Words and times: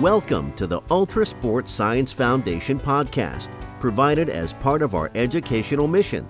Welcome 0.00 0.52
to 0.56 0.66
the 0.66 0.82
Ultra 0.90 1.24
Sport 1.24 1.70
Science 1.70 2.12
Foundation 2.12 2.78
podcast, 2.78 3.48
provided 3.80 4.28
as 4.28 4.52
part 4.52 4.82
of 4.82 4.94
our 4.94 5.10
educational 5.14 5.88
mission. 5.88 6.28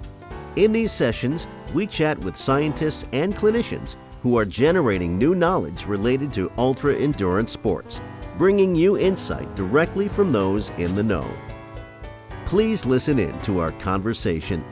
In 0.54 0.70
these 0.70 0.92
sessions, 0.92 1.48
we 1.74 1.88
chat 1.88 2.16
with 2.20 2.36
scientists 2.36 3.06
and 3.10 3.34
clinicians 3.34 3.96
who 4.22 4.38
are 4.38 4.44
generating 4.44 5.18
new 5.18 5.34
knowledge 5.34 5.84
related 5.84 6.32
to 6.34 6.52
ultra 6.56 6.94
endurance 6.94 7.50
sports, 7.50 8.00
bringing 8.38 8.76
you 8.76 8.98
insight 8.98 9.52
directly 9.56 10.06
from 10.06 10.30
those 10.30 10.68
in 10.78 10.94
the 10.94 11.02
know. 11.02 11.28
Please 12.44 12.86
listen 12.86 13.18
in 13.18 13.36
to 13.40 13.58
our 13.58 13.72
conversation. 13.72 14.64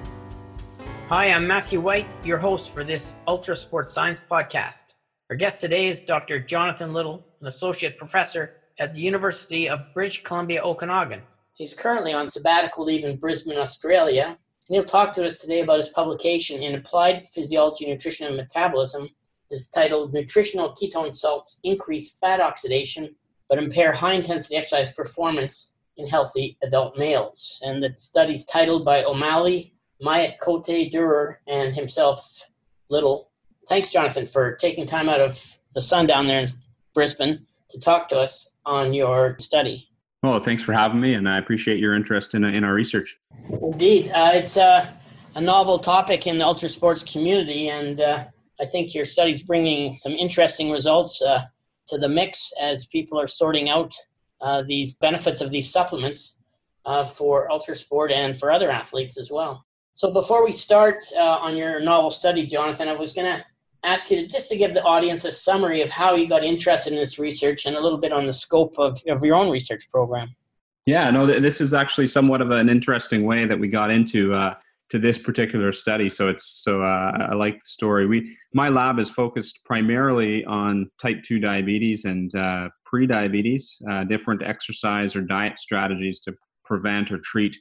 Hi, 1.08 1.32
I'm 1.32 1.48
Matthew 1.48 1.80
White, 1.80 2.14
your 2.24 2.38
host 2.38 2.70
for 2.70 2.84
this 2.84 3.16
Ultra 3.26 3.56
Sports 3.56 3.92
Science 3.92 4.20
podcast. 4.30 4.94
Our 5.30 5.36
guest 5.36 5.60
today 5.60 5.88
is 5.88 6.02
Dr. 6.02 6.38
Jonathan 6.38 6.92
Little, 6.92 7.26
an 7.40 7.48
associate 7.48 7.98
professor 7.98 8.60
at 8.78 8.92
the 8.92 9.00
University 9.00 9.68
of 9.68 9.80
British 9.94 10.22
Columbia, 10.22 10.62
Okanagan. 10.62 11.22
He's 11.54 11.74
currently 11.74 12.12
on 12.12 12.28
sabbatical 12.28 12.84
leave 12.84 13.04
in 13.04 13.16
Brisbane, 13.16 13.58
Australia, 13.58 14.24
and 14.26 14.36
he'll 14.76 14.84
talk 14.84 15.12
to 15.14 15.24
us 15.24 15.38
today 15.38 15.60
about 15.60 15.78
his 15.78 15.90
publication 15.90 16.62
in 16.62 16.74
Applied 16.74 17.28
Physiology, 17.28 17.86
Nutrition, 17.86 18.26
and 18.26 18.36
Metabolism. 18.36 19.08
It's 19.50 19.70
titled 19.70 20.12
Nutritional 20.12 20.74
Ketone 20.74 21.14
Salts 21.14 21.60
Increase 21.62 22.14
Fat 22.14 22.40
Oxidation 22.40 23.14
but 23.48 23.58
Impair 23.58 23.92
High 23.92 24.14
Intensity 24.14 24.56
Exercise 24.56 24.92
Performance 24.92 25.74
in 25.96 26.08
Healthy 26.08 26.56
Adult 26.62 26.96
Males. 26.96 27.60
And 27.62 27.82
the 27.82 27.94
study's 27.98 28.46
titled 28.46 28.84
by 28.84 29.04
O'Malley, 29.04 29.74
Myatt 30.00 30.40
Cote 30.40 30.66
Durrer, 30.66 31.36
and 31.46 31.74
himself, 31.74 32.50
Little. 32.88 33.30
Thanks, 33.68 33.90
Jonathan, 33.90 34.26
for 34.26 34.56
taking 34.56 34.86
time 34.86 35.08
out 35.08 35.20
of 35.20 35.58
the 35.74 35.82
sun 35.82 36.06
down 36.06 36.26
there 36.26 36.40
in 36.40 36.48
Brisbane 36.94 37.46
to 37.70 37.78
talk 37.78 38.08
to 38.08 38.18
us 38.18 38.53
on 38.66 38.92
your 38.92 39.36
study. 39.38 39.88
Well, 40.24 40.40
thanks 40.40 40.62
for 40.62 40.72
having 40.72 41.00
me, 41.00 41.14
and 41.14 41.28
I 41.28 41.38
appreciate 41.38 41.78
your 41.78 41.94
interest 41.94 42.34
in, 42.34 42.44
in 42.44 42.64
our 42.64 42.72
research. 42.72 43.18
Indeed. 43.62 44.10
Uh, 44.10 44.30
it's 44.32 44.56
uh, 44.56 44.90
a 45.34 45.40
novel 45.40 45.78
topic 45.78 46.26
in 46.26 46.38
the 46.38 46.46
ultra 46.46 46.70
sports 46.70 47.02
community, 47.02 47.68
and 47.68 48.00
uh, 48.00 48.24
I 48.58 48.64
think 48.64 48.94
your 48.94 49.04
study's 49.04 49.42
bringing 49.42 49.92
some 49.92 50.12
interesting 50.12 50.70
results 50.70 51.20
uh, 51.20 51.42
to 51.88 51.98
the 51.98 52.08
mix 52.08 52.54
as 52.58 52.86
people 52.86 53.20
are 53.20 53.26
sorting 53.26 53.68
out 53.68 53.94
uh, 54.40 54.62
these 54.66 54.94
benefits 54.94 55.42
of 55.42 55.50
these 55.50 55.70
supplements 55.70 56.38
uh, 56.86 57.04
for 57.04 57.50
ultra 57.52 57.76
sport 57.76 58.10
and 58.10 58.38
for 58.38 58.50
other 58.50 58.70
athletes 58.70 59.18
as 59.18 59.30
well. 59.30 59.66
So, 59.92 60.10
before 60.10 60.42
we 60.42 60.52
start 60.52 61.04
on 61.18 61.54
your 61.54 61.80
novel 61.80 62.10
study, 62.10 62.46
Jonathan, 62.46 62.88
I 62.88 62.94
was 62.94 63.12
going 63.12 63.26
to 63.26 63.44
ask 63.84 64.10
you 64.10 64.22
to 64.22 64.26
just 64.26 64.48
to 64.48 64.56
give 64.56 64.74
the 64.74 64.82
audience 64.82 65.24
a 65.24 65.32
summary 65.32 65.82
of 65.82 65.90
how 65.90 66.14
you 66.14 66.28
got 66.28 66.42
interested 66.42 66.92
in 66.92 66.98
this 66.98 67.18
research 67.18 67.66
and 67.66 67.76
a 67.76 67.80
little 67.80 67.98
bit 67.98 68.12
on 68.12 68.26
the 68.26 68.32
scope 68.32 68.74
of, 68.78 69.00
of 69.08 69.24
your 69.24 69.36
own 69.36 69.50
research 69.50 69.88
program. 69.90 70.34
Yeah, 70.86 71.10
no, 71.10 71.24
this 71.26 71.60
is 71.60 71.72
actually 71.72 72.06
somewhat 72.08 72.42
of 72.42 72.50
an 72.50 72.68
interesting 72.68 73.24
way 73.24 73.46
that 73.46 73.58
we 73.58 73.68
got 73.68 73.90
into 73.90 74.34
uh, 74.34 74.54
to 74.90 74.98
this 74.98 75.18
particular 75.18 75.72
study. 75.72 76.08
So 76.08 76.28
it's 76.28 76.46
so 76.46 76.82
uh, 76.82 77.28
I 77.30 77.34
like 77.34 77.54
the 77.54 77.66
story. 77.66 78.06
We 78.06 78.36
my 78.52 78.68
lab 78.68 78.98
is 78.98 79.10
focused 79.10 79.60
primarily 79.64 80.44
on 80.44 80.90
type 81.00 81.22
two 81.22 81.38
diabetes 81.38 82.04
and 82.04 82.34
uh, 82.34 82.68
pre-diabetes, 82.84 83.80
uh, 83.90 84.04
different 84.04 84.42
exercise 84.42 85.16
or 85.16 85.22
diet 85.22 85.58
strategies 85.58 86.20
to 86.20 86.34
prevent 86.64 87.10
or 87.10 87.18
treat 87.18 87.56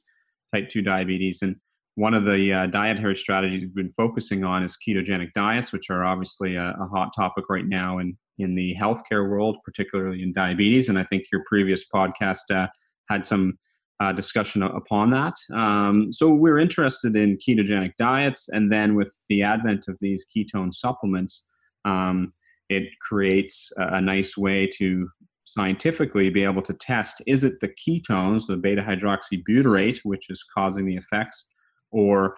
type 0.54 0.70
two 0.70 0.82
diabetes. 0.82 1.42
And 1.42 1.56
one 1.96 2.14
of 2.14 2.26
the 2.26 2.52
uh, 2.52 2.66
dietary 2.68 3.16
strategies 3.16 3.62
we've 3.62 3.76
been 3.76 3.92
focusing 3.92 4.44
on 4.44 4.64
is 4.64 4.78
ketogenic 4.78 5.34
diets, 5.34 5.72
which 5.72 5.90
are 5.90 6.04
obviously 6.04 6.56
a, 6.56 6.76
a, 6.80 6.88
hot 6.88 7.12
topic 7.16 7.46
right 7.50 7.68
now 7.68 8.00
in, 8.00 8.18
in 8.40 8.56
the 8.56 8.76
healthcare 8.80 9.30
world, 9.30 9.58
particularly 9.64 10.24
in 10.24 10.34
diabetes. 10.34 10.90
And 10.90 10.98
I 10.98 11.04
think 11.04 11.26
your 11.32 11.44
previous 11.46 11.86
podcast 11.88 12.50
uh, 12.52 12.68
had 13.10 13.26
some 13.26 13.60
uh, 14.00 14.12
discussion 14.12 14.64
upon 14.64 15.12
that. 15.12 15.36
Um, 15.54 16.12
so 16.12 16.34
we're 16.34 16.58
interested 16.58 17.16
in 17.16 17.38
ketogenic 17.38 17.94
diets, 17.98 18.50
and 18.50 18.72
then 18.72 18.96
with 18.96 19.16
the 19.30 19.44
advent 19.44 19.86
of 19.88 19.98
these 20.02 20.26
ketone 20.26 20.74
supplements, 20.74 21.46
um, 21.86 22.34
it 22.70 22.90
creates 23.02 23.72
a, 23.78 23.96
a 23.96 24.02
nice 24.02 24.36
way 24.36 24.68
to 24.78 25.08
scientifically 25.46 26.30
be 26.30 26.44
able 26.44 26.62
to 26.62 26.74
test 26.74 27.22
is 27.28 27.44
it 27.44 27.60
the 27.60 27.68
ketones, 27.68 28.48
the 28.48 28.58
beta 28.58 28.82
hydroxybutyrate, 28.82 30.00
which 30.04 30.30
is 30.30 30.44
causing 30.56 30.86
the 30.86 30.96
effects, 30.96 31.46
or 31.94 32.36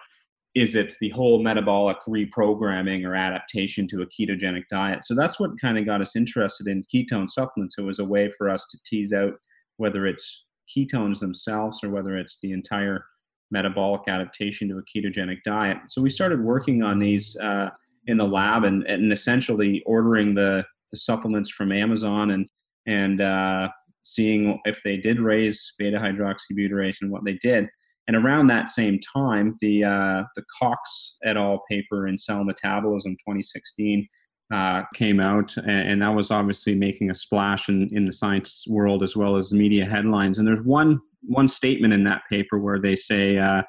is 0.54 0.74
it 0.74 0.94
the 1.00 1.10
whole 1.10 1.42
metabolic 1.42 1.98
reprogramming 2.08 3.04
or 3.04 3.14
adaptation 3.14 3.86
to 3.88 4.00
a 4.00 4.06
ketogenic 4.06 4.64
diet? 4.70 5.04
So 5.04 5.14
that's 5.14 5.38
what 5.38 5.60
kind 5.60 5.78
of 5.78 5.84
got 5.84 6.00
us 6.00 6.16
interested 6.16 6.66
in 6.66 6.84
ketone 6.84 7.28
supplements. 7.28 7.76
It 7.76 7.82
was 7.82 7.98
a 7.98 8.04
way 8.04 8.30
for 8.30 8.48
us 8.48 8.66
to 8.68 8.78
tease 8.86 9.12
out 9.12 9.34
whether 9.76 10.06
it's 10.06 10.46
ketones 10.74 11.18
themselves 11.18 11.84
or 11.84 11.90
whether 11.90 12.16
it's 12.16 12.38
the 12.40 12.52
entire 12.52 13.04
metabolic 13.50 14.02
adaptation 14.08 14.68
to 14.68 14.78
a 14.78 14.82
ketogenic 14.82 15.38
diet. 15.44 15.76
So 15.88 16.00
we 16.00 16.10
started 16.10 16.42
working 16.42 16.82
on 16.82 16.98
these 16.98 17.36
uh, 17.36 17.68
in 18.06 18.16
the 18.16 18.26
lab 18.26 18.64
and, 18.64 18.82
and 18.84 19.12
essentially 19.12 19.82
ordering 19.84 20.34
the, 20.34 20.64
the 20.90 20.96
supplements 20.96 21.50
from 21.50 21.70
Amazon 21.72 22.30
and 22.30 22.46
and 22.86 23.20
uh, 23.20 23.68
seeing 24.02 24.60
if 24.64 24.80
they 24.84 24.96
did 24.96 25.18
raise 25.18 25.74
beta 25.78 25.98
hydroxybutyrate 25.98 26.98
and 27.02 27.10
what 27.10 27.24
they 27.24 27.34
did. 27.34 27.68
And 28.06 28.16
around 28.16 28.46
that 28.46 28.70
same 28.70 29.00
time, 29.00 29.56
the 29.60 29.84
uh, 29.84 30.22
the 30.36 30.44
Cox 30.58 31.16
et 31.24 31.36
al. 31.36 31.62
paper 31.68 32.06
in 32.06 32.16
Cell 32.16 32.44
Metabolism 32.44 33.12
2016 33.14 34.06
uh, 34.52 34.82
came 34.94 35.18
out, 35.18 35.56
and, 35.56 35.70
and, 35.70 36.02
that 36.02 36.14
was 36.14 36.30
obviously 36.30 36.76
making 36.76 37.10
a 37.10 37.14
splash 37.14 37.68
in, 37.68 37.88
in 37.92 38.04
the 38.04 38.12
science 38.12 38.64
world 38.68 39.02
as 39.02 39.16
well 39.16 39.36
as 39.36 39.52
media 39.52 39.84
headlines. 39.84 40.38
And 40.38 40.46
there's 40.46 40.62
one 40.62 41.00
one 41.22 41.48
statement 41.48 41.92
in 41.92 42.04
that 42.04 42.22
paper 42.30 42.58
where 42.58 42.78
they 42.78 42.94
say 42.94 43.38
uh, 43.38 43.62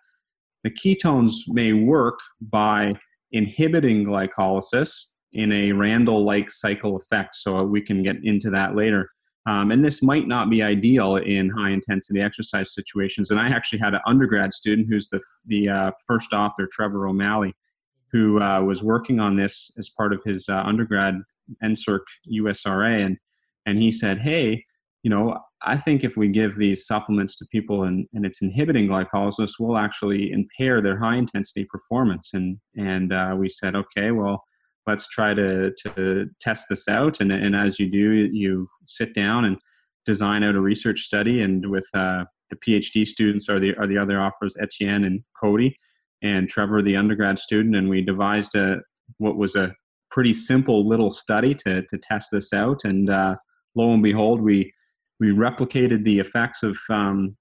the 0.63 0.69
ketones 0.69 1.33
may 1.47 1.73
work 1.73 2.19
by 2.39 2.93
inhibiting 3.31 4.05
glycolysis 4.05 5.05
in 5.33 5.51
a 5.51 5.71
Randle-like 5.71 6.49
cycle 6.49 6.95
effect. 6.95 7.35
So 7.35 7.63
we 7.63 7.81
can 7.81 8.03
get 8.03 8.17
into 8.23 8.49
that 8.51 8.75
later. 8.75 9.09
Um, 9.47 9.71
and 9.71 9.83
this 9.83 10.03
might 10.03 10.27
not 10.27 10.49
be 10.49 10.61
ideal 10.61 11.15
in 11.15 11.49
high 11.49 11.69
intensity 11.69 12.21
exercise 12.21 12.73
situations. 12.73 13.31
And 13.31 13.39
I 13.39 13.47
actually 13.47 13.79
had 13.79 13.93
an 13.93 14.01
undergrad 14.05 14.51
student 14.51 14.87
who's 14.89 15.07
the, 15.07 15.21
the 15.45 15.69
uh, 15.69 15.91
first 16.05 16.33
author, 16.33 16.67
Trevor 16.69 17.07
O'Malley, 17.07 17.55
who 18.11 18.41
uh, 18.41 18.61
was 18.61 18.83
working 18.83 19.21
on 19.21 19.37
this 19.37 19.71
as 19.77 19.89
part 19.89 20.11
of 20.11 20.21
his 20.25 20.49
uh, 20.49 20.63
undergrad 20.65 21.15
NSERC 21.63 22.01
USRA. 22.29 23.05
And, 23.05 23.17
and 23.65 23.81
he 23.81 23.89
said, 23.89 24.19
hey, 24.19 24.65
you 25.03 25.09
know, 25.09 25.39
I 25.61 25.77
think 25.77 26.03
if 26.03 26.17
we 26.17 26.27
give 26.27 26.57
these 26.57 26.85
supplements 26.85 27.37
to 27.37 27.45
people 27.45 27.83
and, 27.83 28.05
and 28.13 28.25
it's 28.25 28.41
inhibiting 28.41 28.87
glycolysis, 28.87 29.53
we'll 29.57 29.77
actually 29.77 30.31
impair 30.31 30.81
their 30.81 30.99
high 30.99 31.15
intensity 31.15 31.65
performance. 31.65 32.31
And, 32.33 32.57
and 32.77 33.13
uh, 33.13 33.33
we 33.37 33.47
said, 33.47 33.75
okay, 33.75 34.11
well, 34.11 34.43
let's 34.87 35.07
try 35.07 35.33
to 35.33 35.71
to 35.83 36.25
test 36.41 36.65
this 36.69 36.87
out. 36.87 37.19
And, 37.19 37.31
and 37.31 37.55
as 37.55 37.79
you 37.79 37.89
do 37.89 38.29
you 38.31 38.67
sit 38.85 39.13
down 39.13 39.45
and 39.45 39.57
design 40.05 40.43
out 40.43 40.55
a 40.55 40.61
research 40.61 41.01
study. 41.01 41.41
And 41.41 41.69
with 41.69 41.87
uh, 41.93 42.23
the 42.49 42.55
phd 42.55 43.05
students 43.05 43.49
are 43.49 43.59
the 43.59 43.75
are 43.75 43.87
the 43.87 43.97
other 43.97 44.19
offers 44.19 44.55
etienne 44.59 45.03
and 45.03 45.21
cody 45.39 45.77
and 46.23 46.49
trevor 46.49 46.81
the 46.81 46.95
undergrad 46.95 47.37
student. 47.37 47.75
And 47.75 47.89
we 47.89 48.01
devised 48.01 48.55
a 48.55 48.77
what 49.17 49.37
was 49.37 49.55
a 49.55 49.73
pretty 50.09 50.33
simple 50.33 50.87
little 50.87 51.11
study 51.11 51.53
to 51.53 51.83
to 51.83 51.97
test 51.97 52.29
this 52.31 52.53
out. 52.53 52.83
And 52.83 53.09
uh, 53.09 53.35
lo 53.75 53.91
and 53.91 54.01
behold 54.01 54.41
we 54.41 54.73
we 55.19 55.29
replicated 55.29 56.03
the 56.03 56.19
effects 56.19 56.63
of 56.63 56.77
um, 56.89 57.35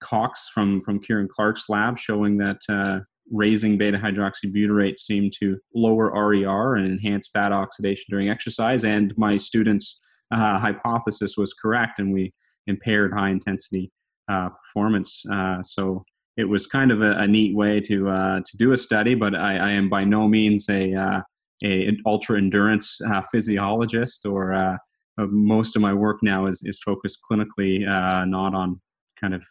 cox 0.00 0.48
from 0.52 0.80
from 0.80 1.00
Kieran 1.00 1.28
Clarke's 1.30 1.68
lab 1.68 1.98
showing 1.98 2.38
that 2.38 2.58
uh, 2.68 3.00
raising 3.30 3.78
beta 3.78 3.98
hydroxybutyrate 3.98 4.98
seemed 4.98 5.32
to 5.40 5.58
lower 5.74 6.10
RER 6.10 6.76
and 6.76 6.86
enhance 6.86 7.28
fat 7.28 7.52
oxidation 7.52 8.06
during 8.10 8.28
exercise. 8.28 8.84
And 8.84 9.12
my 9.16 9.36
students' 9.36 10.00
uh, 10.30 10.58
hypothesis 10.58 11.36
was 11.36 11.52
correct, 11.52 11.98
and 11.98 12.12
we 12.12 12.32
impaired 12.66 13.12
high 13.12 13.30
intensity 13.30 13.90
uh, 14.28 14.50
performance. 14.50 15.24
Uh, 15.30 15.62
so 15.62 16.04
it 16.36 16.44
was 16.44 16.66
kind 16.66 16.90
of 16.90 17.02
a, 17.02 17.12
a 17.12 17.26
neat 17.26 17.56
way 17.56 17.80
to 17.80 18.08
uh, 18.08 18.40
to 18.44 18.56
do 18.56 18.72
a 18.72 18.76
study, 18.76 19.14
but 19.14 19.34
I, 19.34 19.56
I, 19.56 19.70
am 19.70 19.88
by 19.88 20.04
no 20.04 20.28
means 20.28 20.68
a 20.68 20.94
uh, 20.94 21.20
a 21.64 21.96
ultra 22.06 22.38
endurance 22.38 23.00
uh, 23.00 23.22
physiologist 23.22 24.26
or 24.26 24.78
most 25.18 25.74
of 25.74 25.82
my 25.82 25.92
work 25.92 26.18
now 26.22 26.46
is, 26.46 26.62
is 26.64 26.78
focused 26.78 27.18
clinically, 27.28 27.80
not 28.28 28.54
on 28.54 28.80
kind 29.20 29.34
of 29.34 29.44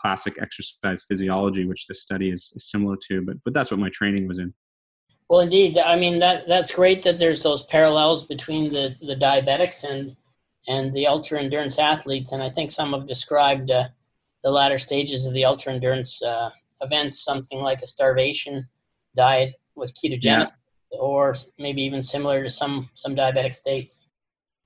classic 0.00 0.34
exercise 0.40 1.04
physiology, 1.06 1.66
which 1.66 1.86
this 1.86 2.02
study 2.02 2.30
is, 2.30 2.52
is 2.56 2.70
similar 2.70 2.96
to. 3.08 3.22
But 3.22 3.36
but 3.44 3.54
that's 3.54 3.70
what 3.70 3.80
my 3.80 3.90
training 3.90 4.26
was 4.28 4.38
in. 4.38 4.54
Well, 5.28 5.40
indeed, 5.40 5.78
I 5.78 5.96
mean 5.96 6.18
that 6.20 6.48
that's 6.48 6.70
great 6.70 7.02
that 7.02 7.18
there's 7.18 7.42
those 7.42 7.64
parallels 7.64 8.26
between 8.26 8.72
the 8.72 8.96
the 9.00 9.16
diabetics 9.16 9.84
and 9.84 10.16
and 10.68 10.92
the 10.92 11.06
ultra 11.06 11.40
endurance 11.40 11.78
athletes, 11.78 12.32
and 12.32 12.42
I 12.42 12.50
think 12.50 12.70
some 12.70 12.92
have 12.92 13.06
described 13.06 13.70
uh, 13.70 13.88
the 14.42 14.50
latter 14.50 14.78
stages 14.78 15.26
of 15.26 15.34
the 15.34 15.44
ultra 15.44 15.72
endurance 15.72 16.22
uh, 16.22 16.50
events, 16.80 17.24
something 17.24 17.60
like 17.60 17.82
a 17.82 17.86
starvation 17.86 18.68
diet 19.16 19.54
with 19.74 19.94
ketogenic, 19.94 20.50
yeah. 20.92 20.98
or 20.98 21.34
maybe 21.58 21.82
even 21.82 22.02
similar 22.02 22.42
to 22.42 22.50
some 22.50 22.90
some 22.94 23.14
diabetic 23.14 23.54
states. 23.54 24.08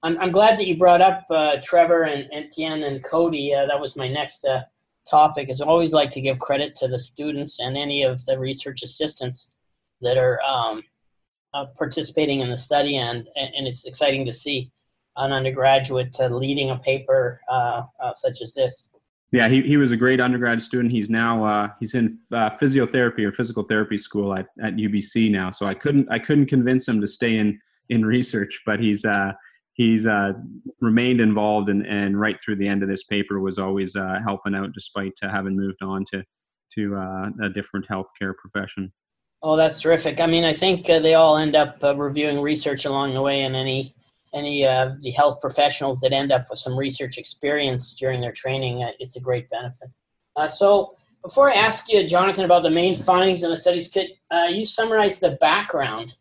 I'm, 0.02 0.18
I'm 0.20 0.32
glad 0.32 0.58
that 0.58 0.66
you 0.66 0.76
brought 0.76 1.00
up 1.00 1.24
uh, 1.30 1.56
Trevor 1.62 2.02
and 2.02 2.28
Etienne 2.32 2.82
and 2.82 3.02
Cody. 3.02 3.54
Uh, 3.54 3.66
that 3.66 3.80
was 3.80 3.96
my 3.96 4.06
next 4.06 4.44
uh, 4.44 4.62
topic. 5.08 5.48
Is 5.48 5.60
I 5.60 5.66
always 5.66 5.92
like 5.92 6.10
to 6.10 6.20
give 6.20 6.38
credit 6.38 6.74
to 6.76 6.88
the 6.88 6.98
students 6.98 7.60
and 7.60 7.76
any 7.76 8.02
of 8.02 8.24
the 8.26 8.38
research 8.38 8.82
assistants 8.82 9.52
that 10.00 10.16
are 10.16 10.40
um, 10.42 10.82
uh, 11.52 11.66
participating 11.76 12.40
in 12.40 12.50
the 12.50 12.56
study, 12.56 12.96
and 12.96 13.26
and 13.36 13.66
it's 13.66 13.84
exciting 13.84 14.24
to 14.26 14.32
see 14.32 14.70
an 15.16 15.32
undergraduate 15.32 16.16
uh, 16.18 16.26
leading 16.26 16.70
a 16.70 16.78
paper 16.78 17.40
uh, 17.50 17.82
such 18.14 18.42
as 18.42 18.52
this. 18.54 18.90
Yeah, 19.30 19.48
he, 19.48 19.62
he 19.62 19.76
was 19.76 19.90
a 19.90 19.96
great 19.96 20.20
undergrad 20.20 20.62
student. 20.62 20.92
He's 20.92 21.10
now 21.10 21.72
he's 21.80 21.94
in 21.94 22.18
physiotherapy 22.30 23.24
or 23.24 23.32
physical 23.32 23.64
therapy 23.64 23.98
school 23.98 24.34
at, 24.34 24.46
at 24.62 24.74
UBC 24.74 25.30
now. 25.30 25.50
So 25.50 25.66
I 25.66 25.74
couldn't 25.74 26.08
I 26.10 26.18
couldn't 26.18 26.46
convince 26.46 26.86
him 26.86 27.00
to 27.00 27.06
stay 27.06 27.38
in 27.38 27.60
in 27.88 28.04
research, 28.04 28.62
but 28.64 28.80
he's 28.80 29.04
uh, 29.04 29.32
he's 29.74 30.06
uh, 30.06 30.32
remained 30.80 31.20
involved 31.20 31.68
and, 31.68 31.86
and 31.86 32.18
right 32.18 32.40
through 32.40 32.56
the 32.56 32.66
end 32.66 32.82
of 32.82 32.88
this 32.88 33.04
paper 33.04 33.40
was 33.40 33.58
always 33.58 33.94
uh, 33.94 34.18
helping 34.24 34.54
out 34.54 34.72
despite 34.72 35.12
uh, 35.22 35.28
having 35.28 35.56
moved 35.56 35.82
on 35.82 36.04
to 36.12 36.24
to 36.72 36.96
uh, 36.96 37.28
a 37.42 37.48
different 37.50 37.86
healthcare 37.86 38.34
profession. 38.36 38.92
Oh, 39.42 39.56
that's 39.56 39.80
terrific. 39.80 40.18
I 40.18 40.26
mean, 40.26 40.42
I 40.42 40.52
think 40.52 40.88
uh, 40.88 40.98
they 40.98 41.14
all 41.14 41.36
end 41.36 41.54
up 41.54 41.78
reviewing 41.96 42.40
research 42.40 42.84
along 42.84 43.14
the 43.14 43.22
way, 43.22 43.42
and 43.42 43.54
any 43.54 43.94
any 44.32 44.64
uh, 44.64 44.92
the 45.00 45.10
health 45.10 45.40
professionals 45.40 46.00
that 46.00 46.12
end 46.12 46.32
up 46.32 46.46
with 46.50 46.58
some 46.58 46.76
research 46.76 47.18
experience 47.18 47.94
during 47.94 48.20
their 48.20 48.32
training, 48.32 48.88
it's 48.98 49.16
a 49.16 49.20
great 49.20 49.48
benefit. 49.50 49.90
so. 50.48 50.96
Before 51.22 51.50
I 51.50 51.54
ask 51.54 51.90
you, 51.90 52.06
Jonathan, 52.06 52.44
about 52.44 52.64
the 52.64 52.70
main 52.70 52.96
findings 52.96 53.42
in 53.42 53.48
the 53.48 53.56
studies, 53.56 53.88
could 53.88 54.08
you 54.50 54.66
summarize 54.66 55.20
the 55.20 55.38
background 55.40 56.12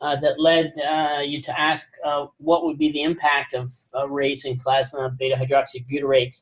uh, 0.00 0.16
that 0.16 0.40
led 0.40 0.72
uh, 0.78 1.20
you 1.20 1.42
to 1.42 1.60
ask 1.60 1.92
uh, 2.04 2.26
what 2.38 2.64
would 2.64 2.78
be 2.78 2.90
the 2.90 3.02
impact 3.02 3.54
of 3.54 3.72
uh, 3.94 4.08
raising 4.08 4.58
plasma 4.58 5.10
beta 5.18 5.36
hydroxybutyrate 5.36 6.40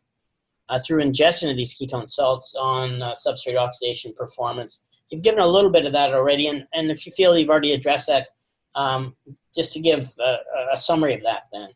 uh, 0.69 0.79
through 0.79 1.01
ingestion 1.01 1.51
of 1.51 1.57
these 1.57 1.75
ketone 1.75 2.09
salts 2.09 2.55
on 2.55 3.01
substrate 3.27 3.57
oxidation 3.57 4.13
performance. 4.17 4.85
You've 5.11 5.23
given 5.23 5.41
a 5.41 5.47
little 5.47 5.71
bit 5.71 5.87
of 5.87 5.93
that 5.93 6.15
already, 6.15 6.47
and, 6.49 6.67
and 6.75 6.91
if 6.91 7.07
you 7.07 7.13
feel 7.13 7.37
you've 7.37 7.49
already 7.49 7.73
addressed 7.73 8.07
that, 8.09 8.29
um, 8.75 9.17
just 9.57 9.73
to 9.73 9.81
give 9.81 10.13
a, 10.21 10.37
a, 10.75 10.79
summary 10.79 11.15
of 11.15 11.23
that 11.23 11.45
then. 11.53 11.71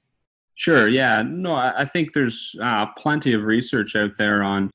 Sure, 0.55 0.89
yeah. 0.89 1.23
No, 1.27 1.55
I 1.57 1.87
think 1.87 2.13
there's 2.13 2.55
plenty 2.99 3.33
of 3.33 3.43
research 3.43 3.97
out 3.97 4.13
there 4.19 4.43
on 4.43 4.71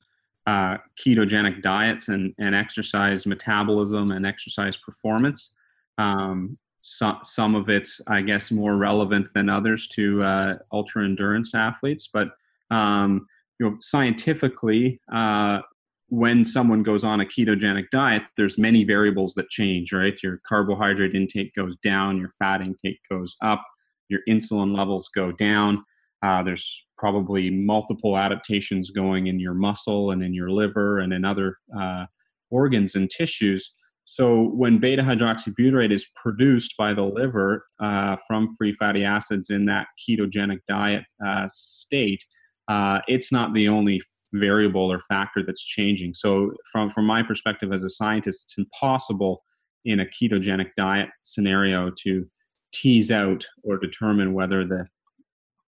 ketogenic 0.46 1.62
diets 1.62 2.08
and, 2.08 2.34
and 2.38 2.54
exercise 2.54 3.24
metabolism 3.24 4.10
and 4.10 4.26
exercise 4.26 4.76
performance. 4.76 5.54
Um, 5.96 6.58
some 6.80 7.18
some 7.22 7.54
of 7.54 7.68
it, 7.68 7.88
I 8.06 8.20
guess, 8.22 8.50
more 8.50 8.76
relevant 8.76 9.28
than 9.34 9.48
others 9.48 9.88
to 9.88 10.22
uh, 10.22 10.54
ultra 10.72 11.04
endurance 11.04 11.54
athletes. 11.54 12.08
But 12.12 12.28
um, 12.70 13.26
you 13.58 13.68
know, 13.68 13.76
scientifically, 13.80 15.00
uh, 15.12 15.60
when 16.08 16.44
someone 16.44 16.82
goes 16.82 17.04
on 17.04 17.20
a 17.20 17.26
ketogenic 17.26 17.90
diet, 17.90 18.22
there's 18.36 18.58
many 18.58 18.84
variables 18.84 19.34
that 19.34 19.48
change. 19.48 19.92
Right, 19.92 20.18
your 20.22 20.40
carbohydrate 20.48 21.14
intake 21.14 21.54
goes 21.54 21.76
down, 21.76 22.18
your 22.18 22.30
fat 22.38 22.60
intake 22.60 23.00
goes 23.10 23.36
up, 23.42 23.64
your 24.08 24.20
insulin 24.28 24.76
levels 24.76 25.08
go 25.08 25.32
down. 25.32 25.84
Uh, 26.22 26.42
there's 26.42 26.84
probably 26.96 27.48
multiple 27.48 28.18
adaptations 28.18 28.90
going 28.90 29.28
in 29.28 29.38
your 29.38 29.54
muscle 29.54 30.10
and 30.10 30.22
in 30.22 30.34
your 30.34 30.50
liver 30.50 30.98
and 30.98 31.12
in 31.12 31.24
other 31.24 31.58
uh, 31.78 32.06
organs 32.50 32.96
and 32.96 33.08
tissues 33.08 33.72
so 34.10 34.44
when 34.54 34.78
beta 34.78 35.02
hydroxybutyrate 35.02 35.92
is 35.92 36.06
produced 36.16 36.78
by 36.78 36.94
the 36.94 37.02
liver 37.02 37.66
uh, 37.78 38.16
from 38.26 38.48
free 38.56 38.72
fatty 38.72 39.04
acids 39.04 39.50
in 39.50 39.66
that 39.66 39.88
ketogenic 40.00 40.60
diet 40.66 41.04
uh, 41.24 41.46
state, 41.50 42.24
uh, 42.68 43.00
it's 43.06 43.30
not 43.30 43.52
the 43.52 43.68
only 43.68 44.00
variable 44.32 44.90
or 44.90 44.98
factor 44.98 45.42
that's 45.44 45.62
changing. 45.62 46.14
So 46.14 46.52
from 46.72 46.88
from 46.88 47.04
my 47.04 47.22
perspective 47.22 47.70
as 47.70 47.84
a 47.84 47.90
scientist, 47.90 48.44
it's 48.44 48.56
impossible 48.56 49.44
in 49.84 50.00
a 50.00 50.06
ketogenic 50.06 50.70
diet 50.74 51.10
scenario 51.22 51.92
to 52.04 52.26
tease 52.72 53.10
out 53.10 53.44
or 53.62 53.76
determine 53.76 54.32
whether 54.32 54.64
the 54.64 54.86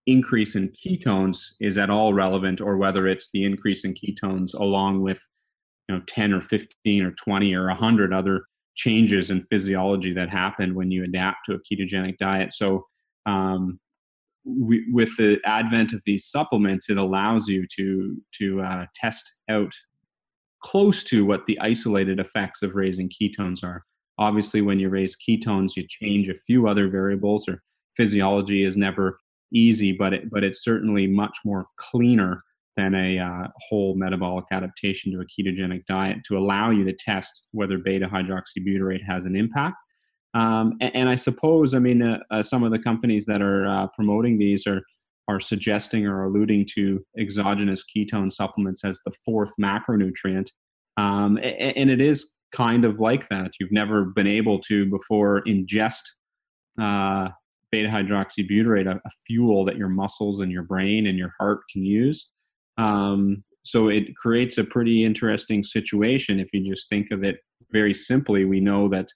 increase 0.07 0.57
in 0.57 0.71
ketones 0.71 1.53
is 1.61 1.77
at 1.77 1.91
all 1.91 2.15
relevant 2.15 2.63
or 2.63 2.79
whether 2.79 3.07
it's 3.07 3.29
the 3.35 3.45
increase 3.45 3.85
in 3.85 3.93
ketones 3.93 4.55
along 4.55 5.03
with 5.03 5.29
you 5.91 5.97
know 5.97 6.03
10 6.07 6.33
or 6.33 6.41
15 6.41 7.05
or 7.05 7.11
20 7.13 7.55
or 7.55 7.67
100 7.67 8.13
other 8.13 8.45
changes 8.77 9.31
in 9.31 9.43
physiology 9.43 10.13
that 10.13 10.31
happen 10.31 10.75
when 10.75 10.91
you 10.93 11.03
adapt 11.03 11.39
to 11.47 11.55
a 11.55 11.59
ketogenic 11.59 12.17
diet. 12.19 12.53
So 12.53 12.87
um, 13.27 13.81
we, 14.45 14.87
with 14.93 15.17
the 15.17 15.41
advent 15.45 15.93
of 15.93 16.03
these 16.07 16.27
supplements 16.27 16.89
it 16.89 16.97
allows 16.97 17.49
you 17.49 17.67
to 17.77 18.17
to 18.39 18.63
uh, 18.63 18.87
test 18.95 19.35
out 19.51 19.73
close 20.63 21.03
to 21.05 21.25
what 21.25 21.47
the 21.47 21.59
isolated 21.61 22.21
effects 22.21 22.63
of 22.63 22.77
raising 22.77 23.11
ketones 23.11 23.65
are. 23.65 23.83
Obviously 24.19 24.61
when 24.61 24.79
you 24.79 24.89
raise 24.89 25.17
ketones 25.17 25.77
you 25.77 25.85
change 25.89 26.29
a 26.29 26.35
few 26.35 26.69
other 26.69 26.89
variables 26.89 27.49
or 27.49 27.63
physiology 27.97 28.65
is 28.65 28.77
never 28.77 29.19
easy 29.53 29.91
but 29.91 30.15
it, 30.15 30.31
but 30.31 30.45
it's 30.45 30.63
certainly 30.63 31.09
much 31.09 31.39
more 31.45 31.67
cleaner 31.77 32.45
than 32.81 32.94
a 32.94 33.19
uh, 33.19 33.49
whole 33.69 33.94
metabolic 33.94 34.47
adaptation 34.50 35.12
to 35.12 35.21
a 35.21 35.25
ketogenic 35.27 35.85
diet 35.87 36.19
to 36.27 36.38
allow 36.38 36.71
you 36.71 36.85
to 36.85 36.93
test 36.93 37.49
whether 37.53 37.79
beta 37.79 38.09
hydroxybutyrate 38.09 39.05
has 39.06 39.27
an 39.27 39.37
impact. 39.37 39.77
Um, 40.32 40.75
and, 40.81 40.94
and, 40.94 41.09
I 41.09 41.17
suppose, 41.17 41.75
I 41.75 41.81
mean, 41.81 42.03
uh, 42.03 42.19
uh, 42.31 42.43
some 42.43 42.62
of 42.62 42.71
the 42.71 42.79
companies 42.79 43.27
that 43.27 43.43
are 43.43 43.67
uh, 43.67 43.87
promoting 43.94 44.38
these 44.38 44.67
are 44.67 44.82
are 45.29 45.41
suggesting 45.41 46.06
or 46.06 46.25
alluding 46.25 46.67
to 46.75 47.05
exogenous 47.17 47.85
ketone 47.85 48.32
supplements 48.32 48.85
as 48.85 49.00
the 49.05 49.12
fourth 49.25 49.53
macronutrient, 49.61 50.49
um, 50.97 51.37
and, 51.37 51.76
and, 51.76 51.91
it 51.91 52.00
is 52.00 52.35
kind 52.53 52.85
of 52.85 52.99
like 52.99 53.29
that. 53.29 53.53
You've 53.61 53.73
never 53.73 54.05
been 54.05 54.26
able 54.26 54.59
to 54.62 54.87
before 54.87 55.43
ingest 55.47 56.03
uh, 56.81 57.29
beta 57.71 57.88
hydroxybutyrate, 57.88 58.88
a, 58.88 59.00
a 59.05 59.11
fuel 59.26 59.65
that 59.65 59.76
your 59.76 59.88
muscles 59.88 60.41
and 60.41 60.50
your 60.50 60.65
brain 60.65 61.06
and 61.06 61.19
your 61.19 61.33
heart 61.38 61.61
can 61.73 61.85
use. 61.85 62.29
Um, 62.79 63.45
so 63.63 63.89
it 63.89 64.17
creates 64.17 64.59
a 64.59 64.65
pretty 64.65 65.05
interesting 65.05 65.63
situation 65.63 66.41
if 66.41 66.53
you 66.53 66.65
just 66.65 66.89
think 66.89 67.11
of 67.11 67.23
it 67.23 67.39
very 67.73 67.95
simply. 67.95 68.45
We 68.45 68.61
know 68.61 68.89
that 68.89 69.09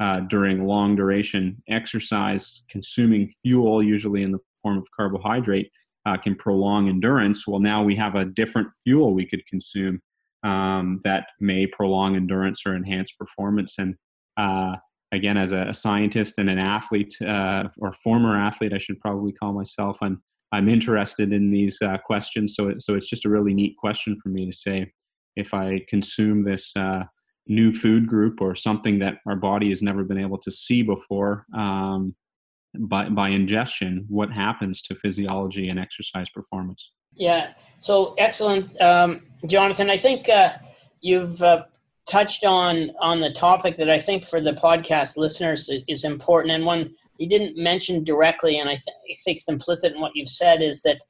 uh, 0.00 0.20
during 0.20 0.66
long 0.66 0.94
duration 0.94 1.62
exercise, 1.68 2.62
consuming 2.68 3.30
fuel, 3.42 3.82
usually 3.82 4.22
in 4.22 4.32
the 4.32 4.38
form 4.62 4.78
of 4.78 4.86
carbohydrate, 4.96 5.70
uh, 6.06 6.16
can 6.16 6.34
prolong 6.34 6.88
endurance. 6.88 7.46
Well, 7.46 7.60
now 7.60 7.82
we 7.82 7.96
have 7.96 8.14
a 8.14 8.24
different 8.24 8.68
fuel 8.84 9.12
we 9.12 9.26
could 9.26 9.44
consume 9.46 10.00
um, 10.44 11.00
that 11.04 11.28
may 11.40 11.66
prolong 11.66 12.16
endurance 12.16 12.64
or 12.64 12.76
enhance 12.76 13.12
performance. 13.12 13.76
And 13.78 13.96
uh, 14.36 14.76
again, 15.12 15.36
as 15.36 15.52
a, 15.52 15.62
a, 15.68 15.74
scientist 15.74 16.38
and 16.38 16.48
an 16.48 16.58
athlete, 16.58 17.14
uh, 17.20 17.64
or 17.78 17.92
former 17.92 18.36
athlete, 18.36 18.72
I 18.72 18.78
should 18.78 19.00
probably 19.00 19.32
call 19.32 19.52
myself, 19.52 19.98
I'm 20.00 20.22
I'm 20.52 20.68
interested 20.68 21.32
in 21.32 21.50
these 21.50 21.80
uh, 21.82 21.98
questions. 21.98 22.54
So, 22.54 22.72
so 22.78 22.94
it's 22.94 23.08
just 23.08 23.26
a 23.26 23.28
really 23.28 23.54
neat 23.54 23.76
question 23.76 24.18
for 24.22 24.30
me 24.30 24.46
to 24.46 24.56
say 24.56 24.92
if 25.36 25.54
I 25.54 25.84
consume 25.88 26.44
this 26.44 26.72
uh, 26.76 27.04
new 27.46 27.72
food 27.72 28.06
group 28.06 28.40
or 28.40 28.54
something 28.54 28.98
that 28.98 29.18
our 29.26 29.36
body 29.36 29.68
has 29.70 29.82
never 29.82 30.04
been 30.04 30.18
able 30.18 30.38
to 30.38 30.50
see 30.50 30.82
before 30.82 31.46
um, 31.56 32.14
by, 32.78 33.08
by 33.08 33.30
ingestion, 33.30 34.04
what 34.08 34.30
happens 34.30 34.82
to 34.82 34.94
physiology 34.94 35.68
and 35.68 35.78
exercise 35.78 36.28
performance? 36.30 36.92
Yeah, 37.14 37.52
so 37.78 38.14
excellent, 38.18 38.80
um, 38.80 39.22
Jonathan. 39.46 39.90
I 39.90 39.96
think 39.96 40.28
uh, 40.28 40.54
you've 41.00 41.42
uh, 41.42 41.64
touched 42.08 42.44
on 42.44 42.92
on 43.00 43.20
the 43.20 43.32
topic 43.32 43.76
that 43.78 43.90
I 43.90 43.98
think 43.98 44.24
for 44.24 44.40
the 44.40 44.52
podcast 44.52 45.16
listeners 45.16 45.70
is 45.88 46.04
important, 46.04 46.52
and 46.52 46.66
one 46.66 46.94
you 47.18 47.28
didn't 47.28 47.62
mention 47.62 48.04
directly, 48.04 48.58
and 48.58 48.68
I, 48.68 48.74
th- 48.74 48.84
I 48.86 49.16
think 49.24 49.38
it's 49.38 49.48
implicit 49.48 49.92
in 49.94 50.00
what 50.00 50.12
you've 50.14 50.28
said, 50.28 50.62
is 50.62 50.82
that 50.82 51.02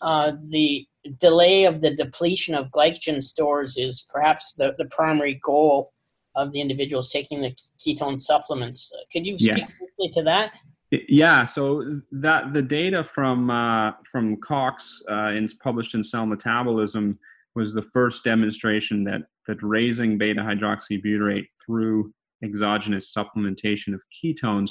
uh, 0.00 0.32
the 0.48 0.86
delay 1.18 1.64
of 1.64 1.82
the 1.82 1.94
depletion 1.94 2.54
of 2.54 2.70
glycogen 2.70 3.22
stores 3.22 3.76
is 3.76 4.06
perhaps 4.10 4.54
the, 4.54 4.74
the 4.78 4.86
primary 4.86 5.40
goal 5.42 5.92
of 6.34 6.52
the 6.52 6.60
individuals 6.60 7.10
taking 7.10 7.40
the 7.40 7.54
ketone 7.78 8.18
supplements. 8.18 8.90
Uh, 8.94 9.02
could 9.12 9.26
you 9.26 9.38
speak 9.38 9.58
yes. 9.58 10.14
to 10.14 10.22
that? 10.22 10.52
Yeah, 10.90 11.44
so 11.44 12.00
that 12.10 12.52
the 12.52 12.62
data 12.62 13.04
from 13.04 13.48
uh, 13.48 13.92
from 14.10 14.36
Cox 14.38 15.02
uh, 15.08 15.28
in, 15.28 15.46
published 15.62 15.94
in 15.94 16.02
Cell 16.02 16.26
Metabolism 16.26 17.18
was 17.54 17.72
the 17.72 17.82
first 17.82 18.24
demonstration 18.24 19.04
that 19.04 19.22
that 19.46 19.62
raising 19.62 20.18
beta 20.18 20.40
hydroxybutyrate 20.40 21.46
through 21.64 22.12
exogenous 22.42 23.14
supplementation 23.14 23.94
of 23.94 24.02
ketones 24.10 24.70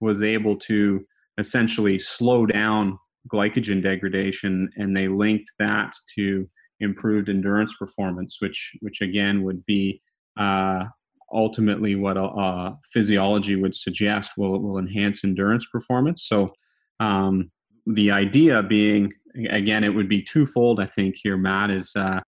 was 0.00 0.22
able 0.22 0.56
to 0.56 1.04
essentially 1.38 1.98
slow 1.98 2.46
down 2.46 2.98
glycogen 3.28 3.82
degradation 3.82 4.70
and 4.76 4.96
they 4.96 5.08
linked 5.08 5.50
that 5.58 5.92
to 6.14 6.48
improved 6.80 7.28
endurance 7.28 7.74
performance 7.78 8.36
which 8.40 8.72
which 8.80 9.00
again 9.00 9.42
would 9.42 9.64
be 9.66 10.00
uh, 10.38 10.84
ultimately 11.32 11.96
what 11.96 12.16
a, 12.16 12.74
physiology 12.92 13.56
would 13.56 13.74
suggest 13.74 14.32
will 14.36 14.60
will 14.60 14.78
enhance 14.78 15.24
endurance 15.24 15.66
performance 15.66 16.24
so 16.26 16.52
um, 17.00 17.50
the 17.86 18.10
idea 18.10 18.62
being, 18.62 19.12
again, 19.48 19.84
it 19.84 19.94
would 19.94 20.08
be 20.08 20.22
twofold, 20.22 20.80
I 20.80 20.86
think, 20.86 21.16
here, 21.22 21.36
Matt, 21.36 21.70
is 21.70 21.92
uh, 21.94 22.20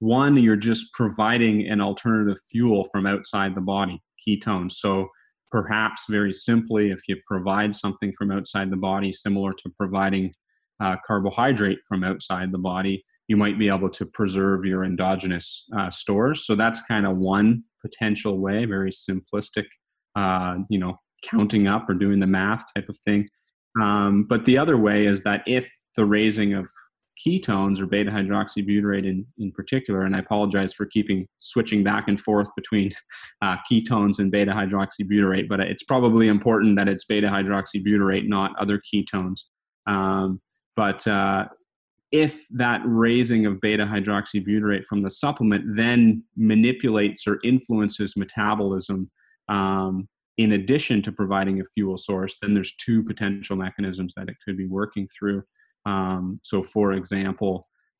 one, 0.00 0.36
you're 0.36 0.56
just 0.56 0.92
providing 0.92 1.68
an 1.68 1.80
alternative 1.80 2.38
fuel 2.50 2.84
from 2.92 3.06
outside 3.06 3.54
the 3.54 3.60
body, 3.60 4.02
ketones. 4.26 4.72
So 4.72 5.08
perhaps 5.50 6.04
very 6.08 6.32
simply, 6.32 6.90
if 6.90 7.00
you 7.08 7.16
provide 7.26 7.74
something 7.74 8.12
from 8.12 8.30
outside 8.30 8.70
the 8.70 8.76
body, 8.76 9.12
similar 9.12 9.52
to 9.52 9.70
providing 9.76 10.32
uh, 10.82 10.96
carbohydrate 11.06 11.78
from 11.88 12.04
outside 12.04 12.52
the 12.52 12.58
body, 12.58 13.04
you 13.28 13.36
might 13.36 13.58
be 13.58 13.68
able 13.68 13.90
to 13.90 14.06
preserve 14.06 14.64
your 14.64 14.84
endogenous 14.84 15.64
uh, 15.76 15.90
stores. 15.90 16.46
So 16.46 16.54
that's 16.54 16.82
kind 16.82 17.06
of 17.06 17.16
one 17.16 17.64
potential 17.82 18.38
way, 18.38 18.64
very 18.64 18.90
simplistic, 18.90 19.66
uh, 20.16 20.56
you 20.70 20.78
know, 20.78 20.98
counting 21.22 21.66
up 21.66 21.88
or 21.88 21.94
doing 21.94 22.20
the 22.20 22.26
math 22.26 22.64
type 22.74 22.88
of 22.88 22.96
thing. 22.98 23.28
Um, 23.80 24.24
but 24.24 24.44
the 24.44 24.58
other 24.58 24.76
way 24.76 25.06
is 25.06 25.22
that 25.24 25.42
if 25.46 25.70
the 25.96 26.04
raising 26.04 26.54
of 26.54 26.68
ketones 27.26 27.80
or 27.80 27.86
beta 27.86 28.10
hydroxybutyrate 28.10 29.06
in, 29.06 29.26
in 29.38 29.52
particular, 29.52 30.02
and 30.02 30.14
I 30.14 30.20
apologize 30.20 30.72
for 30.72 30.86
keeping 30.86 31.26
switching 31.38 31.82
back 31.82 32.08
and 32.08 32.18
forth 32.18 32.48
between 32.56 32.92
uh, 33.42 33.56
ketones 33.70 34.18
and 34.18 34.30
beta 34.30 34.52
hydroxybutyrate, 34.52 35.48
but 35.48 35.60
it's 35.60 35.82
probably 35.82 36.28
important 36.28 36.76
that 36.76 36.88
it's 36.88 37.04
beta 37.04 37.28
hydroxybutyrate, 37.28 38.28
not 38.28 38.52
other 38.58 38.80
ketones. 38.80 39.40
Um, 39.86 40.40
but 40.76 41.06
uh, 41.06 41.46
if 42.12 42.46
that 42.50 42.80
raising 42.84 43.46
of 43.46 43.60
beta 43.60 43.84
hydroxybutyrate 43.84 44.84
from 44.84 45.00
the 45.00 45.10
supplement 45.10 45.64
then 45.76 46.22
manipulates 46.36 47.26
or 47.26 47.38
influences 47.44 48.16
metabolism 48.16 49.10
um, 49.48 50.08
in 50.38 50.52
addition 50.52 51.02
to 51.02 51.12
providing 51.12 51.60
a 51.60 51.64
fuel 51.74 51.98
source, 51.98 52.36
then 52.40 52.54
there's 52.54 52.74
two 52.76 53.02
potential 53.02 53.56
mechanisms 53.56 54.14
that 54.16 54.28
it 54.28 54.36
could 54.44 54.56
be 54.56 54.66
working 54.66 55.08
through. 55.08 55.42
Um, 55.88 56.40
so, 56.42 56.62
for 56.62 56.92
example, 56.92 57.54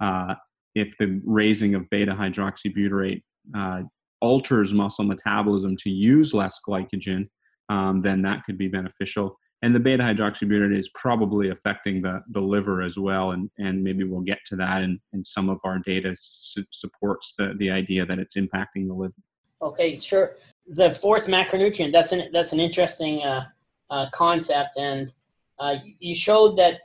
uh, 0.07 0.35
if 0.75 0.89
the 0.99 1.21
raising 1.25 1.75
of 1.75 1.89
beta 1.91 2.13
hydroxybutyrate 2.13 3.23
uh, 3.57 3.81
alters 4.21 4.73
muscle 4.73 5.05
metabolism 5.05 5.77
to 5.85 5.91
use 5.91 6.35
less 6.35 6.61
glycogen, 6.67 7.23
um, 7.69 8.03
then 8.03 8.19
that 8.23 8.45
could 8.45 8.59
be 8.59 8.69
beneficial. 8.69 9.27
And 9.63 9.75
the 9.75 9.81
beta 9.81 10.05
hydroxybutyrate 10.05 10.79
is 10.79 10.91
probably 11.05 11.47
affecting 11.51 12.03
the, 12.03 12.23
the 12.31 12.41
liver 12.41 12.83
as 12.83 12.97
well. 12.97 13.33
And, 13.33 13.51
and 13.59 13.83
maybe 13.83 14.05
we'll 14.05 14.21
get 14.33 14.39
to 14.47 14.57
that. 14.57 14.83
And, 14.83 15.01
and 15.13 15.27
some 15.27 15.49
of 15.49 15.59
our 15.65 15.79
data 15.79 16.15
su- 16.17 16.65
supports 16.71 17.35
the, 17.39 17.55
the 17.57 17.71
idea 17.71 18.07
that 18.07 18.19
it's 18.19 18.37
impacting 18.37 18.87
the 18.87 18.95
liver. 18.95 19.15
Okay, 19.61 19.97
sure. 19.97 20.37
The 20.69 20.93
fourth 20.93 21.27
macronutrient, 21.27 21.93
that's 21.93 22.13
an, 22.13 22.31
that's 22.33 22.53
an 22.53 22.61
interesting 22.61 23.23
uh, 23.23 23.47
uh, 23.91 24.07
concept. 24.13 24.77
And 24.77 25.11
uh, 25.59 25.77
you 25.99 26.15
showed 26.15 26.57
that 26.59 26.83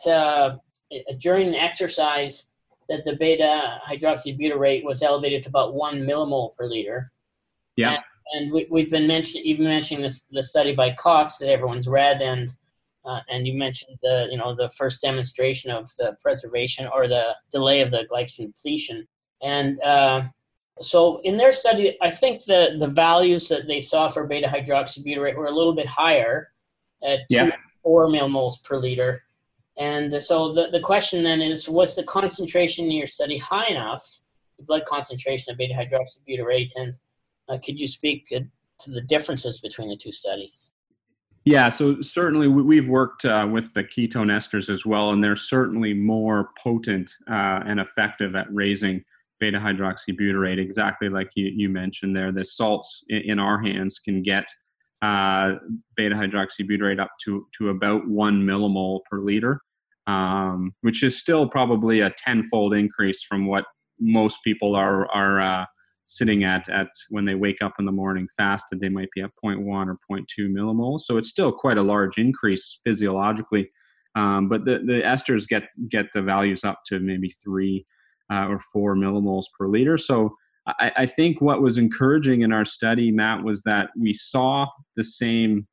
uh, 0.94 1.14
during 1.20 1.56
exercise 1.56 2.52
that 2.90 3.06
the 3.06 3.16
beta 3.16 3.80
hydroxybutyrate 3.88 4.84
was 4.84 5.02
elevated 5.02 5.44
to 5.44 5.50
about 5.50 5.74
one 5.74 6.02
millimole 6.02 6.56
per 6.56 6.66
liter. 6.66 7.12
Yeah. 7.76 8.00
And, 8.34 8.54
and 8.54 8.68
we, 8.70 8.82
have 8.82 8.90
been 8.90 9.08
mentioning, 9.08 9.46
even 9.46 9.66
mentioning 9.66 10.04
this, 10.04 10.26
the 10.32 10.44
study 10.44 10.76
by 10.76 10.94
Cox 10.94 11.38
that 11.38 11.50
everyone's 11.50 11.88
read, 11.88 12.22
and 12.22 12.54
uh, 13.06 13.20
and 13.30 13.46
you 13.46 13.54
mentioned 13.54 13.98
the 14.02 14.28
you 14.32 14.38
know 14.38 14.56
the 14.56 14.70
first 14.72 15.02
demonstration 15.02 15.72
of 15.72 15.90
the 15.98 16.16
preservation 16.22 16.88
or 16.94 17.08
the 17.08 17.36
delay 17.52 17.82
of 17.82 17.92
the 17.92 18.08
glycogen 18.12 18.48
depletion. 18.48 19.08
And 19.42 19.82
uh, 19.82 20.24
so 20.82 21.20
in 21.20 21.38
their 21.38 21.52
study, 21.52 21.98
I 22.02 22.12
think 22.12 22.46
the 22.46 22.78
the 22.80 22.88
values 22.88 23.50
that 23.50 23.68
they 23.68 23.82
saw 23.82 24.10
for 24.10 24.26
beta 24.26 24.48
hydroxybutyrate 24.48 25.36
were 25.36 25.48
a 25.48 25.52
little 25.56 25.76
bit 25.76 25.88
higher 25.88 26.50
at 27.04 27.22
yeah. 27.30 27.46
two, 27.46 27.52
four 27.84 28.08
millimoles 28.08 28.64
per 28.64 28.78
liter 28.78 29.24
and 29.78 30.22
so 30.22 30.54
the, 30.54 30.70
the 30.70 30.80
question 30.80 31.24
then 31.24 31.42
is, 31.42 31.68
was 31.68 31.96
the 31.96 32.04
concentration 32.04 32.86
in 32.86 32.92
your 32.92 33.08
study 33.08 33.38
high 33.38 33.68
enough, 33.68 34.22
the 34.58 34.64
blood 34.64 34.86
concentration 34.86 35.52
of 35.52 35.58
beta 35.58 35.74
hydroxybutyrate, 35.74 36.72
and 36.76 36.94
uh, 37.50 37.58
could 37.64 37.80
you 37.80 37.88
speak 37.88 38.28
uh, 38.36 38.40
to 38.80 38.92
the 38.92 39.02
differences 39.02 39.60
between 39.60 39.90
the 39.90 39.98
two 39.98 40.12
studies? 40.12 40.70
Yeah, 41.46 41.68
so 41.68 42.00
certainly 42.00 42.48
we've 42.48 42.88
worked 42.88 43.26
uh, 43.26 43.46
with 43.52 43.74
the 43.74 43.84
ketone 43.84 44.32
esters 44.32 44.70
as 44.70 44.86
well, 44.86 45.10
and 45.10 45.22
they're 45.22 45.36
certainly 45.36 45.94
more 45.94 46.52
potent 46.58 47.12
uh, 47.30 47.60
and 47.66 47.82
effective 47.82 48.36
at 48.36 48.48
raising 48.50 49.04
beta 49.42 49.60
hydroxybutyrate, 49.60 50.58
exactly 50.58 51.10
like 51.10 51.32
you, 51.36 51.52
you 51.54 51.68
mentioned 51.68 52.16
there. 52.16 52.32
The 52.32 52.46
salts 52.46 53.04
in 53.10 53.40
our 53.40 53.62
hands 53.62 54.00
can 54.00 54.22
get 54.22 54.46
uh, 55.04 55.56
beta 55.98 56.16
hydroxybutyrate 56.16 57.00
up 57.00 57.12
to, 57.22 57.46
to 57.58 57.70
about 57.70 58.08
one 58.08 58.42
millimole 58.42 59.02
per 59.12 59.20
liter, 59.20 59.60
um, 60.08 60.74
which 60.80 61.04
is 61.04 61.20
still 61.20 61.48
probably 61.48 62.00
a 62.00 62.10
tenfold 62.18 62.74
increase 62.74 63.22
from 63.22 63.46
what 63.46 63.66
most 64.00 64.38
people 64.46 64.76
are, 64.76 65.12
are 65.12 65.42
uh, 65.42 65.66
sitting 66.06 66.46
at, 66.46 66.70
at 66.70 66.88
when 67.10 67.26
they 67.26 67.36
wake 67.36 67.62
up 67.62 67.74
in 67.80 67.86
the 67.86 67.92
morning 67.92 68.28
fasted. 68.38 68.80
They 68.80 68.88
might 68.88 69.10
be 69.14 69.22
at 69.22 69.32
0.1 69.44 69.60
or 69.68 69.98
0.2 70.10 70.26
millimoles. 70.50 71.02
So 71.02 71.18
it's 71.18 71.30
still 71.30 71.52
quite 71.52 71.78
a 71.78 71.84
large 71.84 72.18
increase 72.18 72.80
physiologically. 72.86 73.72
Um, 74.16 74.48
but 74.48 74.64
the, 74.64 74.80
the 74.86 75.02
esters 75.02 75.48
get, 75.48 75.64
get 75.90 76.14
the 76.14 76.22
values 76.22 76.64
up 76.64 76.80
to 76.88 77.00
maybe 77.00 77.28
three 77.28 77.86
uh, 78.32 78.48
or 78.48 78.60
four 78.60 78.96
millimoles 78.96 79.46
per 79.58 79.68
liter. 79.68 79.98
So 79.98 80.38
I, 80.66 80.92
I 80.98 81.06
think 81.06 81.42
what 81.42 81.62
was 81.62 81.78
encouraging 81.78 82.42
in 82.42 82.54
our 82.54 82.66
study, 82.66 83.12
Matt, 83.12 83.44
was 83.44 83.64
that 83.64 83.90
we 84.00 84.14
saw 84.14 84.68
the 84.96 85.04
same 85.04 85.68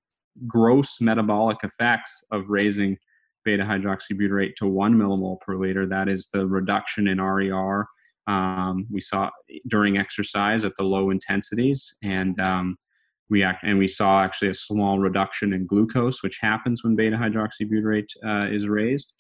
gross 0.47 1.01
metabolic 1.01 1.59
effects 1.63 2.25
of 2.33 2.49
raising 2.49 2.97
beta 3.45 3.65
hydroxybutyrate 3.65 4.55
to 4.57 4.67
one 4.67 4.95
millimole 4.95 5.41
per 5.41 5.57
liter. 5.57 5.87
That 5.87 6.09
is 6.09 6.29
the 6.33 6.47
reduction 6.47 7.09
in 7.09 7.21
RER 7.21 7.87
um, 8.31 8.87
we 8.91 9.01
saw 9.01 9.31
during 9.67 9.99
exercise 9.99 10.65
at 10.65 10.77
the 10.77 10.85
low 10.85 11.11
intensities, 11.11 11.95
and 12.03 12.39
um, 12.41 12.77
we 13.29 13.43
act, 13.43 13.65
and 13.65 13.79
we 13.79 13.89
saw 13.89 14.23
actually 14.23 14.49
a 14.49 14.55
small 14.55 14.99
reduction 14.99 15.53
in 15.53 15.67
glucose, 15.67 16.23
which 16.23 16.39
happens 16.41 16.85
when 16.85 16.97
beta 16.97 17.17
hydroxybutyrate 17.17 18.11
uh, 18.25 18.47
is 18.53 18.69
raised. 18.69 19.13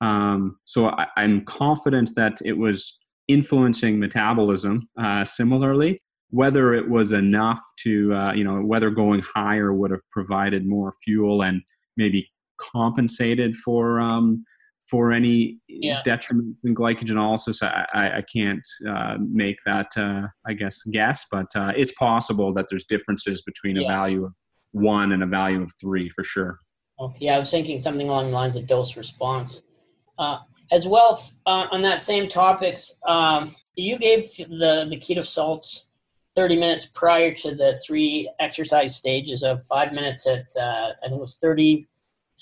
Um, 0.00 0.58
so 0.64 0.88
I, 0.88 1.06
am 1.16 1.44
confident 1.44 2.10
that 2.16 2.38
it 2.44 2.58
was 2.58 2.98
influencing 3.28 3.98
metabolism 3.98 4.88
uh, 4.98 5.24
similarly. 5.24 6.02
Whether 6.30 6.72
it 6.72 6.88
was 6.88 7.12
enough 7.12 7.60
to, 7.80 8.14
uh, 8.14 8.32
you 8.32 8.42
know, 8.42 8.60
whether 8.62 8.88
going 8.90 9.20
higher 9.20 9.72
would 9.74 9.90
have 9.90 10.00
provided 10.10 10.66
more 10.66 10.94
fuel 11.04 11.42
and 11.42 11.60
maybe 11.96 12.30
compensated 12.58 13.54
for 13.54 14.00
um, 14.00 14.44
for 14.88 15.12
any 15.12 15.58
yeah. 15.68 16.02
detriments 16.04 16.58
in 16.64 16.74
glycogenolysis, 16.74 17.62
I, 17.62 17.86
I, 17.94 18.16
I 18.18 18.22
can't 18.22 18.66
uh, 18.88 19.16
make 19.20 19.58
that, 19.64 19.88
uh, 19.96 20.28
I 20.46 20.54
guess, 20.54 20.82
guess, 20.84 21.24
but 21.30 21.46
uh, 21.54 21.72
it's 21.76 21.92
possible 21.92 22.52
that 22.54 22.66
there's 22.68 22.84
differences 22.84 23.42
between 23.42 23.76
yeah. 23.76 23.84
a 23.84 23.88
value 23.88 24.24
of 24.24 24.32
one 24.72 25.12
and 25.12 25.22
a 25.22 25.26
value 25.26 25.62
of 25.62 25.70
three 25.80 26.08
for 26.08 26.24
sure. 26.24 26.58
Oh, 26.98 27.14
yeah, 27.18 27.36
I 27.36 27.38
was 27.38 27.50
thinking 27.50 27.80
something 27.80 28.08
along 28.08 28.26
the 28.26 28.32
lines 28.32 28.56
of 28.56 28.66
dose 28.66 28.96
response. 28.96 29.62
As 30.72 30.86
well 30.86 31.22
uh, 31.46 31.66
on 31.70 31.82
that 31.82 32.02
same 32.02 32.28
topics 32.28 32.92
um, 33.06 33.54
you 33.76 33.98
gave 33.98 34.22
the 34.36 34.86
the 34.90 34.96
keto 34.96 35.24
salts 35.24 35.90
30 36.34 36.56
minutes 36.56 36.86
prior 36.86 37.32
to 37.34 37.54
the 37.54 37.80
three 37.86 38.30
exercise 38.40 38.96
stages 38.96 39.42
of 39.42 39.62
five 39.64 39.92
minutes 39.92 40.26
at 40.26 40.46
uh, 40.56 40.90
i 41.04 41.08
think 41.08 41.18
it 41.18 41.20
was 41.20 41.38
30 41.38 41.86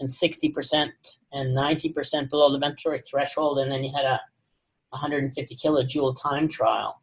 and 0.01 0.11
60 0.11 0.49
percent 0.51 0.93
and 1.33 1.55
90 1.55 1.93
percent 1.93 2.31
below 2.31 2.51
the 2.51 2.59
ventilatory 2.59 3.01
threshold 3.05 3.59
and 3.59 3.71
then 3.71 3.85
you 3.85 3.93
had 3.93 4.05
a 4.05 4.21
150 4.91 5.57
kilojoule 5.57 6.21
time 6.21 6.49
trial. 6.49 7.01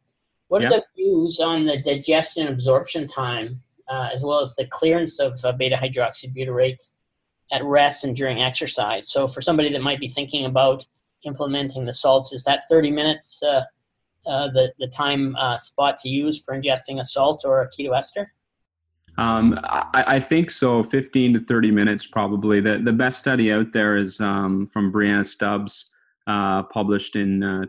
What 0.49 0.63
are 0.63 0.69
the 0.69 0.83
views 0.95 1.39
on 1.39 1.65
the 1.65 1.81
digestion 1.81 2.47
absorption 2.47 3.07
time 3.07 3.61
uh, 3.89 4.09
as 4.13 4.23
well 4.23 4.39
as 4.39 4.55
the 4.55 4.65
clearance 4.67 5.19
of 5.19 5.43
uh, 5.43 5.51
beta 5.51 5.75
hydroxybutyrate 5.75 6.89
at 7.51 7.63
rest 7.63 8.05
and 8.05 8.15
during 8.15 8.41
exercise? 8.41 9.11
So 9.11 9.27
for 9.27 9.41
somebody 9.41 9.71
that 9.73 9.81
might 9.81 9.99
be 9.99 10.07
thinking 10.07 10.45
about 10.45 10.85
implementing 11.27 11.85
the 11.85 11.93
salts. 11.93 12.33
Is 12.33 12.43
that 12.45 12.63
30 12.69 12.91
minutes 12.91 13.43
uh, 13.43 13.63
uh, 14.25 14.47
the, 14.49 14.73
the 14.79 14.87
time 14.87 15.35
uh, 15.35 15.57
spot 15.59 15.97
to 15.99 16.09
use 16.09 16.43
for 16.43 16.59
ingesting 16.59 16.99
a 16.99 17.05
salt 17.05 17.43
or 17.45 17.61
a 17.61 17.69
keto 17.69 17.95
ester? 17.95 18.33
Um, 19.19 19.59
I, 19.63 20.03
I, 20.07 20.19
think 20.19 20.51
so. 20.51 20.83
15 20.83 21.33
to 21.33 21.39
30 21.39 21.71
minutes, 21.71 22.05
probably. 22.05 22.61
The, 22.61 22.77
the 22.77 22.93
best 22.93 23.17
study 23.17 23.51
out 23.51 23.73
there 23.73 23.97
is 23.97 24.21
um, 24.21 24.67
from 24.67 24.91
Brianna 24.91 25.25
Stubbs, 25.25 25.89
uh, 26.27 26.63
published 26.63 27.15
in 27.15 27.41
uh, 27.41 27.65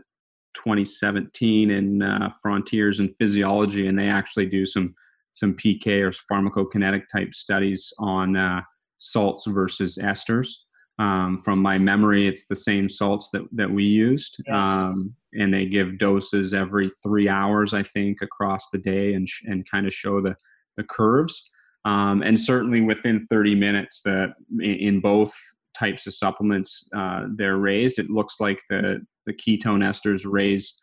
2017 0.53 1.71
in 1.71 2.03
uh, 2.03 2.29
Frontiers 2.39 2.99
in 2.99 3.15
Physiology, 3.17 3.87
and 3.87 3.97
they 3.97 4.09
actually 4.09 4.45
do 4.45 4.65
some 4.65 4.93
some 5.33 5.55
PK 5.55 6.01
or 6.01 6.11
pharmacokinetic 6.11 7.03
type 7.11 7.33
studies 7.33 7.93
on 7.97 8.63
salts 8.97 9.45
versus 9.47 9.97
esters. 9.97 10.55
Um, 10.99 11.37
from 11.37 11.59
my 11.59 11.77
memory, 11.77 12.27
it's 12.27 12.45
the 12.45 12.55
same 12.55 12.89
salts 12.89 13.29
that, 13.31 13.43
that 13.53 13.71
we 13.71 13.85
used. 13.85 14.43
Yeah. 14.45 14.87
Um, 14.87 15.15
and 15.33 15.53
they 15.53 15.65
give 15.65 15.97
doses 15.97 16.53
every 16.53 16.89
three 16.89 17.29
hours, 17.29 17.73
I 17.73 17.83
think, 17.83 18.21
across 18.21 18.69
the 18.69 18.79
day 18.79 19.13
and, 19.13 19.27
sh- 19.27 19.43
and 19.45 19.69
kind 19.69 19.87
of 19.87 19.93
show 19.93 20.19
the, 20.19 20.35
the 20.75 20.83
curves. 20.83 21.49
Um, 21.85 22.21
and 22.21 22.39
certainly 22.39 22.81
within 22.81 23.27
30 23.29 23.55
minutes, 23.55 24.01
that 24.01 24.33
in 24.59 24.99
both 24.99 25.33
types 25.77 26.05
of 26.05 26.13
supplements 26.13 26.87
uh, 26.95 27.27
they're 27.35 27.57
raised, 27.57 27.97
it 27.99 28.09
looks 28.09 28.39
like 28.39 28.59
the 28.69 29.01
the 29.25 29.33
ketone 29.33 29.83
esters 29.83 30.21
raise 30.25 30.77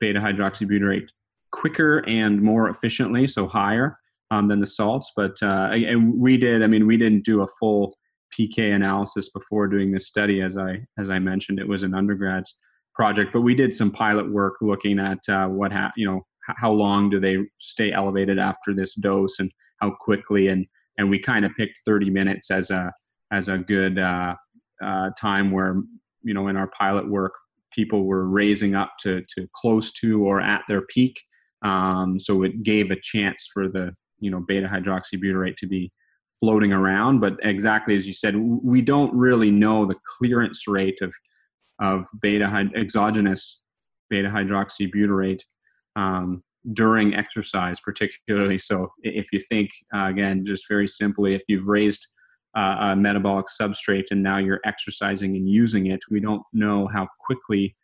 beta 0.00 0.18
hydroxybutyrate 0.18 1.08
quicker 1.52 2.04
and 2.08 2.42
more 2.42 2.68
efficiently, 2.68 3.26
so 3.26 3.46
higher 3.46 3.98
um, 4.30 4.48
than 4.48 4.60
the 4.60 4.66
salts. 4.66 5.12
But 5.14 5.40
uh, 5.42 5.70
and 5.72 6.18
we 6.18 6.36
did. 6.36 6.62
I 6.62 6.66
mean, 6.66 6.86
we 6.86 6.96
didn't 6.96 7.24
do 7.24 7.42
a 7.42 7.46
full 7.46 7.94
PK 8.38 8.74
analysis 8.74 9.30
before 9.30 9.68
doing 9.68 9.92
this 9.92 10.08
study, 10.08 10.40
as 10.40 10.56
I 10.56 10.80
as 10.98 11.10
I 11.10 11.18
mentioned, 11.18 11.58
it 11.58 11.68
was 11.68 11.82
an 11.82 11.92
undergrad's 11.92 12.56
project. 12.94 13.32
But 13.32 13.42
we 13.42 13.54
did 13.54 13.72
some 13.74 13.90
pilot 13.90 14.30
work 14.30 14.54
looking 14.60 14.98
at 14.98 15.18
uh, 15.28 15.48
what 15.48 15.72
ha- 15.72 15.92
you 15.96 16.06
know 16.06 16.22
how 16.46 16.72
long 16.72 17.10
do 17.10 17.20
they 17.20 17.38
stay 17.58 17.92
elevated 17.92 18.38
after 18.38 18.74
this 18.74 18.94
dose 18.94 19.38
and 19.38 19.50
how 19.80 19.90
quickly 20.00 20.48
and 20.48 20.66
and 20.98 21.08
we 21.08 21.18
kind 21.18 21.44
of 21.44 21.52
picked 21.56 21.78
30 21.84 22.10
minutes 22.10 22.50
as 22.50 22.70
a 22.70 22.92
as 23.30 23.48
a 23.48 23.58
good 23.58 23.98
uh, 23.98 24.34
uh, 24.84 25.10
time 25.18 25.50
where 25.50 25.82
you 26.22 26.34
know 26.34 26.48
in 26.48 26.56
our 26.56 26.70
pilot 26.78 27.08
work 27.08 27.32
people 27.72 28.04
were 28.04 28.28
raising 28.28 28.74
up 28.74 28.92
to 29.00 29.22
to 29.34 29.48
close 29.54 29.90
to 29.92 30.24
or 30.24 30.40
at 30.40 30.62
their 30.68 30.82
peak 30.82 31.20
um, 31.62 32.18
so 32.18 32.42
it 32.42 32.62
gave 32.62 32.90
a 32.90 33.00
chance 33.00 33.48
for 33.52 33.68
the 33.68 33.94
you 34.18 34.30
know 34.30 34.40
beta 34.46 34.66
hydroxybutyrate 34.66 35.56
to 35.56 35.66
be 35.66 35.90
floating 36.42 36.72
around 36.72 37.20
but 37.20 37.36
exactly 37.42 37.94
as 37.94 38.04
you 38.04 38.12
said 38.12 38.34
we 38.36 38.82
don't 38.82 39.14
really 39.14 39.50
know 39.50 39.86
the 39.86 39.94
clearance 40.18 40.66
rate 40.66 41.00
of 41.00 41.14
of 41.78 42.06
beta 42.20 42.46
exogenous 42.74 43.62
beta 44.10 44.28
hydroxybutyrate 44.28 45.42
um, 45.96 46.42
during 46.72 47.14
exercise 47.14 47.80
particularly. 47.80 48.58
So 48.58 48.92
if 49.02 49.32
you 49.32 49.40
think 49.40 49.70
uh, 49.94 50.06
again 50.08 50.44
just 50.44 50.68
very 50.68 50.86
simply 50.86 51.34
if 51.34 51.42
you've 51.48 51.66
raised 51.66 52.06
uh, 52.56 52.76
a 52.80 52.96
metabolic 52.96 53.46
substrate 53.46 54.10
and 54.10 54.22
now 54.22 54.36
you're 54.36 54.60
exercising 54.66 55.34
and 55.36 55.48
using 55.48 55.86
it 55.86 56.00
we 56.10 56.20
don't 56.20 56.42
know 56.52 56.88
how 56.88 57.08
quickly 57.24 57.74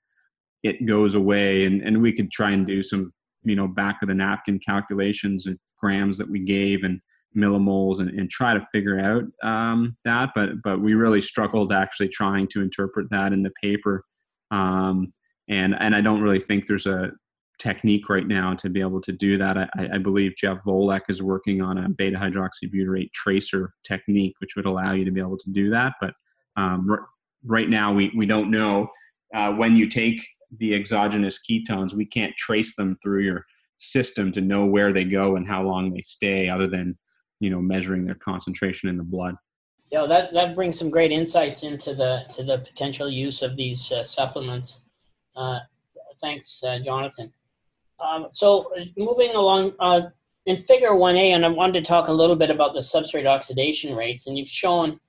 it 0.62 0.85
goes 0.87 1.15
away. 1.15 1.65
And, 1.65 1.83
and 1.83 2.03
we 2.03 2.12
could 2.12 2.31
try 2.31 2.50
and 2.50 2.67
do 2.67 2.83
some 2.83 3.12
you 3.43 3.57
know 3.57 3.69
back 3.69 3.97
of 4.03 4.09
the 4.09 4.15
napkin 4.15 4.59
calculations 4.59 5.47
and 5.47 5.59
grams 5.81 6.19
that 6.19 6.31
we 6.31 6.41
gave 6.41 6.85
and 6.85 7.00
millimoles 7.38 8.00
and, 8.00 8.11
and 8.11 8.28
try 8.28 8.52
to 8.52 8.66
figure 8.73 8.99
out 8.99 9.25
um, 9.49 9.97
that 10.04 10.30
but 10.35 10.50
but 10.62 10.80
we 10.80 10.95
really 10.95 11.21
struggled 11.21 11.73
actually 11.73 12.09
trying 12.09 12.47
to 12.49 12.61
interpret 12.61 13.09
that 13.11 13.33
in 13.33 13.42
the 13.42 13.52
paper 13.62 14.04
um, 14.50 15.12
and 15.49 15.75
and 15.78 15.95
I 15.95 16.00
don't 16.00 16.21
really 16.21 16.40
think 16.40 16.66
there's 16.66 16.87
a 16.87 17.12
technique 17.59 18.09
right 18.09 18.26
now 18.26 18.54
to 18.54 18.68
be 18.68 18.80
able 18.80 19.00
to 19.00 19.12
do 19.12 19.37
that. 19.37 19.57
I, 19.59 19.68
I, 19.95 19.99
believe 19.99 20.37
Jeff 20.37 20.62
Volek 20.64 21.02
is 21.09 21.21
working 21.21 21.61
on 21.61 21.76
a 21.76 21.88
beta 21.88 22.16
hydroxybutyrate 22.16 23.12
tracer 23.12 23.73
technique, 23.85 24.35
which 24.40 24.54
would 24.57 24.66
allow 24.66 24.92
you 24.92 25.04
to 25.04 25.11
be 25.11 25.21
able 25.21 25.38
to 25.38 25.50
do 25.50 25.68
that. 25.71 25.95
But 26.00 26.14
um, 26.57 26.88
r- 26.88 27.09
right 27.45 27.68
now, 27.68 27.92
we, 27.92 28.12
we 28.16 28.26
don't 28.26 28.50
know 28.50 28.88
uh, 29.35 29.52
when 29.52 29.76
you 29.76 29.87
take 29.87 30.26
the 30.57 30.75
exogenous 30.75 31.38
ketones, 31.38 31.95
we 31.95 32.07
can't 32.07 32.35
trace 32.37 32.75
them 32.76 32.97
through 33.02 33.23
your 33.23 33.45
system 33.76 34.33
to 34.33 34.40
know 34.40 34.64
where 34.64 34.92
they 34.92 35.04
go 35.04 35.37
and 35.37 35.47
how 35.47 35.62
long 35.62 35.92
they 35.92 36.00
stay, 36.00 36.49
other 36.49 36.66
than 36.66 36.97
you 37.40 37.50
know 37.50 37.61
measuring 37.61 38.04
their 38.04 38.14
concentration 38.14 38.88
in 38.88 38.97
the 38.97 39.02
blood. 39.02 39.37
Yeah, 39.90 40.07
that 40.07 40.33
that 40.33 40.54
brings 40.54 40.78
some 40.78 40.90
great 40.90 41.12
insights 41.12 41.62
into 41.62 41.95
the 41.95 42.25
to 42.33 42.42
the 42.42 42.59
potential 42.59 43.09
use 43.09 43.42
of 43.42 43.57
these 43.57 43.90
uh, 43.92 44.04
supplements. 44.04 44.83
Uh, 45.37 45.61
thanks, 46.21 46.62
uh, 46.64 46.78
Jonathan. 46.85 47.33
Um, 48.00 48.28
so 48.30 48.73
moving 48.97 49.35
along, 49.35 49.73
uh, 49.80 50.02
in 50.47 50.57
figure 50.57 50.90
1A, 50.90 51.30
and 51.30 51.45
I 51.45 51.49
wanted 51.49 51.75
to 51.75 51.88
talk 51.88 52.09
a 52.09 52.12
little 52.12 52.37
bit 52.37 52.50
about 52.50 52.75
the 52.75 52.80
substrate 52.80 53.26
oxidation 53.26 53.95
rates, 53.97 54.26
and 54.26 54.38
you've 54.38 54.49
shown 54.49 55.00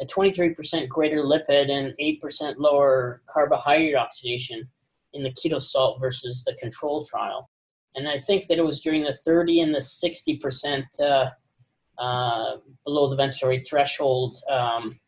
a 0.00 0.06
23% 0.06 0.88
greater 0.88 1.22
lipid 1.22 1.70
and 1.70 1.94
8% 2.00 2.54
lower 2.58 3.22
carbohydrate 3.26 3.96
oxidation 3.96 4.68
in 5.12 5.22
the 5.22 5.30
keto 5.32 5.60
salt 5.60 6.00
versus 6.00 6.44
the 6.44 6.54
control 6.54 7.04
trial. 7.04 7.50
And 7.96 8.08
I 8.08 8.18
think 8.18 8.46
that 8.46 8.58
it 8.58 8.64
was 8.64 8.80
during 8.80 9.02
the 9.02 9.12
30 9.12 9.60
and 9.60 9.74
the 9.74 9.78
60% 9.78 10.84
uh, 11.00 11.04
uh, 11.04 11.30
below 11.98 13.08
the 13.08 13.16
ventilatory 13.16 13.66
threshold 13.66 14.38
um, 14.50 14.98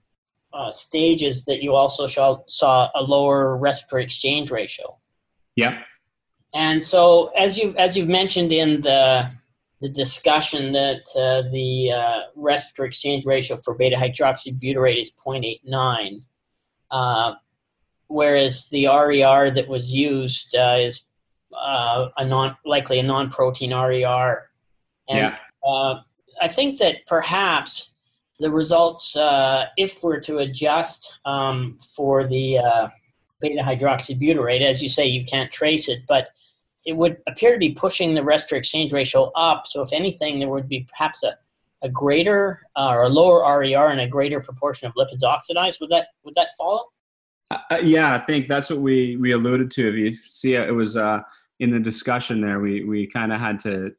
uh, 0.53 0.70
stages 0.72 1.44
that 1.44 1.62
you 1.62 1.74
also 1.74 2.07
saw, 2.07 2.38
saw 2.46 2.90
a 2.94 3.03
lower 3.03 3.57
respiratory 3.57 4.05
exchange 4.05 4.50
ratio. 4.50 4.98
Yeah. 5.57 5.83
And 6.53 6.83
so, 6.83 7.29
as 7.37 7.57
you 7.59 7.74
as 7.76 7.96
you've 7.96 8.09
mentioned 8.09 8.53
in 8.53 8.81
the 8.81 9.31
the 9.81 9.88
discussion, 9.88 10.72
that 10.72 11.03
uh, 11.16 11.48
the 11.50 11.92
uh, 11.92 12.20
respiratory 12.35 12.88
exchange 12.88 13.24
ratio 13.24 13.57
for 13.57 13.74
beta 13.74 13.96
hydroxybutyrate 13.96 15.00
is 15.00 15.12
0.89, 15.14 16.22
uh, 16.90 17.35
whereas 18.09 18.68
the 18.68 18.87
RER 18.87 19.50
that 19.53 19.68
was 19.68 19.92
used 19.92 20.55
uh, 20.55 20.76
is 20.79 21.07
uh, 21.57 22.09
a 22.16 22.24
non 22.24 22.57
likely 22.64 22.98
a 22.98 23.03
non 23.03 23.31
protein 23.31 23.72
RER. 23.72 24.50
And 25.09 25.18
yeah. 25.18 25.37
Uh, 26.40 26.44
I 26.44 26.48
think 26.48 26.79
that 26.79 27.07
perhaps 27.07 27.94
the 28.38 28.50
results, 28.50 29.16
if 29.76 30.03
we're 30.03 30.20
to 30.20 30.38
adjust 30.38 31.18
um, 31.24 31.79
for 31.81 32.26
the 32.26 32.59
beta 33.40 33.62
hydroxybutyrate, 33.62 34.62
as 34.62 34.83
you 34.83 34.88
say, 34.88 35.07
you 35.07 35.24
can't 35.24 35.50
trace 35.50 35.88
it, 35.88 36.00
but 36.09 36.31
it 36.87 36.96
would 36.96 37.18
appear 37.26 37.53
to 37.53 37.59
be 37.59 37.70
pushing 37.70 38.14
the 38.14 38.22
respiratory 38.22 38.61
exchange 38.61 38.92
ratio 38.92 39.31
up. 39.35 39.66
So, 39.66 39.83
if 39.83 39.92
anything, 39.92 40.38
there 40.38 40.48
would 40.48 40.68
be 40.68 40.87
perhaps 40.88 41.22
a, 41.22 41.37
a 41.83 41.88
greater 41.88 42.61
uh, 42.76 42.90
or 42.90 43.03
a 43.03 43.09
lower 43.09 43.40
RER 43.59 43.88
and 43.88 44.00
a 44.00 44.09
greater 44.09 44.40
proportion 44.40 44.88
of 44.88 44.94
lipids 44.94 45.22
oxidized. 45.22 45.81
Would 45.81 45.90
that 45.90 46.09
would 46.24 46.35
that 46.37 46.48
follow? 46.57 46.87
Uh, 47.50 47.59
uh 47.70 47.81
yeah, 47.83 48.14
I 48.14 48.18
think 48.18 48.46
that's 48.46 48.70
what 48.70 48.81
we 48.81 49.16
we 49.16 49.33
alluded 49.33 49.70
to. 49.72 49.88
If 49.88 49.94
you 49.94 50.14
see, 50.14 50.55
it 50.55 50.74
was 50.74 50.96
uh, 50.96 51.20
in 51.59 51.70
the 51.70 51.81
discussion 51.81 52.40
there. 52.40 52.61
We 52.61 52.85
we 52.85 53.07
kind 53.07 53.33
of 53.33 53.40
had 53.40 53.59
to 53.61 53.92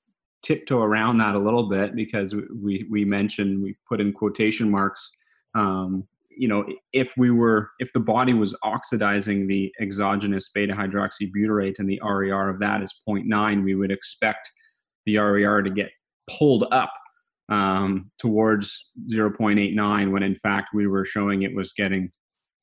tiptoe 0.44 0.82
around 0.82 1.18
that 1.18 1.36
a 1.36 1.40
little 1.40 1.70
bit 1.70 1.96
because 1.96 2.36
we 2.36 2.86
we 2.90 3.06
mentioned 3.06 3.62
we 3.62 3.76
put 3.88 4.02
in 4.02 4.12
quotation 4.12 4.70
marks 4.70 5.12
um, 5.56 6.08
you 6.30 6.48
know 6.48 6.66
if 6.94 7.16
we 7.18 7.30
were 7.30 7.70
if 7.80 7.94
the 7.94 8.00
body 8.00 8.34
was 8.34 8.58
oxidizing 8.64 9.48
the 9.48 9.72
exogenous 9.80 10.50
beta 10.50 10.74
hydroxybutyrate 10.74 11.78
and 11.80 11.90
the 11.90 12.00
RER 12.04 12.50
of 12.50 12.60
that 12.60 12.82
is 12.82 12.94
0.9 13.08 13.64
we 13.64 13.76
would 13.76 13.92
expect 13.92 14.50
the 15.06 15.18
RER 15.18 15.62
to 15.62 15.70
get 15.70 15.90
pulled 16.30 16.66
up 16.72 16.92
um, 17.50 18.10
towards 18.18 18.90
0.89 19.12 20.12
when 20.12 20.24
in 20.24 20.36
fact 20.36 20.70
we 20.74 20.88
were 20.88 21.06
showing 21.06 21.44
it 21.44 21.56
was 21.56 21.74
getting 21.74 22.12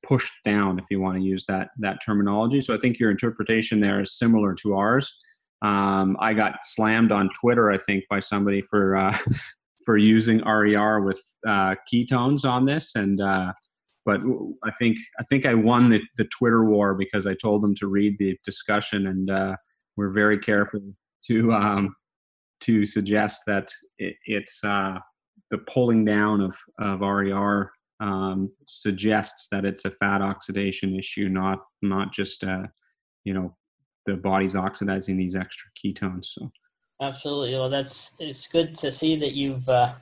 pushed 0.05 0.33
down 0.45 0.79
if 0.79 0.85
you 0.91 1.01
want 1.01 1.17
to 1.17 1.23
use 1.23 1.45
that 1.47 1.69
that 1.79 1.99
terminology. 2.05 2.61
So 2.61 2.75
i 2.75 2.79
think 2.79 2.99
your 2.99 3.11
interpretation 3.11 3.81
there 3.81 4.01
is 4.01 4.19
similar 4.19 4.55
to 4.63 4.75
ours 4.75 5.17
um, 5.63 6.17
i 6.21 6.33
got 6.33 6.65
slammed 6.65 7.13
on 7.13 7.29
twitter 7.39 7.71
i 7.71 7.79
think 7.79 8.05
by 8.09 8.21
somebody 8.21 8.63
for 8.63 8.97
uh, 8.97 9.17
for 9.89 9.97
using 9.97 10.45
RER 10.45 11.01
with 11.01 11.19
uh, 11.47 11.75
ketones 11.91 12.45
on 12.45 12.67
this, 12.67 12.95
and 12.95 13.23
uh, 13.23 13.55
but 14.05 14.21
I 14.63 14.71
think 14.73 14.99
I 15.19 15.23
think 15.23 15.47
I 15.47 15.55
won 15.55 15.89
the, 15.89 16.03
the 16.19 16.27
Twitter 16.27 16.63
war 16.63 16.95
because 16.95 17.27
I 17.27 17.33
told 17.33 17.63
them 17.63 17.75
to 17.77 17.87
read 17.87 18.19
the 18.19 18.39
discussion, 18.45 19.07
and 19.07 19.31
uh, 19.31 19.57
we're 19.97 20.11
very 20.11 20.39
careful 20.39 20.83
to 21.29 21.53
um, 21.55 21.97
to 22.61 22.85
suggest 22.85 23.45
that 23.47 23.71
it, 23.97 24.17
it's 24.27 24.63
uh, 24.63 24.99
the 25.51 25.57
pulling 25.57 26.05
down 26.05 26.43
of 26.43 26.55
of 26.79 27.01
RER 27.01 27.71
um, 27.99 28.53
suggests 28.67 29.49
that 29.51 29.65
it's 29.65 29.87
a 29.87 29.91
fat 29.91 30.21
oxidation 30.21 30.95
issue, 30.95 31.31
not 31.31 31.61
not 31.81 32.13
just 32.13 32.45
uh, 32.45 32.65
you 33.25 33.33
know 33.33 33.57
the 34.09 34.17
body's 34.17 34.57
oxidizing 34.57 35.17
these 35.17 35.37
extra 35.37 35.71
ketones. 35.77 36.27
So. 36.27 36.51
Absolutely. 37.01 37.53
Well, 37.53 37.71
that's 37.71 38.13
it's 38.19 38.47
good 38.49 38.75
to 38.77 38.91
see 38.91 39.17
that 39.17 39.35
you've 39.35 39.69
uh, 39.69 39.93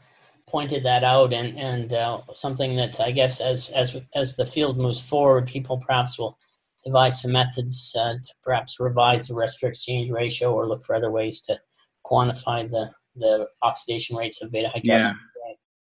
pointed 0.49 0.85
that 0.85 1.05
out, 1.05 1.33
and 1.33 1.59
and 1.59 1.92
uh, 1.92 2.21
something 2.33 2.77
that 2.77 3.01
I 3.01 3.11
guess 3.11 3.40
as 3.40 3.71
as 3.71 3.97
as 4.14 4.37
the 4.37 4.47
field 4.47 4.79
moves 4.79 5.01
forward, 5.01 5.47
people 5.47 5.79
perhaps 5.79 6.19
will 6.19 6.38
devise 6.85 7.21
some 7.21 7.33
methods 7.33 7.95
uh, 7.99 8.14
to 8.14 8.35
perhaps 8.42 8.81
revise 8.81 9.29
the 9.29 9.35
respiratory 9.35 9.73
exchange 9.73 10.11
ratio 10.11 10.53
or 10.53 10.69
look 10.69 10.85
for 10.85 10.95
other 10.95 11.11
ways 11.11 11.40
to 11.42 11.59
quantify 12.07 12.71
the 12.71 12.90
the 13.16 13.47
oxidation 13.62 14.16
rates 14.16 14.40
of 14.40 14.51
beta 14.51 14.71
hydroxy. 14.75 15.14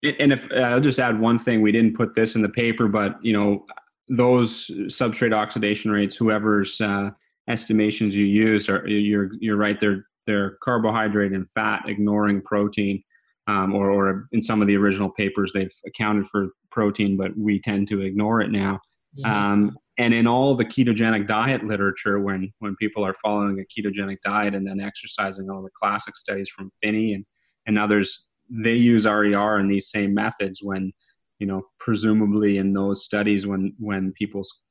Yeah. 0.04 0.12
And 0.20 0.32
if 0.34 0.50
uh, 0.52 0.62
I'll 0.62 0.82
just 0.82 1.00
add 1.00 1.20
one 1.20 1.40
thing, 1.40 1.62
we 1.62 1.72
didn't 1.72 1.96
put 1.96 2.14
this 2.14 2.36
in 2.36 2.42
the 2.42 2.50
paper, 2.50 2.88
but 2.88 3.24
you 3.24 3.34
know 3.34 3.66
those 4.08 4.68
substrate 4.88 5.34
oxidation 5.34 5.92
rates, 5.92 6.16
whoever's 6.16 6.80
uh, 6.82 7.12
estimations 7.52 8.16
you 8.16 8.26
use, 8.26 8.70
are 8.70 8.88
you're 8.88 9.30
you're 9.40 9.58
right. 9.58 9.80
They're 9.80 10.06
they're 10.26 10.58
carbohydrate 10.64 11.32
and 11.32 11.50
fat, 11.50 11.84
ignoring 11.88 12.42
protein. 12.42 13.04
Um, 13.48 13.74
or, 13.74 13.90
or 13.90 14.28
in 14.32 14.42
some 14.42 14.62
of 14.62 14.68
the 14.68 14.78
original 14.78 15.10
papers, 15.10 15.52
they've 15.52 15.74
accounted 15.86 16.28
for 16.28 16.52
protein, 16.70 17.18
but 17.18 17.32
we 17.36 17.60
tend 17.60 17.88
to 17.88 18.02
ignore 18.02 18.40
it 18.40 18.52
now. 18.52 18.80
Yeah. 19.16 19.52
Um, 19.52 19.76
and 19.98 20.14
in 20.14 20.28
all 20.28 20.54
the 20.56 20.64
ketogenic 20.64 21.28
diet 21.28 21.66
literature, 21.66 22.20
when 22.20 22.54
when 22.60 22.76
people 22.78 23.04
are 23.06 23.16
following 23.16 23.60
a 23.60 23.64
ketogenic 23.64 24.18
diet 24.24 24.54
and 24.56 24.68
then 24.68 24.80
exercising, 24.80 25.50
all 25.50 25.64
the 25.64 25.70
classic 25.76 26.16
studies 26.16 26.50
from 26.50 26.70
Phinney 26.82 27.14
and 27.14 27.26
and 27.66 27.78
others, 27.78 28.28
they 28.50 28.76
use 28.76 29.06
RER 29.06 29.60
in 29.60 29.68
these 29.68 29.90
same 29.90 30.14
methods 30.14 30.62
when 30.64 30.94
you 31.42 31.48
know, 31.48 31.64
presumably 31.80 32.58
in 32.60 32.74
those 32.74 33.04
studies 33.04 33.48
when 33.48 33.74
when 33.80 34.14
people's 34.14 34.62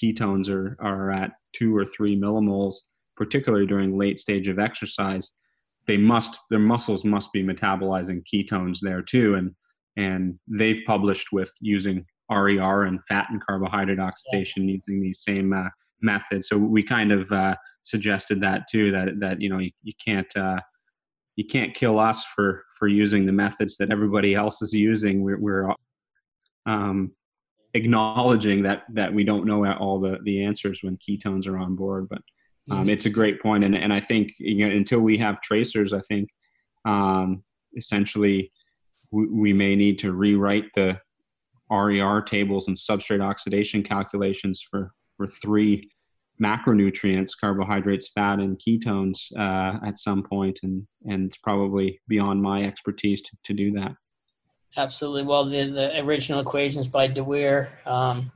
ketones 0.00 0.48
are 0.50 0.76
are 0.80 1.10
at 1.10 1.32
two 1.52 1.76
or 1.76 1.84
three 1.84 2.18
millimoles, 2.18 2.76
particularly 3.16 3.66
during 3.66 3.98
late 3.98 4.18
stage 4.18 4.48
of 4.48 4.58
exercise, 4.58 5.32
they 5.86 5.96
must 5.96 6.38
their 6.50 6.60
muscles 6.60 7.04
must 7.04 7.32
be 7.32 7.42
metabolizing 7.42 8.22
ketones 8.32 8.78
there 8.80 9.02
too, 9.02 9.34
and 9.34 9.54
and 9.96 10.38
they've 10.46 10.82
published 10.86 11.32
with 11.32 11.52
using 11.60 12.04
RER 12.30 12.84
and 12.84 13.04
fat 13.06 13.26
and 13.30 13.44
carbohydrate 13.44 13.98
oxidation 13.98 14.68
yeah. 14.68 14.76
using 14.76 15.02
these 15.02 15.22
same 15.26 15.52
uh, 15.52 15.68
methods. 16.00 16.48
So 16.48 16.56
we 16.58 16.82
kind 16.82 17.10
of 17.10 17.32
uh, 17.32 17.56
suggested 17.82 18.40
that 18.42 18.68
too 18.70 18.92
that 18.92 19.18
that 19.20 19.40
you 19.40 19.48
know 19.48 19.58
you, 19.58 19.70
you 19.82 19.94
can't 20.04 20.36
uh, 20.36 20.60
you 21.36 21.44
can't 21.46 21.74
kill 21.74 21.98
us 21.98 22.24
for 22.24 22.64
for 22.78 22.86
using 22.86 23.26
the 23.26 23.32
methods 23.32 23.76
that 23.78 23.90
everybody 23.90 24.34
else 24.34 24.60
is 24.62 24.72
using. 24.72 25.22
We're, 25.22 25.40
we're 25.40 25.72
um, 26.66 27.12
acknowledging 27.74 28.62
that 28.62 28.84
that 28.90 29.12
we 29.12 29.24
don't 29.24 29.46
know 29.46 29.66
all 29.72 30.00
the 30.00 30.18
the 30.22 30.44
answers 30.44 30.82
when 30.82 30.96
ketones 30.96 31.46
are 31.46 31.58
on 31.58 31.76
board, 31.76 32.08
but 32.08 32.22
um, 32.70 32.80
mm-hmm. 32.80 32.90
it's 32.90 33.06
a 33.06 33.10
great 33.10 33.40
point, 33.42 33.64
and 33.64 33.74
and 33.74 33.92
I 33.92 34.00
think 34.00 34.34
you 34.38 34.68
know 34.68 34.74
until 34.74 35.00
we 35.00 35.18
have 35.18 35.40
tracers, 35.40 35.92
I 35.92 36.00
think 36.00 36.28
um, 36.84 37.42
essentially 37.76 38.52
we, 39.10 39.26
we 39.26 39.52
may 39.52 39.76
need 39.76 39.98
to 40.00 40.12
rewrite 40.12 40.66
the 40.74 41.00
RER 41.70 42.22
tables 42.22 42.68
and 42.68 42.76
substrate 42.76 43.22
oxidation 43.22 43.82
calculations 43.82 44.64
for 44.68 44.92
for 45.16 45.26
three 45.26 45.90
macronutrients 46.40 47.32
carbohydrates 47.38 48.10
fat 48.10 48.38
and 48.38 48.60
ketones 48.60 49.32
uh, 49.36 49.84
at 49.84 49.98
some 49.98 50.22
point. 50.22 50.60
And 50.62 50.86
and 51.04 51.26
it's 51.26 51.38
probably 51.38 52.00
beyond 52.08 52.42
my 52.42 52.62
expertise 52.64 53.20
to, 53.22 53.36
to 53.44 53.52
do 53.52 53.72
that 53.72 53.92
absolutely 54.76 55.22
well 55.22 55.44
the, 55.44 55.64
the 55.64 56.00
original 56.04 56.40
equations 56.40 56.88
by 56.88 57.06
Dewar 57.06 57.68
um, 57.86 58.30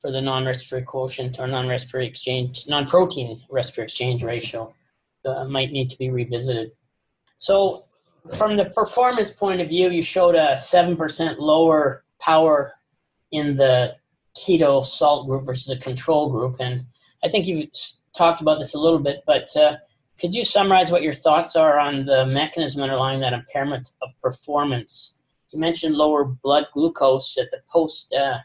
for 0.00 0.10
the 0.10 0.20
non-respiratory 0.20 0.82
quotient 0.82 1.38
or 1.38 1.46
non-respiratory 1.46 2.06
exchange 2.06 2.64
non-protein 2.68 3.42
respiratory 3.50 3.86
exchange 3.86 4.22
ratio 4.22 4.74
uh, 5.24 5.44
might 5.44 5.72
need 5.72 5.90
to 5.90 5.98
be 5.98 6.10
revisited 6.10 6.72
so 7.38 7.84
from 8.36 8.56
the 8.56 8.66
performance 8.66 9.30
point 9.30 9.60
of 9.60 9.68
view 9.68 9.90
you 9.90 10.02
showed 10.02 10.34
a 10.34 10.54
7% 10.54 11.38
lower 11.38 12.04
power 12.20 12.74
in 13.32 13.56
the 13.56 13.96
keto 14.36 14.84
salt 14.84 15.26
group 15.26 15.44
versus 15.44 15.70
a 15.70 15.78
control 15.78 16.30
group. 16.30 16.56
And 16.60 16.86
I 17.24 17.28
think 17.28 17.46
you've 17.46 17.68
talked 18.16 18.40
about 18.40 18.58
this 18.58 18.74
a 18.74 18.78
little 18.78 18.98
bit, 18.98 19.22
but 19.26 19.54
uh, 19.56 19.76
could 20.20 20.34
you 20.34 20.44
summarize 20.44 20.90
what 20.90 21.02
your 21.02 21.14
thoughts 21.14 21.56
are 21.56 21.78
on 21.78 22.04
the 22.06 22.26
mechanism 22.26 22.82
underlying 22.82 23.20
that 23.20 23.32
impairment 23.32 23.88
of 24.02 24.10
performance? 24.22 25.21
You 25.52 25.60
mentioned 25.60 25.94
lower 25.94 26.24
blood 26.24 26.66
glucose 26.72 27.36
at 27.38 27.50
the 27.50 27.60
post 27.70 28.14
uh, 28.14 28.38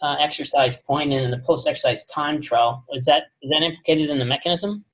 uh, 0.00 0.16
exercise 0.20 0.76
point 0.76 1.12
and 1.12 1.24
in 1.24 1.30
the 1.30 1.38
post 1.38 1.66
exercise 1.66 2.06
time 2.06 2.40
trial. 2.40 2.84
Is 2.94 3.04
that 3.06 3.24
is 3.42 3.50
that 3.50 3.62
implicated 3.62 4.10
in 4.10 4.18
the 4.18 4.24
mechanism? 4.24 4.84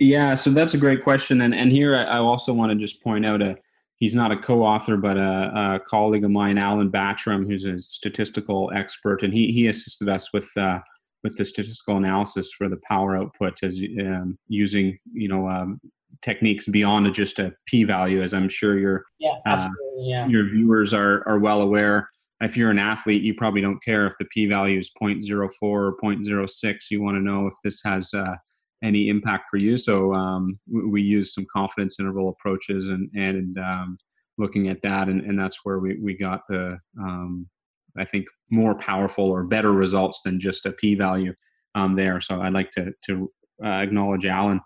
Yeah, 0.00 0.34
so 0.34 0.50
that's 0.50 0.72
a 0.72 0.78
great 0.78 1.02
question, 1.02 1.42
and 1.42 1.54
and 1.54 1.70
here 1.70 1.94
I 1.94 2.18
also 2.18 2.52
want 2.52 2.72
to 2.72 2.78
just 2.78 3.02
point 3.02 3.26
out 3.26 3.42
a 3.42 3.58
he's 3.96 4.14
not 4.14 4.32
a 4.32 4.36
co-author, 4.36 4.96
but 4.96 5.16
a, 5.16 5.76
a, 5.76 5.80
colleague 5.80 6.24
of 6.24 6.30
mine, 6.30 6.58
Alan 6.58 6.90
Batterham, 6.90 7.46
who's 7.46 7.64
a 7.64 7.80
statistical 7.80 8.70
expert, 8.74 9.22
and 9.22 9.34
he 9.34 9.52
he 9.52 9.66
assisted 9.66 10.08
us 10.08 10.32
with 10.32 10.50
uh, 10.56 10.78
with 11.22 11.36
the 11.36 11.44
statistical 11.44 11.96
analysis 11.96 12.52
for 12.52 12.68
the 12.68 12.78
power 12.88 13.16
output 13.16 13.62
as 13.62 13.80
um, 14.00 14.38
using 14.48 14.98
you 15.12 15.28
know 15.28 15.48
um, 15.48 15.80
techniques 16.22 16.66
beyond 16.66 17.12
just 17.14 17.38
a 17.38 17.52
p-value, 17.66 18.22
as 18.22 18.32
I'm 18.34 18.48
sure 18.48 18.78
your 18.78 19.04
yeah, 19.18 19.34
uh, 19.46 19.68
yeah. 19.98 20.26
your 20.26 20.44
viewers 20.44 20.92
are 20.92 21.26
are 21.26 21.38
well 21.38 21.62
aware. 21.62 22.08
If 22.40 22.56
you're 22.56 22.70
an 22.70 22.78
athlete, 22.78 23.22
you 23.22 23.34
probably 23.34 23.62
don't 23.62 23.82
care 23.82 24.06
if 24.06 24.12
the 24.18 24.26
p-value 24.26 24.78
is 24.78 24.90
0.04 25.00 25.50
or 25.62 25.96
0.06. 26.02 26.74
You 26.90 27.02
want 27.02 27.16
to 27.16 27.22
know 27.22 27.46
if 27.46 27.54
this 27.64 27.80
has 27.82 28.12
uh, 28.12 28.34
any 28.82 29.08
impact 29.08 29.48
for 29.50 29.56
you. 29.56 29.78
So 29.78 30.12
um, 30.12 30.58
we, 30.70 31.00
use 31.00 31.32
some 31.32 31.46
confidence 31.50 31.98
interval 31.98 32.28
approaches 32.28 32.88
and 32.88 33.08
and 33.14 33.58
um, 33.58 33.98
looking 34.38 34.68
at 34.68 34.82
that, 34.82 35.08
and, 35.08 35.22
and 35.22 35.38
that's 35.38 35.60
where 35.64 35.78
we 35.78 35.98
we 35.98 36.16
got 36.16 36.42
the 36.48 36.78
um, 37.00 37.48
I 37.96 38.04
think 38.04 38.26
more 38.50 38.74
powerful 38.74 39.26
or 39.26 39.44
better 39.44 39.72
results 39.72 40.20
than 40.22 40.38
just 40.38 40.66
a 40.66 40.72
p-value 40.72 41.32
um, 41.74 41.94
there. 41.94 42.20
So 42.20 42.40
I'd 42.42 42.52
like 42.52 42.70
to 42.72 42.92
to 43.06 43.32
uh, 43.64 43.68
acknowledge 43.68 44.26
Alan 44.26 44.60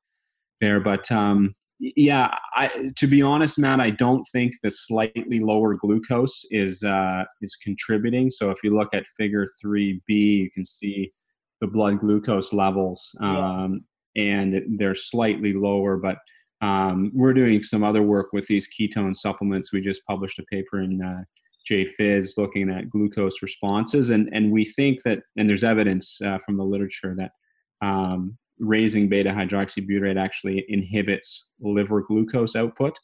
there, 0.61 0.81
but 0.81 1.11
um, 1.11 1.55
yeah, 1.79 2.35
I, 2.55 2.91
to 2.97 3.07
be 3.07 3.23
honest, 3.23 3.59
Matt, 3.59 3.81
I 3.81 3.91
don't 3.91 4.25
think 4.33 4.53
the 4.63 4.71
slightly 4.71 5.41
lower 5.41 5.75
glucose 5.75 6.45
is 6.51 6.83
uh, 6.83 7.25
is 7.41 7.57
contributing. 7.57 8.31
So 8.31 8.51
if 8.51 8.63
you 8.63 8.77
look 8.77 8.93
at 8.93 9.07
Figure 9.07 9.47
three 9.61 10.01
B, 10.07 10.43
you 10.43 10.51
can 10.51 10.65
see 10.65 11.13
the 11.61 11.67
blood 11.67 12.01
glucose 12.01 12.53
levels. 12.53 13.15
Um, 13.21 13.85
and 14.17 14.63
they're 14.79 14.95
slightly 14.95 15.53
lower. 15.53 15.97
But 15.97 16.19
um, 16.61 17.11
we're 17.15 17.35
doing 17.35 17.63
some 17.63 17.85
other 17.85 18.03
work 18.03 18.33
with 18.33 18.47
these 18.47 18.69
ketone 18.69 19.17
supplements. 19.17 19.73
We 19.73 19.81
just 19.81 20.05
published 20.05 20.39
a 20.39 20.45
paper 20.45 20.81
in 20.81 21.01
uh, 21.01 21.23
JPhys 21.71 22.37
looking 22.37 22.71
at 22.71 22.91
glucose 22.91 23.43
responses, 23.43 24.11
and 24.11 24.29
and 24.33 24.51
we 24.51 24.65
think 24.65 25.03
that, 25.05 25.21
and 25.37 25.49
there's 25.49 25.65
evidence 25.65 26.21
uh, 26.21 26.39
from 26.45 26.57
the 26.57 26.65
literature 26.65 27.15
that 27.17 27.33
um, 27.81 28.37
raising 28.61 29.09
beta 29.09 29.31
hydroxybutyrate 29.31 30.19
actually 30.19 30.65
inhibits 30.69 31.47
liver 31.61 32.03
glucose 32.03 32.55
output. 32.55 32.99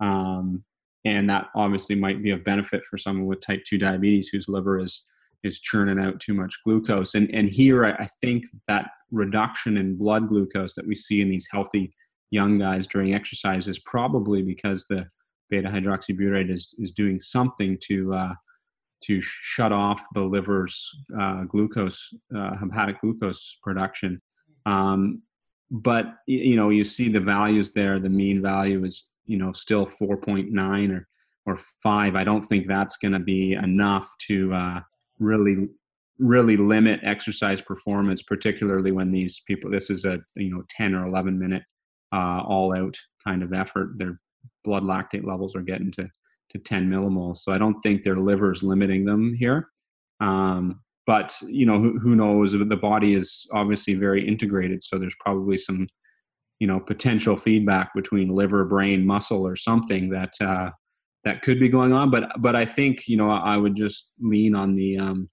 Um, 0.00 0.64
and 1.04 1.28
that 1.28 1.48
obviously 1.54 1.94
might 1.94 2.22
be 2.22 2.30
of 2.30 2.42
benefit 2.44 2.84
for 2.84 2.96
someone 2.96 3.26
with 3.26 3.40
type 3.40 3.62
2 3.66 3.78
diabetes 3.78 4.28
whose 4.28 4.48
liver 4.48 4.80
is 4.80 5.04
is 5.44 5.60
churning 5.60 5.98
out 6.02 6.18
too 6.20 6.32
much 6.32 6.58
glucose. 6.64 7.14
And 7.14 7.32
and 7.34 7.48
here 7.48 7.84
I, 7.84 8.08
think 8.22 8.46
that 8.66 8.88
reduction 9.10 9.76
in 9.76 9.96
blood 9.96 10.28
glucose 10.28 10.74
that 10.74 10.86
we 10.86 10.94
see 10.94 11.20
in 11.20 11.28
these 11.28 11.46
healthy 11.50 11.94
young 12.30 12.58
guys 12.58 12.86
during 12.86 13.14
exercise 13.14 13.68
is 13.68 13.78
probably 13.80 14.42
because 14.42 14.86
the 14.88 15.06
beta 15.50 15.68
hydroxybutyrate 15.68 16.50
is 16.50 16.74
is 16.78 16.92
doing 16.92 17.20
something 17.20 17.78
to 17.82 18.14
uh, 18.14 18.34
to 19.04 19.20
shut 19.20 19.70
off 19.70 20.02
the 20.14 20.24
liver's 20.24 20.90
uh, 21.20 21.44
glucose 21.44 22.10
uh, 22.36 22.56
hepatic 22.56 23.00
glucose 23.02 23.58
production. 23.62 24.20
Um, 24.66 25.22
but 25.70 26.14
you 26.26 26.56
know 26.56 26.70
you 26.70 26.84
see 26.84 27.08
the 27.08 27.20
values 27.20 27.72
there. 27.72 27.98
The 27.98 28.08
mean 28.08 28.42
value 28.42 28.84
is 28.84 29.08
you 29.26 29.38
know 29.38 29.52
still 29.52 29.86
4.9 29.86 30.96
or 30.96 31.08
or 31.46 31.58
five. 31.82 32.16
I 32.16 32.24
don't 32.24 32.42
think 32.42 32.66
that's 32.66 32.96
going 32.96 33.12
to 33.12 33.18
be 33.18 33.52
enough 33.54 34.08
to 34.28 34.54
uh, 34.54 34.80
really 35.18 35.68
really 36.18 36.56
limit 36.56 37.00
exercise 37.02 37.60
performance 37.60 38.22
particularly 38.22 38.92
when 38.92 39.10
these 39.10 39.40
people 39.46 39.70
this 39.70 39.90
is 39.90 40.04
a 40.04 40.20
you 40.36 40.50
know 40.50 40.62
10 40.70 40.94
or 40.94 41.06
11 41.06 41.38
minute 41.38 41.62
uh, 42.12 42.40
all 42.40 42.76
out 42.76 42.96
kind 43.26 43.42
of 43.42 43.52
effort 43.52 43.94
their 43.96 44.20
blood 44.64 44.84
lactate 44.84 45.26
levels 45.26 45.56
are 45.56 45.62
getting 45.62 45.90
to 45.90 46.08
to 46.50 46.58
10 46.58 46.88
millimoles 46.88 47.38
so 47.38 47.52
i 47.52 47.58
don't 47.58 47.80
think 47.82 48.02
their 48.02 48.16
liver 48.16 48.52
is 48.52 48.62
limiting 48.62 49.04
them 49.04 49.34
here 49.34 49.68
um, 50.20 50.80
but 51.06 51.36
you 51.48 51.66
know 51.66 51.80
who, 51.80 51.98
who 51.98 52.14
knows 52.16 52.52
the 52.52 52.76
body 52.76 53.14
is 53.14 53.46
obviously 53.52 53.94
very 53.94 54.26
integrated 54.26 54.82
so 54.82 54.98
there's 54.98 55.16
probably 55.20 55.58
some 55.58 55.86
you 56.60 56.66
know 56.66 56.80
potential 56.80 57.36
feedback 57.36 57.92
between 57.94 58.28
liver 58.28 58.64
brain 58.64 59.04
muscle 59.04 59.46
or 59.46 59.56
something 59.56 60.10
that 60.10 60.32
uh, 60.40 60.70
that 61.24 61.42
could 61.42 61.58
be 61.58 61.68
going 61.68 61.92
on. 61.92 62.10
But 62.10 62.30
but 62.38 62.54
I 62.54 62.64
think 62.64 63.08
you 63.08 63.16
know 63.16 63.30
I 63.30 63.56
would 63.56 63.74
just 63.74 64.12
lean 64.20 64.54
on 64.54 64.74
the 64.74 64.98
um, 64.98 65.28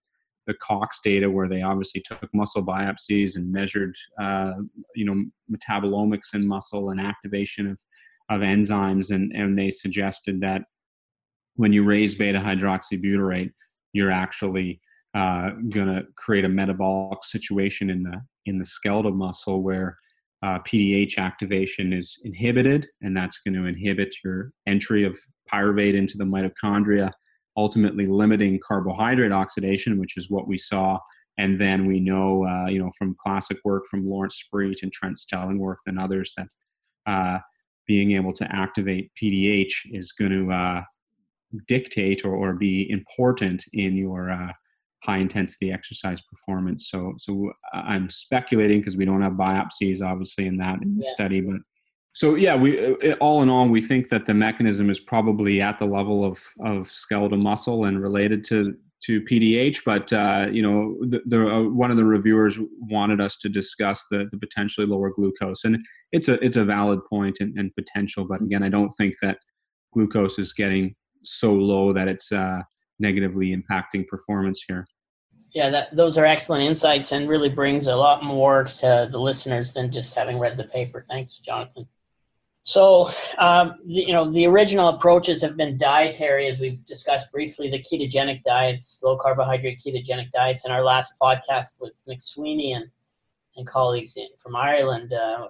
the 0.48 0.54
Cox 0.56 1.00
data 1.04 1.30
where 1.30 1.48
they 1.48 1.62
obviously 1.62 2.02
took 2.02 2.28
muscle 2.34 2.66
biopsies 2.66 3.36
and 3.36 3.52
measured 3.52 3.96
uh, 4.20 4.54
you 4.96 5.06
know 5.06 5.24
metabolomics 5.52 6.34
in 6.34 6.48
muscle 6.48 6.90
and 6.90 7.00
activation 7.00 7.68
of 7.68 7.80
of 8.30 8.42
enzymes, 8.42 9.12
and 9.12 9.32
and 9.34 9.58
they 9.58 9.70
suggested 9.70 10.42
that 10.42 10.64
when 11.56 11.74
you 11.74 11.84
raise 11.84 12.16
beta 12.16 12.40
hydroxybutyrate, 12.40 13.52
you're 13.94 14.12
actually 14.12 14.82
uh, 15.14 15.52
going 15.70 15.88
to 15.88 16.04
create 16.16 16.46
a 16.46 16.50
metabolic 16.50 17.24
situation 17.24 17.90
in 17.90 18.04
the 18.04 18.22
in 18.46 18.58
the 18.58 18.66
skeletal 18.66 19.12
muscle 19.12 19.62
where 19.62 19.98
uh, 20.44 20.58
PDH 20.60 21.18
activation 21.18 21.94
is 21.94 22.18
inhibited, 22.24 22.88
and 23.02 23.16
that's 23.16 23.40
going 23.40 23.54
to 23.54 23.66
inhibit 23.66 24.16
your 24.24 24.52
entry 24.66 25.04
of 25.04 25.18
pyruvate 25.52 25.94
into 25.94 26.18
the 26.18 26.24
mitochondria, 26.24 27.12
ultimately 27.58 28.08
limiting 28.08 28.60
carbohydrate 28.66 29.32
oxidation, 29.32 30.00
which 30.00 30.18
is 30.18 30.32
what 30.32 30.48
we 30.48 30.58
saw. 30.58 30.98
And 31.38 31.60
then 31.60 31.86
we 31.86 32.00
know, 32.00 32.46
uh, 32.46 32.68
you 32.68 32.80
know, 32.80 32.92
from 32.98 33.16
classic 33.20 33.58
work 33.64 33.84
from 33.90 34.08
Lawrence 34.08 34.44
Spriet 34.44 34.82
and 34.82 34.92
Trent 34.92 35.18
Stellingwerff 35.18 35.78
and 35.86 36.00
others 36.00 36.34
that 36.38 36.48
uh, 37.06 37.40
being 37.88 38.12
able 38.12 38.34
to 38.34 38.48
activate 38.52 39.12
PDH 39.22 39.74
is 39.92 40.12
going 40.12 40.32
to 40.32 40.52
uh, 40.52 40.82
dictate 41.68 42.26
or, 42.26 42.36
or 42.36 42.54
be 42.54 42.90
important 42.90 43.64
in 43.74 43.96
your 43.96 44.32
uh, 44.32 44.52
high 45.04 45.18
intensity 45.18 45.72
exercise 45.72 46.22
performance. 46.22 46.90
So, 46.90 47.14
so 47.18 47.52
I'm 47.74 48.10
speculating 48.10 48.80
because 48.80 48.98
we 48.98 49.06
don't 49.06 49.22
have 49.22 49.34
biopsies, 49.34 50.02
obviously, 50.02 50.48
in 50.48 50.58
that 50.58 50.82
in 50.82 50.96
the 50.96 51.04
yeah. 51.04 51.12
study, 51.14 51.42
but 51.42 51.62
So 52.14 52.36
yeah, 52.36 52.56
we 52.56 52.96
uh, 52.96 53.16
all 53.20 53.42
in 53.42 53.50
all, 53.50 53.68
we 53.68 53.82
think 53.82 54.10
that 54.10 54.26
the 54.26 54.34
mechanism 54.34 54.90
is 54.90 55.00
probably 55.00 55.62
at 55.62 55.80
the 55.80 55.86
level 55.86 56.26
of 56.26 56.44
of 56.60 56.90
skeletal 56.90 57.38
muscle 57.38 57.86
and 57.86 58.02
related 58.02 58.44
to 58.46 58.76
to 59.06 59.22
PDH. 59.22 59.84
But 59.86 60.12
uh, 60.14 60.48
you 60.52 60.62
know, 60.62 60.98
the, 61.02 61.22
the 61.26 61.50
uh, 61.50 61.64
one 61.64 61.92
of 61.92 61.98
the 61.98 62.06
reviewers 62.06 62.60
wanted 62.80 63.20
us 63.22 63.38
to 63.38 63.50
discuss 63.50 64.06
the, 64.12 64.28
the 64.32 64.38
potentially 64.38 64.86
lower 64.86 65.10
glucose, 65.10 65.64
and 65.64 65.78
it's 66.12 66.28
a 66.28 66.44
it's 66.44 66.58
a 66.58 66.66
valid 66.66 67.00
point 67.10 67.40
and, 67.40 67.58
and 67.58 67.74
potential. 67.76 68.26
But 68.26 68.42
again, 68.42 68.64
I 68.64 68.70
don't 68.70 68.92
think 68.92 69.16
that 69.22 69.40
glucose 69.94 70.38
is 70.38 70.54
getting 70.54 70.96
so 71.24 71.54
low 71.54 71.94
that 71.94 72.08
it's 72.08 72.32
uh, 72.32 72.62
negatively 73.02 73.56
impacting 73.56 74.08
performance 74.08 74.64
here. 74.68 74.86
Yeah, 75.54 75.70
that, 75.70 75.94
those 75.94 76.18
are 76.18 76.26
excellent 76.26 76.64
insights 76.64 77.12
and 77.12 77.28
really 77.28 77.50
brings 77.50 77.88
a 77.88 77.96
lot 77.96 78.24
more 78.24 78.64
to 78.64 79.10
the 79.12 79.20
listeners 79.20 79.74
than 79.74 79.92
just 79.92 80.16
having 80.16 80.40
read 80.40 80.56
the 80.56 80.64
paper. 80.64 81.06
Thanks, 81.10 81.40
Jonathan. 81.40 81.88
So, 82.64 83.10
um, 83.38 83.76
the, 83.86 84.06
you 84.08 84.14
know, 84.14 84.32
the 84.32 84.46
original 84.46 84.90
approaches 84.90 85.42
have 85.42 85.58
been 85.58 85.78
dietary, 85.78 86.48
as 86.48 86.60
we've 86.60 86.86
discussed 86.86 87.32
briefly, 87.32 87.70
the 87.70 87.80
ketogenic 87.80 88.44
diets, 88.44 89.02
low 89.04 89.18
carbohydrate 89.18 89.82
ketogenic 89.86 90.32
diets. 90.32 90.66
In 90.66 90.72
our 90.72 90.84
last 90.84 91.16
podcast 91.20 91.82
with 91.82 91.94
McSwiney 92.08 92.76
and, 92.76 92.86
and 93.58 93.66
colleagues 93.66 94.16
in, 94.16 94.28
from 94.38 94.56
Ireland, 94.56 95.12
uh, 95.12 95.48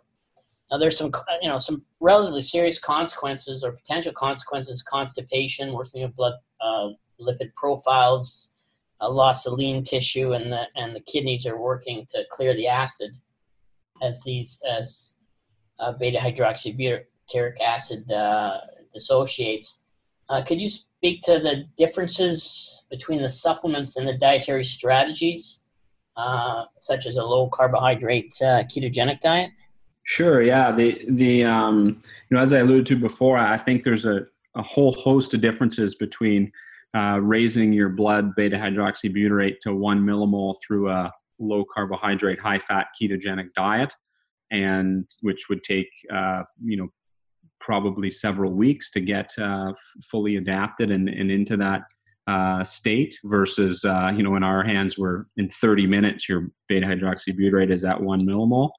now 0.71 0.77
there's 0.77 0.97
some, 0.97 1.11
you 1.41 1.49
know, 1.49 1.59
some 1.59 1.83
relatively 1.99 2.41
serious 2.41 2.79
consequences 2.79 3.61
or 3.61 3.73
potential 3.73 4.13
consequences: 4.13 4.81
constipation, 4.81 5.73
worsening 5.73 6.05
of 6.05 6.15
blood 6.15 6.35
uh, 6.61 6.89
lipid 7.21 7.53
profiles, 7.55 8.53
a 8.99 9.09
loss 9.09 9.45
of 9.45 9.53
lean 9.53 9.83
tissue, 9.83 10.33
and 10.33 10.51
the 10.51 10.67
and 10.75 10.95
the 10.95 11.01
kidneys 11.01 11.45
are 11.45 11.59
working 11.59 12.05
to 12.11 12.23
clear 12.31 12.53
the 12.53 12.67
acid 12.67 13.11
as 14.01 14.21
these 14.23 14.61
as 14.69 15.15
uh, 15.79 15.93
beta 15.93 16.17
hydroxybutyric 16.19 17.59
acid 17.65 18.11
uh, 18.11 18.57
dissociates. 18.93 19.83
Uh, 20.29 20.41
could 20.43 20.61
you 20.61 20.69
speak 20.69 21.21
to 21.23 21.39
the 21.39 21.65
differences 21.77 22.85
between 22.89 23.21
the 23.21 23.29
supplements 23.29 23.97
and 23.97 24.07
the 24.07 24.17
dietary 24.17 24.63
strategies, 24.63 25.65
uh, 26.15 26.63
such 26.77 27.05
as 27.05 27.17
a 27.17 27.25
low 27.25 27.49
carbohydrate 27.49 28.33
uh, 28.41 28.63
ketogenic 28.63 29.19
diet? 29.19 29.51
Sure. 30.03 30.41
Yeah. 30.41 30.71
The 30.71 31.05
the 31.09 31.43
um, 31.43 32.01
you 32.29 32.37
know 32.37 32.41
as 32.41 32.53
I 32.53 32.59
alluded 32.59 32.85
to 32.87 32.95
before, 32.95 33.37
I 33.37 33.57
think 33.57 33.83
there's 33.83 34.05
a, 34.05 34.25
a 34.55 34.61
whole 34.61 34.93
host 34.93 35.33
of 35.33 35.41
differences 35.41 35.95
between 35.95 36.51
uh, 36.93 37.19
raising 37.21 37.71
your 37.71 37.89
blood 37.89 38.35
beta 38.35 38.57
hydroxybutyrate 38.57 39.59
to 39.61 39.73
one 39.73 40.01
millimole 40.01 40.55
through 40.65 40.89
a 40.89 41.11
low 41.39 41.65
carbohydrate, 41.73 42.39
high 42.39 42.59
fat 42.59 42.87
ketogenic 43.01 43.53
diet, 43.55 43.93
and 44.51 45.09
which 45.21 45.49
would 45.49 45.63
take 45.63 45.89
uh, 46.13 46.43
you 46.63 46.77
know 46.77 46.89
probably 47.59 48.09
several 48.09 48.51
weeks 48.51 48.89
to 48.91 48.99
get 48.99 49.31
uh, 49.37 49.71
fully 50.09 50.37
adapted 50.37 50.91
and, 50.91 51.07
and 51.07 51.31
into 51.31 51.55
that 51.55 51.83
uh, 52.27 52.63
state 52.63 53.17
versus 53.23 53.85
uh, 53.85 54.11
you 54.15 54.23
know 54.23 54.35
in 54.35 54.43
our 54.43 54.63
hands 54.63 54.97
we're 54.97 55.25
in 55.37 55.49
30 55.49 55.87
minutes 55.87 56.27
your 56.27 56.47
beta 56.67 56.85
hydroxybutyrate 56.85 57.71
is 57.71 57.85
at 57.85 58.01
one 58.01 58.25
millimole. 58.25 58.71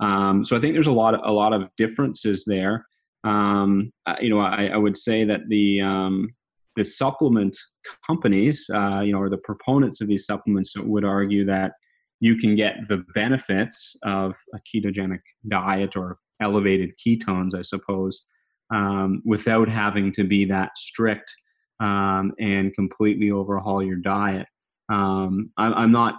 Um, 0.00 0.44
so 0.44 0.56
I 0.56 0.60
think 0.60 0.74
there's 0.74 0.86
a 0.86 0.92
lot 0.92 1.14
of, 1.14 1.20
a 1.24 1.32
lot 1.32 1.52
of 1.52 1.68
differences 1.76 2.44
there. 2.46 2.86
Um, 3.22 3.92
you 4.22 4.30
know, 4.30 4.40
I, 4.40 4.70
I, 4.72 4.78
would 4.78 4.96
say 4.96 5.24
that 5.24 5.42
the 5.50 5.82
um, 5.82 6.30
the 6.76 6.84
supplement 6.84 7.56
companies, 8.06 8.68
uh, 8.72 9.00
you 9.00 9.12
know, 9.12 9.18
or 9.18 9.28
the 9.30 9.38
proponents 9.38 10.00
of 10.00 10.08
these 10.08 10.26
supplements 10.26 10.74
would 10.76 11.04
argue 11.04 11.44
that 11.46 11.72
you 12.20 12.36
can 12.36 12.54
get 12.54 12.76
the 12.88 13.02
benefits 13.14 13.96
of 14.04 14.36
a 14.54 14.58
ketogenic 14.58 15.20
diet 15.48 15.96
or 15.96 16.18
elevated 16.40 16.92
ketones, 16.98 17.54
I 17.54 17.62
suppose, 17.62 18.22
um, 18.72 19.22
without 19.24 19.68
having 19.68 20.12
to 20.12 20.24
be 20.24 20.44
that 20.46 20.76
strict 20.76 21.34
um, 21.80 22.32
and 22.38 22.74
completely 22.74 23.30
overhaul 23.30 23.82
your 23.82 23.96
diet. 23.96 24.46
Um, 24.90 25.50
I, 25.56 25.82
am 25.82 25.92
not 25.92 26.16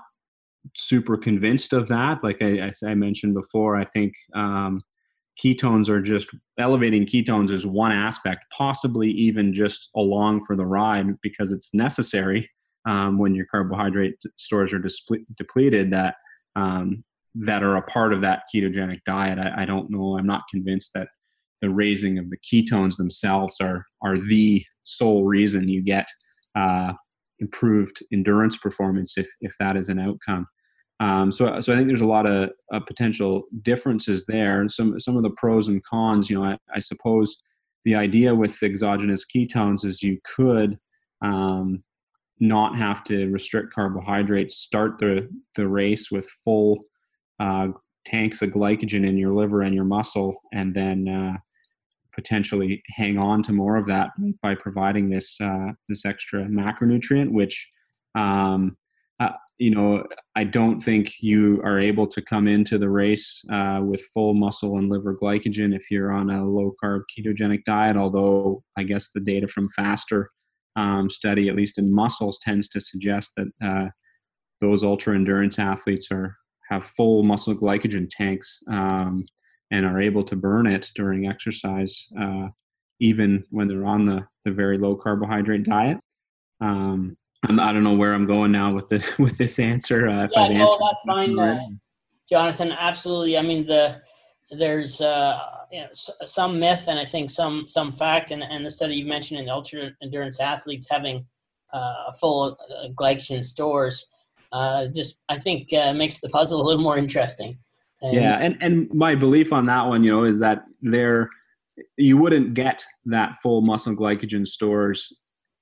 super 0.76 1.18
convinced 1.18 1.74
of 1.74 1.88
that. 1.90 2.24
Like 2.24 2.42
I, 2.42 2.72
I 2.86 2.96
mentioned 2.96 3.36
before, 3.36 3.76
I 3.76 3.86
think 3.86 4.14
um, 4.36 4.82
ketones 5.40 5.90
are 5.90 6.02
just 6.02 6.30
elevating 6.58 7.06
ketones 7.06 7.52
is 7.52 7.66
one 7.66 7.92
aspect, 7.92 8.46
possibly 8.56 9.10
even 9.10 9.54
just 9.54 9.90
along 9.96 10.46
for 10.46 10.56
the 10.56 10.66
ride 10.66 11.08
because 11.22 11.52
it's 11.52 11.74
necessary 11.74 12.50
um, 12.86 13.18
when 13.18 13.36
your 13.36 13.46
carbohydrate 13.52 14.16
stores 14.38 14.74
are 14.74 14.80
disple- 14.80 15.24
depleted 15.38 15.92
that 15.92 16.16
um, 16.56 17.04
that 17.34 17.64
are 17.64 17.78
a 17.78 17.82
part 17.84 18.12
of 18.12 18.22
that 18.22 18.44
ketogenic 18.54 19.00
diet. 19.06 19.40
I, 19.40 19.62
I, 19.62 19.66
don't 19.66 19.90
know. 19.90 20.18
I'm 20.18 20.28
not 20.28 20.42
convinced 20.52 20.92
that 20.94 21.08
the 21.62 21.70
raising 21.70 22.18
of 22.18 22.26
the 22.30 22.38
ketones 22.38 22.98
themselves 22.98 23.58
are 23.62 23.86
are 24.02 24.18
the 24.18 24.66
sole 24.84 25.24
reason 25.24 25.70
you 25.70 25.82
get 25.82 26.08
uh, 26.58 26.94
improved 27.40 28.04
endurance 28.12 28.58
performance 28.58 29.18
if 29.18 29.30
if 29.40 29.56
that 29.60 29.78
is 29.78 29.90
an 29.90 30.00
outcome. 30.00 30.48
Um, 31.02 31.32
so, 31.32 31.60
so 31.62 31.74
I 31.74 31.76
think 31.76 31.88
there's 31.88 32.02
a 32.02 32.06
lot 32.06 32.28
of 32.28 32.52
potential 32.86 33.44
differences 33.64 34.28
there, 34.28 34.62
and 34.62 34.72
some 34.72 35.00
some 35.00 35.18
of 35.18 35.24
the 35.24 35.32
pros 35.32 35.68
and 35.68 35.84
cons. 35.84 36.30
You 36.30 36.38
know, 36.38 36.46
I, 36.46 36.58
I 36.76 36.80
suppose 36.80 37.42
the 37.84 37.96
idea 37.96 38.36
with 38.36 38.62
exogenous 38.62 39.26
ketones 39.26 39.84
is 39.84 40.04
you 40.04 40.20
could 40.24 40.78
um, 41.24 41.84
not 42.40 42.78
have 42.78 43.04
to 43.06 43.32
restrict 43.32 43.74
carbohydrates, 43.74 44.58
start 44.58 45.00
the 45.00 45.28
the 45.56 45.68
race 45.68 46.12
with 46.12 46.30
full 46.30 46.80
uh, 47.40 47.70
tanks 48.06 48.44
of 48.44 48.52
glycogen 48.52 49.06
in 49.06 49.18
your 49.18 49.34
liver 49.34 49.64
and 49.64 49.74
your 49.74 49.86
muscle, 49.86 50.40
and 50.54 50.76
then 50.76 51.08
uh, 51.08 51.38
potentially 52.14 52.84
hang 52.90 53.18
on 53.18 53.42
to 53.42 53.54
more 53.54 53.76
of 53.76 53.88
that 53.88 54.12
by 54.44 54.54
providing 54.54 55.10
this 55.10 55.42
uh, 55.42 55.70
this 55.90 56.06
extra 56.06 56.44
macronutrient, 56.46 57.32
which 57.32 57.72
um, 58.14 58.78
uh, 59.22 59.30
you 59.60 59.70
know, 59.70 60.04
I 60.36 60.46
don't 60.46 60.80
think 60.80 61.16
you 61.20 61.62
are 61.64 61.78
able 61.78 62.08
to 62.08 62.22
come 62.22 62.48
into 62.48 62.78
the 62.78 62.90
race 62.90 63.44
uh, 63.52 63.82
with 63.84 64.02
full 64.14 64.34
muscle 64.34 64.78
and 64.78 64.90
liver 64.90 65.18
glycogen 65.22 65.76
if 65.76 65.92
you're 65.92 66.14
on 66.14 66.30
a 66.30 66.46
low 66.46 66.74
carb 66.82 67.02
ketogenic 67.12 67.66
diet. 67.66 67.98
Although 67.98 68.64
I 68.78 68.84
guess 68.84 69.10
the 69.10 69.20
data 69.20 69.48
from 69.48 69.68
FASTER 69.76 70.30
um, 70.78 71.10
study, 71.10 71.50
at 71.50 71.56
least 71.56 71.78
in 71.78 71.94
muscles, 71.94 72.40
tends 72.40 72.70
to 72.70 72.80
suggest 72.80 73.34
that 73.36 73.48
uh, 73.62 73.90
those 74.62 74.84
ultra 74.84 75.16
endurance 75.16 75.60
athletes 75.60 76.10
are 76.12 76.38
have 76.70 76.86
full 76.86 77.24
muscle 77.24 77.54
glycogen 77.54 78.08
tanks 78.10 78.64
um, 78.72 79.26
and 79.70 79.86
are 79.86 80.00
able 80.00 80.24
to 80.24 80.38
burn 80.38 80.66
it 80.66 80.90
during 80.96 81.28
exercise, 81.28 82.08
uh, 82.18 82.48
even 83.02 83.44
when 83.50 83.68
they're 83.68 83.86
on 83.86 84.06
the 84.06 84.26
the 84.46 84.52
very 84.52 84.78
low 84.78 84.96
carbohydrate 84.96 85.64
diet. 85.64 85.98
Um, 86.62 87.18
I'm, 87.44 87.60
I 87.60 87.74
do 87.74 87.82
not 87.82 87.92
know 87.92 87.98
where 87.98 88.14
I'm 88.14 88.26
going 88.26 88.52
now 88.52 88.74
with 88.74 88.90
this 88.90 89.18
with 89.20 89.38
this 89.38 89.60
answer. 89.60 90.08
Uh, 90.08 90.28
yeah, 90.32 90.48
no, 90.50 90.78
that's 90.80 90.96
fine, 91.08 91.38
uh, 91.38 91.60
Jonathan. 92.30 92.72
Absolutely. 92.72 93.38
I 93.38 93.42
mean, 93.42 93.66
the 93.66 94.02
there's 94.52 95.02
uh, 95.02 95.40
you 95.72 95.82
know, 95.82 95.88
some 95.94 96.60
myth 96.60 96.86
and 96.88 97.00
I 97.00 97.06
think 97.06 97.30
some 97.30 97.68
some 97.68 97.92
fact, 97.92 98.32
and, 98.32 98.44
and 98.44 98.66
the 98.66 98.72
study 98.72 98.96
you 98.96 99.06
mentioned 99.06 99.40
in 99.40 99.46
the 99.46 99.54
ultra 99.54 99.92
endurance 100.02 100.40
athletes 100.40 100.88
having 100.90 101.26
uh, 101.74 102.12
full 102.20 102.58
uh, 102.70 102.90
glycogen 102.90 103.44
stores. 103.44 104.08
Uh, 104.52 104.88
just 104.88 105.22
I 105.30 105.40
think 105.40 105.72
uh, 105.74 105.94
makes 105.94 106.20
the 106.20 106.30
puzzle 106.30 106.62
a 106.62 106.64
little 106.64 106.84
more 106.84 106.98
interesting. 106.98 107.58
And, 108.02 108.14
yeah, 108.14 108.38
and 108.42 108.58
and 108.60 108.94
my 108.94 109.16
belief 109.16 109.54
on 109.54 109.66
that 109.68 109.88
one, 109.88 110.04
you 110.04 110.12
know, 110.12 110.26
is 110.26 110.40
that 110.40 110.66
there 110.82 111.30
you 111.98 112.18
wouldn't 112.18 112.54
get 112.54 112.84
that 113.06 113.42
full 113.42 113.62
muscle 113.62 113.96
glycogen 113.96 114.46
stores 114.46 115.14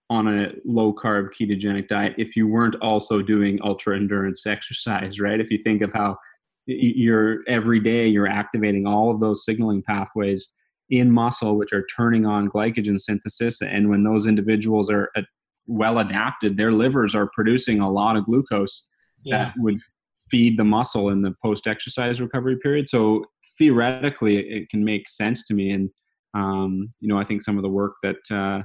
on 0.09 0.27
a 0.27 0.51
low 0.65 0.93
carb 0.93 1.29
ketogenic 1.33 1.87
diet 1.87 2.15
if 2.17 2.35
you 2.35 2.47
weren't 2.47 2.75
also 2.81 3.21
doing 3.21 3.59
ultra 3.63 3.95
endurance 3.95 4.45
exercise, 4.47 5.19
right? 5.19 5.39
If 5.39 5.51
you 5.51 5.59
think 5.59 5.81
of 5.81 5.93
how 5.93 6.17
you're 6.65 7.39
every 7.47 7.79
day 7.79 8.07
you're 8.07 8.27
activating 8.27 8.85
all 8.85 9.11
of 9.11 9.19
those 9.19 9.43
signaling 9.43 9.81
pathways 9.83 10.51
in 10.89 11.11
muscle, 11.11 11.57
which 11.57 11.73
are 11.73 11.85
turning 11.95 12.25
on 12.25 12.49
glycogen 12.49 12.99
synthesis. 12.99 13.61
And 13.61 13.89
when 13.89 14.03
those 14.03 14.25
individuals 14.25 14.89
are 14.89 15.11
well 15.67 15.99
adapted, 15.99 16.57
their 16.57 16.71
livers 16.71 17.13
are 17.13 17.29
producing 17.33 17.79
a 17.79 17.91
lot 17.91 18.15
of 18.15 18.25
glucose 18.25 18.85
yeah. 19.23 19.37
that 19.37 19.53
would 19.57 19.79
feed 20.29 20.57
the 20.57 20.63
muscle 20.63 21.09
in 21.09 21.21
the 21.21 21.35
post 21.43 21.67
exercise 21.67 22.21
recovery 22.21 22.57
period. 22.57 22.89
So 22.89 23.25
theoretically, 23.57 24.37
it 24.37 24.69
can 24.69 24.83
make 24.83 25.07
sense 25.07 25.43
to 25.47 25.53
me. 25.53 25.71
And, 25.71 25.89
um, 26.33 26.93
you 26.99 27.07
know, 27.07 27.19
I 27.19 27.23
think 27.23 27.41
some 27.41 27.57
of 27.57 27.63
the 27.63 27.69
work 27.69 27.93
that, 28.03 28.17
uh, 28.31 28.63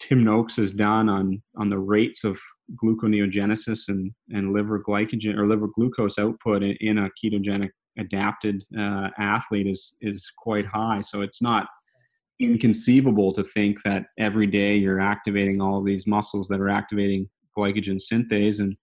Tim 0.00 0.24
Noakes 0.24 0.56
has 0.56 0.72
done 0.72 1.08
on 1.08 1.38
on 1.56 1.70
the 1.70 1.78
rates 1.78 2.24
of 2.24 2.38
gluconeogenesis 2.82 3.88
and 3.88 4.12
and 4.30 4.52
liver 4.52 4.82
glycogen 4.82 5.36
or 5.36 5.46
liver 5.46 5.68
glucose 5.74 6.18
output 6.18 6.62
in, 6.62 6.76
in 6.80 6.98
a 6.98 7.10
ketogenic 7.22 7.70
adapted 7.98 8.62
uh, 8.78 9.08
athlete 9.18 9.66
is 9.66 9.96
is 10.00 10.30
quite 10.38 10.66
high. 10.66 11.00
So 11.00 11.22
it's 11.22 11.42
not 11.42 11.66
inconceivable 12.40 13.32
to 13.32 13.42
think 13.42 13.82
that 13.82 14.04
every 14.18 14.46
day 14.46 14.76
you're 14.76 15.00
activating 15.00 15.60
all 15.60 15.78
of 15.78 15.84
these 15.84 16.06
muscles 16.06 16.46
that 16.48 16.60
are 16.60 16.68
activating 16.68 17.28
glycogen 17.56 18.00
synthase 18.00 18.60
and 18.60 18.76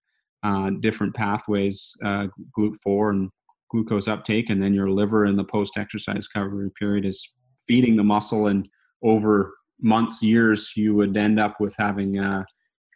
uh, 0.44 0.72
different 0.82 1.16
pathways, 1.16 1.96
uh, 2.04 2.28
GLUT4 2.58 3.10
and 3.12 3.30
glucose 3.72 4.08
uptake, 4.08 4.50
and 4.50 4.62
then 4.62 4.74
your 4.74 4.92
liver 4.92 5.26
in 5.26 5.38
the 5.38 5.44
post-exercise 5.44 6.28
recovery 6.34 6.70
period 6.78 7.06
is 7.06 7.28
feeding 7.66 7.96
the 7.96 8.04
muscle, 8.04 8.48
and 8.48 8.68
over 9.02 9.54
months, 9.82 10.22
years, 10.22 10.74
you 10.76 10.96
would 10.96 11.16
end 11.18 11.40
up 11.40 11.60
with 11.60 11.76
having 11.78 12.20
uh, 12.20 12.44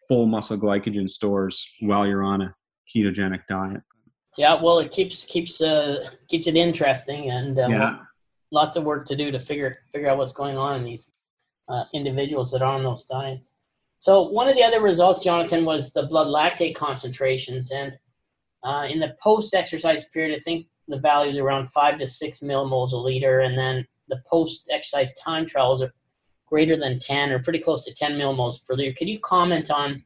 full 0.07 0.25
muscle 0.25 0.57
glycogen 0.57 1.09
stores 1.09 1.67
while 1.81 2.07
you're 2.07 2.23
on 2.23 2.41
a 2.41 2.53
ketogenic 2.93 3.41
diet. 3.47 3.81
Yeah, 4.37 4.61
well, 4.61 4.79
it 4.79 4.91
keeps 4.91 5.23
keeps 5.25 5.61
uh, 5.61 6.09
keeps 6.27 6.47
it 6.47 6.55
interesting, 6.55 7.29
and 7.29 7.59
um, 7.59 7.71
yeah. 7.71 7.97
lots 8.51 8.75
of 8.75 8.83
work 8.83 9.05
to 9.07 9.15
do 9.15 9.31
to 9.31 9.39
figure 9.39 9.79
figure 9.91 10.09
out 10.09 10.17
what's 10.17 10.33
going 10.33 10.57
on 10.57 10.77
in 10.77 10.83
these 10.85 11.13
uh, 11.67 11.83
individuals 11.93 12.51
that 12.51 12.61
are 12.61 12.73
on 12.73 12.83
those 12.83 13.05
diets. 13.05 13.53
So 13.97 14.29
one 14.29 14.47
of 14.47 14.55
the 14.55 14.63
other 14.63 14.81
results, 14.81 15.23
Jonathan, 15.23 15.65
was 15.65 15.91
the 15.91 16.03
blood 16.03 16.27
lactate 16.27 16.75
concentrations, 16.75 17.71
and 17.71 17.93
uh, 18.63 18.87
in 18.89 18.99
the 18.99 19.15
post-exercise 19.21 20.07
period, 20.09 20.37
I 20.37 20.39
think 20.39 20.67
the 20.87 20.99
value 20.99 21.31
is 21.31 21.37
around 21.37 21.69
five 21.71 21.99
to 21.99 22.07
six 22.07 22.39
millimoles 22.39 22.93
a 22.93 22.97
liter, 22.97 23.41
and 23.41 23.57
then 23.57 23.85
the 24.07 24.21
post-exercise 24.29 25.13
time 25.15 25.45
trials 25.45 25.81
are 25.81 25.93
greater 26.49 26.75
than 26.75 26.99
10 26.99 27.31
or 27.31 27.39
pretty 27.39 27.59
close 27.59 27.85
to 27.85 27.93
10 27.93 28.13
millimoles 28.13 28.65
per 28.65 28.73
liter. 28.73 28.95
Could 28.97 29.09
you 29.09 29.19
comment 29.19 29.69
on 29.69 30.03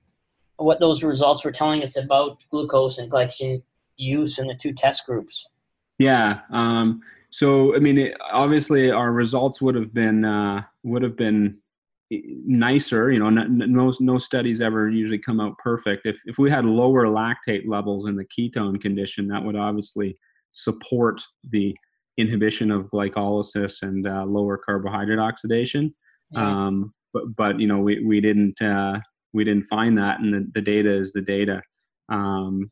what 0.58 0.80
those 0.80 1.04
results 1.04 1.44
were 1.44 1.52
telling 1.52 1.84
us 1.84 1.98
about 1.98 2.44
glucose 2.52 2.98
and 2.98 3.12
glycogen 3.12 3.64
use 3.98 4.38
in 4.38 4.48
the 4.48 4.56
two 4.56 4.74
test 4.74 5.06
groups? 5.06 5.48
Yeah. 6.00 6.42
Um, 6.52 7.02
so, 7.30 7.76
I 7.76 7.80
mean, 7.80 7.98
it, 7.98 8.18
obviously, 8.32 8.92
our 8.92 9.12
results 9.12 9.62
would 9.62 9.76
have 9.76 9.94
been 9.94 10.26
uh, 10.26 10.64
would 10.84 11.02
have 11.02 11.16
been 11.16 11.58
nicer. 12.12 13.12
You 13.12 13.20
know, 13.20 13.30
no 13.30 13.94
no 14.00 14.18
studies 14.18 14.62
ever 14.62 14.90
usually 14.90 15.18
come 15.18 15.40
out 15.40 15.58
perfect. 15.58 16.06
If 16.06 16.20
if 16.26 16.38
we 16.38 16.52
had 16.52 16.66
lower 16.66 17.06
lactate 17.06 17.68
levels 17.68 18.08
in 18.08 18.16
the 18.16 18.26
ketone 18.26 18.80
condition, 18.80 19.28
that 19.30 19.44
would 19.44 19.56
obviously 19.56 20.18
support 20.52 21.22
the 21.50 21.76
inhibition 22.18 22.70
of 22.70 22.90
glycolysis 22.90 23.82
and 23.82 24.08
uh, 24.08 24.24
lower 24.26 24.58
carbohydrate 24.58 25.20
oxidation. 25.20 25.94
Um, 26.36 26.94
but 27.14 27.36
but 27.36 27.60
you 27.60 27.68
know 27.68 27.80
we 27.80 28.04
we 28.04 28.22
didn't 28.22 28.62
uh, 28.62 29.00
we 29.34 29.44
didn't 29.44 29.66
find 29.66 29.98
that, 29.98 30.20
and 30.20 30.34
the, 30.34 30.48
the 30.54 30.62
data 30.62 30.92
is 30.92 31.12
the 31.12 31.22
data. 31.22 31.62
Um, 32.10 32.72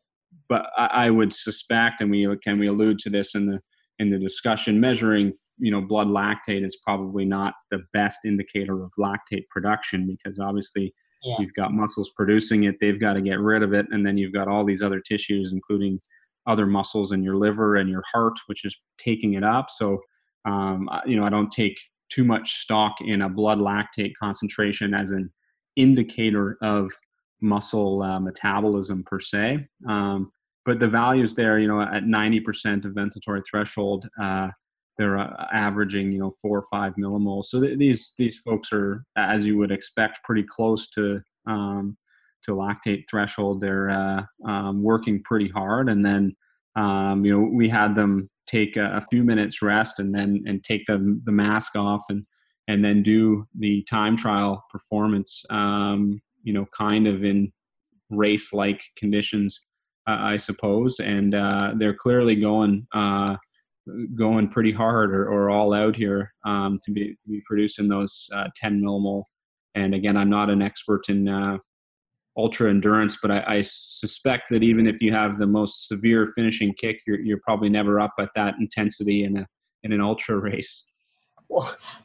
but 0.50 0.66
I, 0.78 0.86
I, 0.86 1.10
would 1.10 1.34
suspect, 1.34 2.02
and 2.02 2.12
we 2.12 2.28
can 2.44 2.60
we 2.60 2.68
allude 2.68 3.00
to 3.00 3.10
this 3.10 3.36
in 3.36 3.48
the 3.48 3.60
in 4.00 4.10
the 4.10 4.20
discussion, 4.20 4.80
measuring 4.80 5.34
you 5.60 5.72
know 5.72 5.82
blood 5.82 6.08
lactate 6.08 6.66
is 6.66 6.78
probably 6.84 7.26
not 7.26 7.54
the 7.70 7.80
best 7.94 8.20
indicator 8.26 8.84
of 8.84 8.92
lactate 9.00 9.48
production 9.50 10.08
because 10.08 10.40
obviously 10.40 10.94
yeah. 11.24 11.36
you've 11.40 11.54
got 11.54 11.74
muscles 11.74 12.12
producing 12.16 12.64
it, 12.64 12.76
they've 12.82 13.00
got 13.00 13.14
to 13.14 13.22
get 13.22 13.40
rid 13.40 13.64
of 13.64 13.74
it, 13.74 13.86
and 13.92 14.06
then 14.06 14.18
you've 14.18 14.34
got 14.34 14.48
all 14.48 14.66
these 14.66 14.82
other 14.82 15.00
tissues, 15.00 15.52
including 15.54 16.00
other 16.48 16.66
muscles 16.66 17.12
in 17.12 17.24
your 17.24 17.36
liver 17.36 17.76
and 17.76 17.90
your 17.90 18.04
heart, 18.12 18.40
which 18.48 18.66
is 18.66 18.76
taking 18.98 19.36
it 19.36 19.44
up. 19.44 19.70
So, 19.70 20.00
um, 20.46 20.90
you 21.06 21.16
know, 21.16 21.24
I 21.24 21.30
don't 21.30 21.52
take 21.52 21.80
too 22.12 22.24
much 22.24 22.60
stock 22.60 22.96
in 23.02 23.22
a 23.22 23.30
blood 23.30 23.60
lactate 23.60 24.14
concentration 24.22 24.94
as 24.94 25.12
an 25.12 25.32
indicator 25.76 26.58
of 26.62 26.92
muscle 27.42 28.04
uh, 28.04 28.20
metabolism 28.20 29.04
per 29.04 29.20
se. 29.20 29.68
Um, 29.88 30.32
but 30.66 30.80
the 30.80 30.88
values 30.88 31.34
there, 31.34 31.58
you 31.58 31.68
know, 31.68 31.82
at 31.82 32.04
90% 32.04 32.86
of 32.86 32.94
ventilatory 32.94 33.42
threshold, 33.50 34.08
uh, 34.22 34.50
they're 34.98 35.18
uh, 35.18 35.48
averaging, 35.52 36.12
you 36.12 36.20
know, 36.20 36.32
four 36.42 36.60
or 36.60 36.64
five 36.70 36.94
millimoles. 37.00 37.46
So 37.46 37.60
th- 37.60 37.80
these 37.80 38.14
these 38.18 38.38
folks 38.38 38.72
are, 38.72 39.04
as 39.18 39.46
you 39.46 39.58
would 39.58 39.72
expect, 39.72 40.24
pretty 40.24 40.44
close 40.44 40.90
to 40.90 41.22
um, 41.48 41.98
to 42.44 42.52
lactate 42.52 43.06
threshold. 43.10 43.62
They're 43.62 43.90
uh, 43.90 44.24
um, 44.46 44.84
working 44.84 45.24
pretty 45.24 45.48
hard, 45.48 45.90
and 45.90 46.06
then 46.06 46.36
um, 46.76 47.26
you 47.26 47.34
know 47.34 47.50
we 47.52 47.68
had 47.68 47.96
them 47.96 48.30
take 48.48 48.76
a, 48.78 48.92
a, 48.96 49.02
few 49.02 49.24
minutes 49.24 49.62
rest 49.62 50.00
and 50.00 50.14
then 50.14 50.44
and 50.46 50.64
take 50.64 50.86
the 50.86 51.20
the 51.26 51.32
mask 51.32 51.76
off 51.76 52.04
and 52.10 52.26
and 52.68 52.84
then 52.84 53.04
do 53.04 53.46
the 53.58 53.84
time 53.84 54.16
trial 54.16 54.64
performance. 54.70 55.44
Um, 55.50 56.22
you 56.44 56.54
know, 56.54 56.66
kind 56.78 57.08
of 57.08 57.24
in 57.24 57.52
race 58.10 58.52
like 58.54 58.84
conditions, 58.98 59.62
uh, 60.08 60.18
I 60.20 60.38
suppose, 60.38 61.00
and 61.00 61.36
uh, 61.36 61.74
they're 61.78 61.96
clearly 61.96 62.36
going. 62.36 62.88
Uh, 62.94 63.38
going 64.16 64.48
pretty 64.48 64.72
hard 64.72 65.14
or, 65.14 65.28
or 65.28 65.50
all 65.50 65.74
out 65.74 65.96
here 65.96 66.32
um, 66.46 66.78
to 66.86 66.92
be, 66.92 67.18
be 67.28 67.42
producing 67.48 67.88
those 67.88 68.30
uh, 68.32 68.48
10 68.56 68.80
millimole 68.80 69.24
and 69.74 69.96
again 69.96 70.16
i'm 70.16 70.30
not 70.30 70.52
an 70.52 70.62
expert 70.62 71.10
in 71.10 71.28
uh, 71.28 71.58
ultra 72.38 72.70
endurance, 72.70 73.18
but 73.22 73.32
I, 73.32 73.44
I, 73.46 73.62
suspect 73.62 74.50
that 74.52 74.64
even 74.64 74.88
if 74.88 75.02
you 75.02 75.12
have 75.12 75.38
the 75.38 75.48
most 75.48 75.88
severe 75.88 76.26
finishing 76.28 76.74
kick, 76.74 77.02
you're, 77.06 77.20
you're 77.20 77.42
probably 77.44 77.70
never 77.70 78.00
up 78.00 78.14
at 78.20 78.30
that 78.36 78.56
intensity 78.60 79.26
in 79.26 79.38
a 79.38 79.48
in 79.84 79.92
an 79.92 80.00
ultra 80.00 80.38
race. 80.50 80.86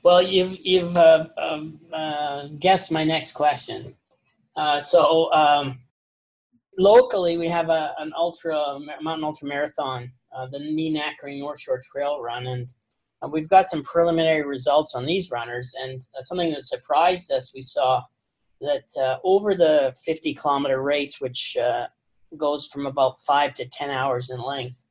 Well, 0.03 0.23
you've 0.23 0.59
you've 0.65 0.97
uh, 0.97 1.27
um, 1.39 1.79
uh, 1.93 2.49
guessed 2.59 2.91
my 2.91 3.05
next 3.05 3.33
question. 3.33 3.95
Uh, 4.57 4.81
so 4.81 5.33
um, 5.33 5.79
locally, 6.79 7.39
we 7.39 7.47
have 7.47 7.69
a, 7.69 7.95
an 7.99 8.13
ultra 8.17 8.79
mountain 9.01 9.25
ultra 9.25 9.47
marathon, 9.47 10.11
uh, 10.37 10.47
the 10.47 10.59
Knee 10.59 10.93
Knackering 10.93 11.39
North 11.39 11.61
Shore 11.61 11.81
Trail 11.93 12.21
Run, 12.21 12.49
and 12.49 12.69
uh, 13.23 13.29
we've 13.29 13.49
got 13.49 13.69
some 13.69 13.83
preliminary 13.85 14.45
results 14.45 14.95
on 14.95 15.07
these 15.07 15.31
runners. 15.31 15.73
And 15.81 16.03
uh, 16.19 16.23
something 16.23 16.51
that 16.53 16.65
surprised 16.65 17.31
us, 17.31 17.53
we 17.55 17.63
saw 17.63 18.03
that 18.61 18.85
uh, 19.01 19.19
over 19.25 19.55
the 19.55 19.95
50 20.05 20.35
kilometer 20.35 20.83
race, 20.83 21.21
which 21.21 21.57
uh, 21.57 21.87
goes 22.37 22.67
from 22.67 22.87
about 22.87 23.21
five 23.21 23.55
to 23.55 23.67
10 23.67 23.91
hours 23.91 24.31
in 24.31 24.41
length, 24.41 24.83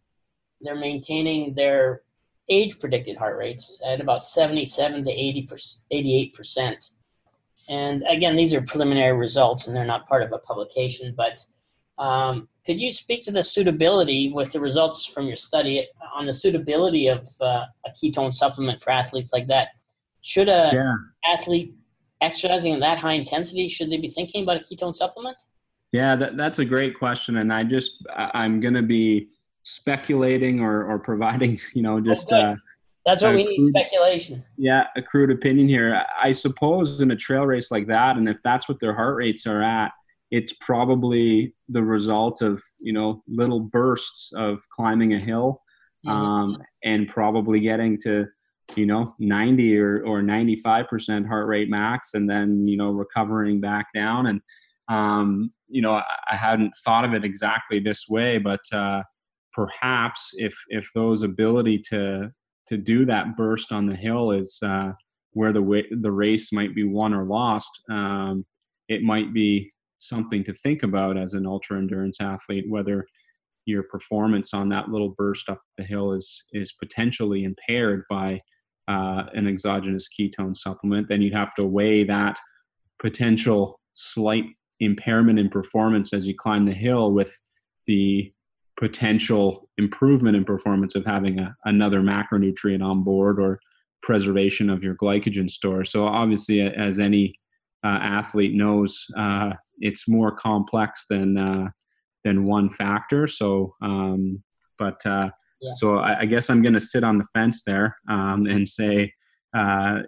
they're 0.62 0.75
maintaining 0.75 1.54
their 1.56 2.01
age 2.49 2.80
predicted 2.80 3.17
heart 3.17 3.38
rates 3.38 3.80
at 3.86 3.99
about 3.99 4.23
77 4.23 5.06
to 5.06 5.12
80 5.12 5.49
88%. 5.91 6.89
And 7.67 8.04
again, 8.08 8.36
these 8.36 8.54
are 8.54 8.62
preliminary 8.62 9.17
results 9.17 9.67
and 9.67 9.75
they're 9.75 9.86
not 9.86 10.08
part 10.08 10.21
of 10.21 10.32
a 10.32 10.38
publication, 10.38 11.15
but 11.17 11.43
um, 11.97 12.47
could 12.65 12.82
you 12.82 12.91
speak 12.91 13.23
to 13.23 13.32
the 13.32 13.43
suitability 13.43 14.32
with 14.32 14.51
the 14.51 14.60
results 14.60 15.06
from 15.06 15.28
your 15.28 15.38
study 15.38 15.88
on 16.13 16.25
the 16.25 16.34
suitability 16.34 17.08
of 17.08 17.28
uh, 17.41 17.65
a 17.86 17.89
ketone 17.91 18.34
supplement 18.34 18.82
for 18.84 18.91
athletes 18.91 19.32
like 19.34 19.47
that? 19.47 19.69
Should 20.21 20.49
a 20.49 20.71
yeah. 20.73 20.95
athlete 21.34 21.73
exercising 22.25 22.73
at 22.73 22.79
that 22.81 22.97
high 22.97 23.13
intensity, 23.13 23.67
should 23.67 23.89
they 23.89 23.97
be 23.97 24.09
thinking 24.09 24.43
about 24.43 24.57
a 24.57 24.59
ketone 24.59 24.95
supplement? 24.95 25.38
Yeah, 25.91 26.15
that, 26.15 26.35
that's 26.35 26.59
a 26.59 26.65
great 26.65 26.97
question, 26.97 27.38
and 27.38 27.53
I 27.53 27.63
just 27.63 28.05
I'm 28.15 28.59
going 28.59 28.73
to 28.73 28.81
be 28.81 29.29
speculating 29.63 30.59
or 30.59 30.83
or 30.85 30.99
providing 30.99 31.59
you 31.73 31.81
know 31.81 31.99
just. 31.99 32.31
Oh, 32.33 32.38
uh, 32.38 32.55
that's 33.05 33.21
what 33.21 33.35
we 33.35 33.43
need 33.43 33.69
speculation. 33.69 34.43
Yeah, 34.57 34.85
a 34.95 35.01
crude 35.01 35.29
opinion 35.29 35.67
here. 35.67 36.03
I 36.19 36.31
suppose 36.31 37.01
in 37.01 37.11
a 37.11 37.15
trail 37.15 37.45
race 37.45 37.69
like 37.69 37.85
that, 37.88 38.17
and 38.17 38.27
if 38.27 38.38
that's 38.43 38.67
what 38.67 38.79
their 38.79 38.95
heart 38.95 39.15
rates 39.15 39.45
are 39.45 39.61
at, 39.61 39.91
it's 40.31 40.53
probably 40.59 41.53
the 41.69 41.83
result 41.83 42.41
of 42.41 42.63
you 42.79 42.93
know 42.93 43.23
little 43.27 43.59
bursts 43.59 44.31
of 44.35 44.67
climbing 44.69 45.13
a 45.13 45.19
hill, 45.19 45.61
mm-hmm. 46.05 46.17
um, 46.17 46.57
and 46.83 47.07
probably 47.07 47.59
getting 47.59 47.97
to 48.01 48.25
you 48.75 48.86
know 48.86 49.13
90 49.19 49.78
or, 49.78 50.04
or 50.06 50.21
95% 50.21 51.28
heart 51.28 51.47
rate 51.47 51.69
max 51.69 52.13
and 52.13 52.30
then 52.30 52.67
you 52.67 52.78
know 52.78 52.89
recovering 52.91 53.62
back 53.62 53.88
down. 53.93 54.28
And 54.28 54.41
um, 54.88 55.51
you 55.67 55.82
know 55.82 55.93
I, 55.93 56.04
I, 56.32 56.36
hadn't 56.36 56.73
thought 56.84 57.06
of 57.06 57.13
it 57.13 57.25
exactly 57.25 57.80
this 57.80 58.08
way 58.08 58.38
but 58.38 58.62
uh, 58.71 59.04
perhaps 59.54 60.32
if 60.34 60.56
if 60.69 60.89
those 60.93 61.21
ability 61.23 61.80
to 61.89 62.32
to 62.67 62.78
do 62.78 63.06
that 63.06 63.38
burst 63.38 63.71
on 63.71 63.88
the 63.88 63.95
hill 63.95 64.32
is 64.32 64.60
uh, 64.63 64.91
where 65.32 65.54
the 65.54 65.62
way, 65.62 65.86
the 65.91 66.12
race 66.12 66.51
might 66.51 66.75
be 66.75 66.84
won 66.84 67.13
or 67.13 67.25
lost 67.25 67.82
um, 67.89 68.45
it 68.88 69.01
might 69.01 69.34
be 69.34 69.71
something 69.97 70.43
to 70.43 70.54
think 70.54 70.84
about 70.84 71.17
as 71.17 71.34
an 71.34 71.45
ultra 71.45 71.78
endurance 71.78 72.21
athlete 72.21 72.65
whether 72.67 73.06
your 73.65 73.84
performance 73.84 74.54
on 74.54 74.69
that 74.69 74.89
little 74.89 75.15
burst 75.17 75.49
up 75.49 75.62
the 75.78 75.84
hill 75.84 76.13
is 76.13 76.43
is 76.51 76.73
potentially 76.73 77.43
impaired 77.43 78.04
by 78.10 78.39
uh, 78.88 79.24
an 79.34 79.48
exogenous 79.48 80.08
ketone 80.08 80.56
supplement, 80.56 81.08
then 81.10 81.21
you'd 81.21 81.34
have 81.34 81.56
to 81.56 81.65
weigh 81.65 82.04
that 82.04 82.39
potential 83.00 83.79
slight 83.94 84.46
impairment 84.79 85.40
in 85.40 85.50
performance 85.50 86.13
as 86.13 86.27
you 86.27 86.36
climb 86.38 86.65
the 86.65 86.73
hill 86.73 87.12
with 87.12 87.40
the 87.88 88.31
potential 88.77 89.69
improvement 89.77 90.36
in 90.36 90.44
performance 90.44 90.96
of 90.96 91.06
having 91.06 91.40
a, 91.40 91.56
another 91.65 92.02
macronutrient 92.02 92.83
on 92.83 93.04
board 93.04 93.40
or 93.40 93.60
preservation 94.02 94.69
of 94.69 94.83
your 94.83 94.96
glycogen 94.96 95.50
store. 95.50 95.86
So 95.86 96.06
obviously, 96.06 96.62
as 96.62 97.00
any 97.00 97.36
uh, 97.83 98.00
athlete 98.02 98.54
knows, 98.54 99.06
uh, 99.17 99.54
it's 99.79 100.08
more 100.08 100.31
complex 100.36 101.06
than 101.10 101.38
uh, 101.38 101.69
than 102.23 102.46
one 102.46 102.69
factor. 102.69 103.27
So, 103.27 103.75
um, 103.81 104.44
but 104.77 105.00
so 105.75 105.97
I, 105.97 106.21
I, 106.21 106.25
guess 106.25 106.49
I'm 106.49 106.62
going 106.62 106.73
to 106.73 106.79
sit 106.79 107.03
on 107.03 107.17
the 107.17 107.27
fence 107.33 107.63
there 107.63 107.97
um, 108.10 108.45
and 108.45 108.67
say, 108.67 109.13
uh, 109.58 109.99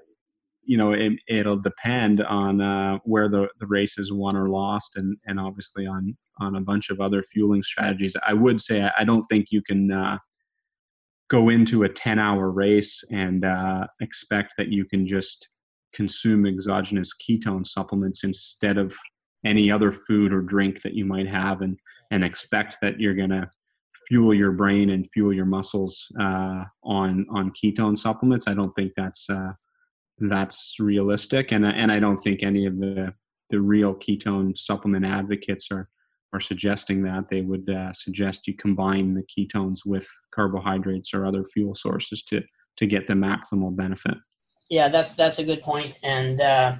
you 0.63 0.77
know, 0.77 0.93
it, 0.93 1.45
will 1.45 1.57
depend 1.57 2.21
on 2.21 2.61
uh, 2.61 2.99
where 3.05 3.29
the, 3.29 3.47
the 3.59 3.67
race 3.67 3.97
is 3.97 4.11
won 4.11 4.35
or 4.35 4.49
lost, 4.49 4.97
and 4.97 5.17
and 5.25 5.39
obviously 5.39 5.87
on 5.87 6.17
on 6.39 6.55
a 6.55 6.61
bunch 6.61 6.89
of 6.89 6.99
other 6.99 7.23
fueling 7.23 7.63
strategies. 7.63 8.15
I 8.27 8.33
would 8.33 8.61
say 8.61 8.89
I 8.97 9.03
don't 9.03 9.23
think 9.23 9.47
you 9.49 9.61
can 9.61 9.91
uh, 9.91 10.17
go 11.29 11.49
into 11.49 11.83
a 11.83 11.89
10 11.89 12.19
hour 12.19 12.51
race 12.51 13.03
and 13.11 13.43
uh, 13.45 13.87
expect 14.01 14.53
that 14.57 14.69
you 14.69 14.85
can 14.85 15.05
just 15.05 15.49
consume 15.93 16.45
exogenous 16.45 17.11
ketone 17.15 17.65
supplements 17.65 18.23
instead 18.23 18.77
of 18.77 18.95
any 19.45 19.71
other 19.71 19.91
food 19.91 20.33
or 20.33 20.41
drink 20.41 20.81
that 20.81 20.93
you 20.93 21.05
might 21.05 21.27
have 21.27 21.61
and 21.61 21.77
and 22.11 22.23
expect 22.23 22.77
that 22.81 22.99
you're 22.99 23.13
going 23.13 23.29
to 23.29 23.49
fuel 24.07 24.33
your 24.33 24.51
brain 24.51 24.89
and 24.89 25.09
fuel 25.11 25.33
your 25.33 25.45
muscles 25.45 26.11
uh, 26.19 26.63
on 26.83 27.25
on 27.29 27.51
ketone 27.51 27.97
supplements 27.97 28.47
i 28.47 28.53
don't 28.53 28.73
think 28.73 28.93
that's 28.95 29.29
uh, 29.29 29.51
that's 30.19 30.75
realistic 30.79 31.51
and 31.51 31.65
and 31.65 31.91
i 31.91 31.99
don't 31.99 32.17
think 32.17 32.43
any 32.43 32.65
of 32.65 32.79
the 32.79 33.13
the 33.49 33.59
real 33.59 33.93
ketone 33.93 34.57
supplement 34.57 35.05
advocates 35.05 35.71
are 35.71 35.89
are 36.33 36.39
suggesting 36.39 37.03
that 37.03 37.29
they 37.29 37.41
would 37.41 37.69
uh, 37.69 37.93
suggest 37.93 38.47
you 38.47 38.53
combine 38.53 39.13
the 39.13 39.23
ketones 39.23 39.85
with 39.85 40.07
carbohydrates 40.31 41.13
or 41.13 41.25
other 41.25 41.43
fuel 41.43 41.73
sources 41.73 42.21
to 42.23 42.41
to 42.75 42.85
get 42.85 43.07
the 43.07 43.13
maximal 43.13 43.75
benefit. 43.75 44.15
Yeah, 44.69 44.89
that's 44.89 45.15
that's 45.15 45.39
a 45.39 45.43
good 45.43 45.61
point, 45.61 45.97
and 46.03 46.41
uh, 46.41 46.75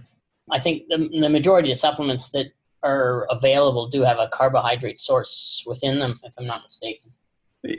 I 0.52 0.60
think 0.60 0.84
the, 0.90 1.10
the 1.20 1.30
majority 1.30 1.72
of 1.72 1.78
supplements 1.78 2.30
that 2.32 2.48
are 2.84 3.26
available 3.30 3.88
do 3.88 4.02
have 4.02 4.20
a 4.20 4.28
carbohydrate 4.28 5.00
source 5.00 5.64
within 5.66 6.00
them, 6.00 6.20
if 6.24 6.34
I'm 6.38 6.46
not 6.46 6.64
mistaken. 6.64 7.12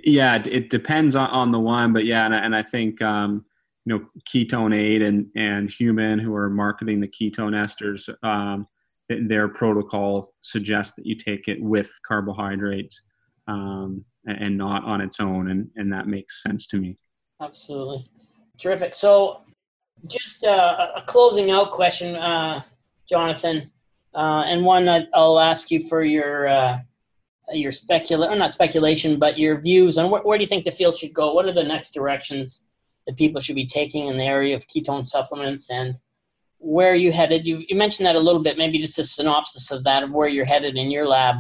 Yeah, 0.05 0.43
it 0.45 0.71
depends 0.71 1.17
on, 1.17 1.31
on 1.31 1.51
the 1.51 1.61
one, 1.61 1.93
but 1.93 2.05
yeah, 2.05 2.27
and, 2.27 2.35
and 2.35 2.57
I 2.57 2.63
think 2.63 3.01
um, 3.03 3.45
you 3.85 3.99
know 3.99 4.07
KetoneAid 4.29 5.07
and 5.07 5.27
and 5.37 5.69
HVMN, 5.69 6.21
who 6.21 6.35
are 6.35 6.51
marketing 6.51 7.01
the 7.01 7.09
ketone 7.09 7.55
esters, 7.55 8.09
um, 8.23 8.67
their 9.09 9.49
protocol 9.49 10.35
suggests 10.41 10.95
that 10.97 11.07
you 11.07 11.15
take 11.15 11.49
it 11.49 11.63
with 11.63 11.91
carbohydrates 12.07 13.03
um, 13.47 14.05
and 14.27 14.57
not 14.57 14.85
on 14.85 15.01
its 15.01 15.21
own, 15.21 15.51
and, 15.51 15.71
and 15.77 15.93
that 15.93 16.07
makes 16.07 16.43
sense 16.43 16.67
to 16.67 16.77
me. 16.77 16.97
Absolutely. 17.41 18.07
Terrific. 18.59 18.95
So, 18.95 19.41
just 20.07 20.45
uh, 20.45 20.91
a 20.97 21.03
closing 21.03 21.51
out 21.51 21.71
question, 21.71 22.15
uh, 22.17 22.63
Jonathan, 23.09 23.71
uh, 24.15 24.45
and 24.47 24.65
one 24.65 24.89
I'll 25.15 25.41
ask 25.41 25.71
you 25.71 25.89
for 25.89 26.03
your 26.03 26.49
uh, 26.49 26.79
your 27.53 27.73
specula 27.73 28.35
not 28.37 28.53
speculation, 28.53 29.19
but 29.19 29.39
your 29.39 29.61
views 29.61 29.99
on 29.99 30.11
wh- 30.11 30.25
where 30.25 30.39
do 30.39 30.43
you 30.43 30.49
think 30.49 30.65
the 30.65 30.71
field 30.71 30.97
should 30.97 31.15
go? 31.15 31.33
What 31.33 31.47
are 31.47 31.55
the 31.55 31.63
next 31.63 31.93
directions 31.95 32.67
that 33.07 33.17
people 33.17 33.41
should 33.41 33.57
be 33.57 33.67
taking 33.67 34.07
in 34.07 34.19
the 34.19 34.25
area 34.25 34.55
of 34.55 34.67
ketone 34.69 35.07
supplements 35.07 35.71
and 35.71 35.99
where 36.59 36.93
are 36.93 36.97
you 36.97 37.13
headed. 37.13 37.47
You, 37.47 37.65
you 37.69 37.77
mentioned 37.77 38.07
that 38.07 38.17
a 38.17 38.21
little 38.21 38.43
bit, 38.43 38.59
maybe 38.59 38.79
just 38.79 38.99
a 38.99 39.05
synopsis 39.05 39.71
of 39.71 39.85
that, 39.85 40.03
of 40.03 40.11
where 40.11 40.29
you're 40.29 40.45
headed 40.45 40.77
in 40.77 40.91
your 40.91 41.07
lab 41.07 41.37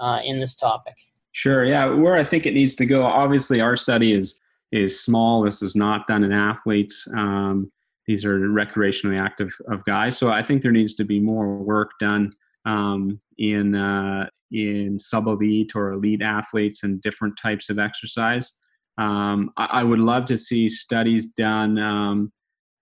uh, 0.00 0.20
in 0.24 0.40
this 0.40 0.56
topic. 0.56 0.94
Sure. 1.32 1.64
Yeah, 1.64 1.86
where 1.90 2.16
I 2.16 2.24
think 2.24 2.46
it 2.46 2.54
needs 2.54 2.74
to 2.76 2.86
go. 2.86 3.04
Obviously, 3.04 3.60
our 3.60 3.76
study 3.76 4.12
is 4.12 4.40
is 4.72 5.00
small. 5.00 5.42
This 5.42 5.62
is 5.62 5.76
not 5.76 6.06
done 6.06 6.24
in 6.24 6.32
athletes. 6.32 7.06
Um, 7.14 7.70
these 8.06 8.24
are 8.24 8.38
recreationally 8.38 9.20
active 9.20 9.54
of 9.68 9.84
guys. 9.84 10.18
So 10.18 10.30
I 10.30 10.42
think 10.42 10.62
there 10.62 10.72
needs 10.72 10.94
to 10.94 11.04
be 11.04 11.20
more 11.20 11.56
work 11.58 11.92
done 12.00 12.34
um, 12.64 13.20
in 13.38 13.74
uh, 13.74 14.28
in 14.52 14.98
sub 14.98 15.26
elite 15.26 15.72
or 15.74 15.92
elite 15.92 16.22
athletes 16.22 16.82
and 16.82 17.00
different 17.00 17.36
types 17.40 17.68
of 17.68 17.78
exercise. 17.78 18.52
Um, 18.98 19.50
I, 19.56 19.68
I, 19.72 19.82
would 19.82 19.98
love 19.98 20.24
to 20.26 20.38
see 20.38 20.68
studies 20.68 21.26
done 21.26 21.78
um, 21.78 22.32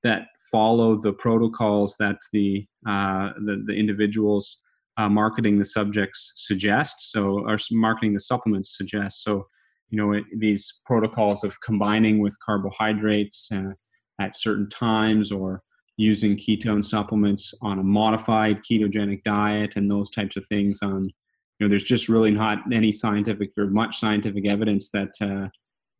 that 0.04 0.28
follow 0.52 1.00
the 1.00 1.12
protocols 1.12 1.96
that 1.98 2.18
the 2.32 2.66
uh, 2.86 3.30
the, 3.44 3.64
the, 3.66 3.74
individuals 3.74 4.58
uh, 4.96 5.08
marketing 5.08 5.58
the 5.58 5.64
subjects 5.64 6.32
suggest. 6.36 7.10
So, 7.10 7.44
or 7.48 7.58
marketing 7.72 8.14
the 8.14 8.20
supplements 8.20 8.76
suggest. 8.76 9.24
So, 9.24 9.46
you 9.90 9.98
know, 9.98 10.12
it, 10.12 10.24
these 10.38 10.80
protocols 10.86 11.42
of 11.42 11.60
combining 11.60 12.20
with 12.20 12.38
carbohydrates 12.44 13.50
uh, 13.52 13.72
at 14.20 14.36
certain 14.36 14.68
times, 14.68 15.32
or 15.32 15.62
using 15.96 16.36
ketone 16.36 16.84
supplements 16.84 17.52
on 17.62 17.78
a 17.78 17.82
modified 17.82 18.60
ketogenic 18.62 19.22
diet, 19.24 19.74
and 19.76 19.90
those 19.90 20.10
types 20.10 20.36
of 20.36 20.46
things. 20.46 20.80
On, 20.82 21.10
know, 21.64 21.70
there's 21.70 21.84
just 21.84 22.08
really 22.08 22.30
not 22.30 22.60
any 22.72 22.92
scientific 22.92 23.50
or 23.56 23.66
much 23.66 23.98
scientific 23.98 24.46
evidence 24.46 24.90
that 24.90 25.10
uh, 25.20 25.48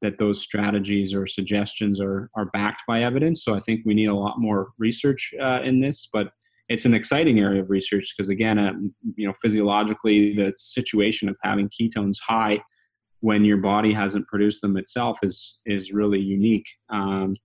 that 0.02 0.18
those 0.18 0.40
strategies 0.40 1.14
or 1.14 1.26
suggestions 1.26 2.00
are 2.00 2.30
are 2.34 2.46
backed 2.46 2.82
by 2.86 3.02
evidence. 3.02 3.44
So 3.44 3.54
I 3.54 3.60
think 3.60 3.80
we 3.84 3.94
need 3.94 4.08
a 4.08 4.14
lot 4.14 4.38
more 4.38 4.68
research 4.78 5.32
uh, 5.40 5.60
in 5.62 5.80
this, 5.80 6.08
but 6.12 6.28
it's 6.68 6.84
an 6.84 6.94
exciting 6.94 7.38
area 7.38 7.62
of 7.62 7.70
research 7.70 8.14
because 8.16 8.28
again, 8.28 8.58
uh, 8.58 8.72
you 9.16 9.26
know, 9.26 9.34
physiologically, 9.42 10.34
the 10.34 10.52
situation 10.56 11.28
of 11.28 11.36
having 11.42 11.68
ketones 11.68 12.18
high 12.26 12.60
when 13.20 13.44
your 13.44 13.56
body 13.56 13.92
hasn't 13.92 14.26
produced 14.26 14.60
them 14.60 14.76
itself 14.76 15.18
is 15.22 15.60
is 15.66 15.92
really 15.92 16.20
unique. 16.20 16.68
Um, 16.90 17.36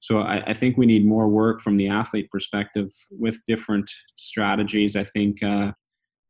so 0.00 0.20
I, 0.20 0.50
I, 0.50 0.52
think 0.52 0.76
we 0.76 0.84
need 0.84 1.06
more 1.06 1.28
work 1.28 1.62
from 1.62 1.76
the 1.76 1.88
athlete 1.88 2.30
perspective 2.30 2.90
with 3.10 3.42
different 3.48 3.90
strategies. 4.16 4.96
I 4.96 5.04
think 5.04 5.42
uh, 5.42 5.72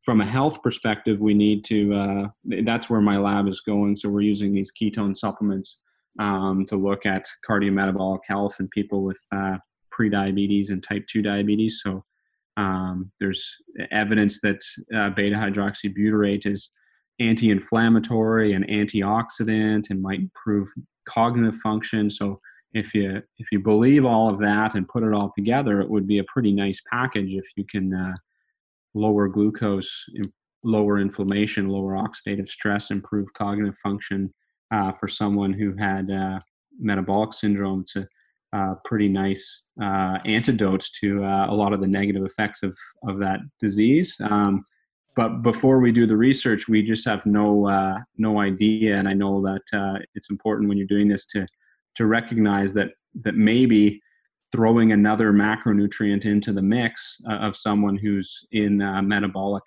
from 0.05 0.21
a 0.21 0.25
health 0.25 0.61
perspective, 0.61 1.19
we 1.19 1.33
need 1.33 1.65
to, 1.65 1.93
uh, 1.95 2.27
that's 2.63 2.89
where 2.91 3.01
my 3.01 3.17
lab 3.17 3.47
is 3.47 3.59
going. 3.59 3.95
So 3.95 4.07
we're 4.07 4.21
using 4.21 4.53
these 4.53 4.71
ketone 4.71 5.17
supplements 5.17 5.81
um, 6.19 6.63
to 6.65 6.75
look 6.75 7.07
at 7.07 7.25
cardiometabolic 7.49 8.19
health 8.27 8.57
in 8.59 8.67
people 8.67 9.03
with 9.03 9.19
uh, 9.35 9.57
prediabetes 9.91 10.69
and 10.69 10.83
type 10.83 11.07
2 11.07 11.23
diabetes. 11.23 11.81
So 11.83 12.05
um, 12.55 13.11
there's 13.19 13.55
evidence 13.91 14.41
that 14.41 14.61
uh, 14.95 15.09
beta 15.09 15.35
hydroxybutyrate 15.35 16.45
is 16.45 16.69
anti 17.19 17.49
inflammatory 17.49 18.53
and 18.53 18.67
antioxidant 18.67 19.89
and 19.89 20.01
might 20.01 20.19
improve 20.19 20.69
cognitive 21.09 21.55
function. 21.55 22.09
So 22.09 22.39
if 22.73 22.93
you 22.93 23.21
if 23.37 23.51
you 23.51 23.59
believe 23.59 24.05
all 24.05 24.29
of 24.29 24.37
that 24.39 24.75
and 24.75 24.87
put 24.87 25.03
it 25.03 25.13
all 25.13 25.31
together, 25.35 25.81
it 25.81 25.89
would 25.89 26.07
be 26.07 26.19
a 26.19 26.25
pretty 26.25 26.51
nice 26.51 26.81
package 26.91 27.33
if 27.33 27.45
you 27.55 27.65
can 27.65 27.93
uh, 27.93 28.15
lower 28.95 29.27
glucose, 29.27 30.05
lower 30.63 30.99
inflammation, 30.99 31.67
lower 31.67 31.93
oxidative 31.93 32.47
stress, 32.47 32.89
improve 32.89 33.31
cognitive 33.33 33.77
function 33.77 34.33
uh, 34.71 34.91
for 34.93 35.07
someone 35.07 35.53
who 35.53 35.75
had 35.75 36.09
uh, 36.09 36.39
metabolic 36.79 37.33
syndrome. 37.33 37.81
It's 37.81 37.95
a 37.95 38.07
uh, 38.53 38.75
pretty 38.85 39.09
nice 39.09 39.63
uh, 39.81 40.17
antidote 40.25 40.85
to 41.01 41.23
uh, 41.23 41.47
a 41.49 41.53
lot 41.53 41.73
of 41.73 41.81
the 41.81 41.87
negative 41.87 42.23
effects 42.23 42.63
of, 42.63 42.75
of 43.07 43.19
that 43.19 43.39
disease. 43.59 44.15
Um, 44.23 44.63
but 45.15 45.41
before 45.41 45.79
we 45.79 45.91
do 45.91 46.05
the 46.05 46.17
research, 46.17 46.67
we 46.67 46.81
just 46.81 47.05
have 47.07 47.25
no 47.25 48.03
no 48.17 48.39
idea. 48.39 48.97
And 48.97 49.07
I 49.07 49.13
know 49.13 49.41
that 49.41 50.01
it's 50.13 50.29
important 50.29 50.67
when 50.67 50.77
you're 50.77 50.87
doing 50.87 51.07
this 51.07 51.25
to 51.27 51.47
to 51.95 52.05
recognize 52.05 52.73
that 52.73 52.89
that 53.23 53.35
maybe 53.35 54.01
throwing 54.55 54.93
another 54.93 55.33
macronutrient 55.33 56.25
into 56.25 56.53
the 56.53 56.61
mix 56.61 57.17
uh, 57.29 57.33
of 57.35 57.57
someone 57.57 57.97
who's 57.97 58.47
in 58.53 58.81
uh, 58.81 59.01
metabolic 59.01 59.63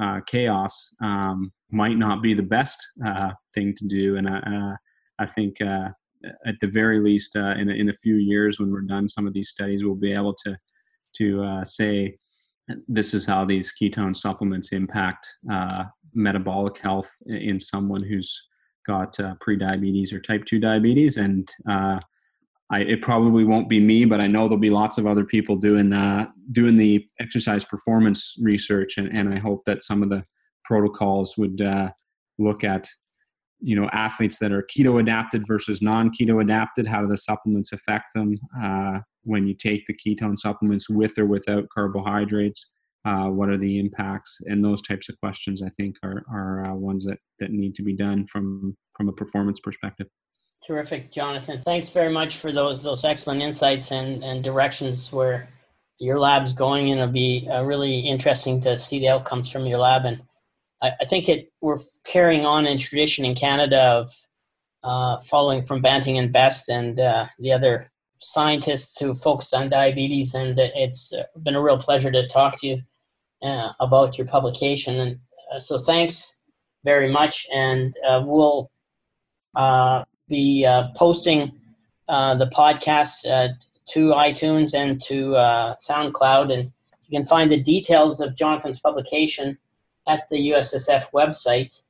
uh, 0.00 0.20
chaos 0.26 0.94
um, 1.02 1.52
might 1.70 1.98
not 1.98 2.22
be 2.22 2.32
the 2.32 2.42
best 2.42 2.80
uh, 3.06 3.30
thing 3.54 3.74
to 3.76 3.86
do. 3.86 4.16
And 4.16 4.26
uh, 4.26 4.76
I 5.18 5.26
think 5.26 5.60
at 5.60 6.54
the 6.60 6.66
very 6.66 7.00
least, 7.00 7.36
in, 7.36 7.68
a, 7.68 7.74
in 7.74 7.90
a 7.90 8.00
few 8.02 8.14
years, 8.14 8.58
when 8.58 8.72
we're 8.72 8.80
done 8.80 9.06
some 9.06 9.26
of 9.26 9.34
these 9.34 9.50
studies, 9.50 9.84
we'll 9.84 9.94
be 9.94 10.12
able 10.12 10.34
to 10.44 10.56
to 11.16 11.62
say 11.64 12.16
this 12.88 13.14
is 13.14 13.24
how 13.24 13.44
these 13.44 13.72
ketone 13.80 14.16
supplements 14.16 14.72
impact 14.72 15.28
metabolic 16.12 16.78
health 16.78 17.08
in 17.26 17.60
someone 17.60 18.02
who's 18.02 18.48
got 18.84 19.12
prediabetes 19.40 20.12
or 20.12 20.18
type 20.18 20.44
2 20.44 20.58
diabetes 20.58 21.18
and 21.18 21.48
I, 22.70 22.80
it 22.80 23.02
probably 23.02 23.44
won't 23.44 23.68
be 23.68 23.78
me, 23.78 24.04
but 24.04 24.20
I 24.20 24.26
know 24.26 24.48
there'll 24.48 24.56
be 24.58 24.70
lots 24.70 24.96
of 24.96 25.06
other 25.06 25.24
people 25.24 25.56
doing 25.56 25.92
uh, 25.92 26.26
doing 26.52 26.76
the 26.76 27.06
exercise 27.20 27.64
performance 27.64 28.34
research, 28.40 28.96
and, 28.96 29.08
and 29.08 29.34
I 29.34 29.38
hope 29.38 29.64
that 29.64 29.82
some 29.82 30.02
of 30.02 30.08
the 30.08 30.24
protocols 30.64 31.36
would 31.36 31.60
uh, 31.60 31.90
look 32.38 32.64
at 32.64 32.88
you 33.60 33.76
know 33.76 33.88
athletes 33.92 34.38
that 34.38 34.52
are 34.52 34.62
keto 34.62 35.00
adapted 35.00 35.46
versus 35.46 35.82
non 35.82 36.10
keto 36.10 36.42
adapted. 36.42 36.86
How 36.86 37.02
do 37.02 37.08
the 37.08 37.16
supplements 37.16 37.72
affect 37.72 38.10
them 38.14 38.36
uh, 38.62 39.00
when 39.24 39.46
you 39.46 39.54
take 39.54 39.84
the 39.86 39.94
ketone 39.94 40.38
supplements 40.38 40.88
with 40.88 41.18
or 41.18 41.26
without 41.26 41.68
carbohydrates? 41.68 42.70
Uh, 43.06 43.26
what 43.26 43.50
are 43.50 43.58
the 43.58 43.78
impacts? 43.78 44.38
And 44.46 44.64
those 44.64 44.80
types 44.80 45.10
of 45.10 45.20
questions, 45.20 45.62
I 45.62 45.68
think, 45.68 45.96
are 46.02 46.24
are 46.32 46.64
uh, 46.64 46.74
ones 46.74 47.04
that 47.04 47.18
that 47.40 47.50
need 47.50 47.74
to 47.74 47.82
be 47.82 47.94
done 47.94 48.26
from 48.26 48.74
from 48.96 49.10
a 49.10 49.12
performance 49.12 49.60
perspective. 49.60 50.06
Terrific, 50.66 51.12
Jonathan. 51.12 51.60
Thanks 51.62 51.90
very 51.90 52.10
much 52.10 52.38
for 52.38 52.50
those 52.50 52.82
those 52.82 53.04
excellent 53.04 53.42
insights 53.42 53.92
and, 53.92 54.24
and 54.24 54.42
directions 54.42 55.12
where 55.12 55.48
your 55.98 56.18
lab's 56.18 56.54
going, 56.54 56.90
and 56.90 57.00
it'll 57.00 57.12
be 57.12 57.46
uh, 57.50 57.62
really 57.64 57.98
interesting 58.00 58.60
to 58.62 58.78
see 58.78 58.98
the 58.98 59.10
outcomes 59.10 59.50
from 59.50 59.66
your 59.66 59.78
lab. 59.78 60.06
And 60.06 60.22
I, 60.80 60.92
I 61.02 61.04
think 61.04 61.28
it 61.28 61.52
we're 61.60 61.78
carrying 62.04 62.46
on 62.46 62.66
a 62.66 62.78
tradition 62.78 63.26
in 63.26 63.34
Canada 63.34 63.82
of 63.82 64.12
uh, 64.82 65.18
following 65.18 65.62
from 65.62 65.82
Banting 65.82 66.16
and 66.16 66.32
Best 66.32 66.70
and 66.70 66.98
uh, 66.98 67.26
the 67.38 67.52
other 67.52 67.90
scientists 68.20 68.98
who 68.98 69.14
focus 69.14 69.52
on 69.52 69.68
diabetes. 69.68 70.34
And 70.34 70.58
it's 70.58 71.12
been 71.42 71.56
a 71.56 71.62
real 71.62 71.78
pleasure 71.78 72.10
to 72.10 72.26
talk 72.26 72.58
to 72.60 72.66
you 72.66 72.82
uh, 73.42 73.72
about 73.80 74.16
your 74.16 74.26
publication. 74.26 74.98
And 74.98 75.18
uh, 75.54 75.60
so, 75.60 75.76
thanks 75.76 76.38
very 76.84 77.12
much. 77.12 77.46
And 77.52 77.94
we'll 78.24 78.70
be 80.28 80.64
uh, 80.64 80.88
posting 80.94 81.52
uh, 82.08 82.34
the 82.34 82.46
podcast 82.46 83.28
uh, 83.30 83.48
to 83.86 84.08
iTunes 84.08 84.74
and 84.74 85.00
to 85.02 85.34
uh, 85.36 85.74
SoundCloud, 85.76 86.52
and 86.52 86.72
you 87.06 87.18
can 87.18 87.26
find 87.26 87.50
the 87.50 87.60
details 87.60 88.20
of 88.20 88.36
Jonathan's 88.36 88.80
publication 88.80 89.58
at 90.08 90.28
the 90.30 90.50
USSF 90.50 91.10
website. 91.12 91.80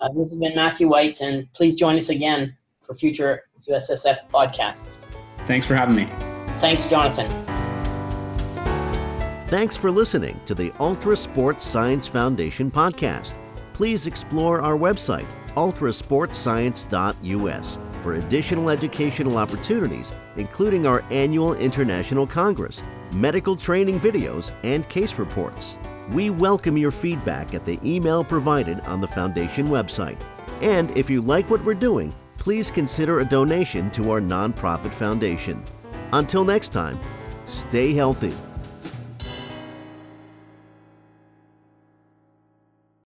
Uh, 0.00 0.08
this 0.16 0.30
has 0.30 0.38
been 0.38 0.54
Matthew 0.54 0.88
White, 0.88 1.20
and 1.20 1.52
please 1.52 1.74
join 1.74 1.96
us 1.96 2.08
again 2.08 2.56
for 2.80 2.94
future 2.94 3.44
USSF 3.68 4.28
podcasts. 4.30 5.04
Thanks 5.46 5.66
for 5.66 5.74
having 5.74 5.94
me. 5.94 6.08
Thanks, 6.60 6.88
Jonathan. 6.88 7.28
Thanks 9.46 9.76
for 9.76 9.90
listening 9.90 10.40
to 10.46 10.54
the 10.54 10.72
Ultra 10.80 11.16
Sports 11.16 11.64
Science 11.64 12.06
Foundation 12.06 12.70
podcast. 12.70 13.38
Please 13.74 14.06
explore 14.06 14.60
our 14.60 14.78
website, 14.78 15.26
ultrasportscience.us, 15.54 17.78
for 18.02 18.14
additional 18.14 18.70
educational 18.70 19.36
opportunities, 19.36 20.12
including 20.36 20.86
our 20.86 21.04
annual 21.10 21.54
International 21.54 22.26
Congress, 22.26 22.82
medical 23.12 23.56
training 23.56 24.00
videos, 24.00 24.50
and 24.62 24.88
case 24.88 25.18
reports. 25.18 25.76
We 26.10 26.30
welcome 26.30 26.76
your 26.76 26.90
feedback 26.90 27.54
at 27.54 27.64
the 27.64 27.78
email 27.84 28.24
provided 28.24 28.80
on 28.80 29.00
the 29.00 29.08
Foundation 29.08 29.68
website. 29.68 30.20
And 30.60 30.90
if 30.96 31.08
you 31.08 31.22
like 31.22 31.48
what 31.48 31.64
we're 31.64 31.74
doing, 31.74 32.12
please 32.38 32.70
consider 32.70 33.20
a 33.20 33.24
donation 33.24 33.90
to 33.92 34.10
our 34.10 34.20
nonprofit 34.20 34.92
foundation. 34.92 35.62
Until 36.12 36.44
next 36.44 36.70
time, 36.70 36.98
stay 37.46 37.94
healthy. 37.94 38.34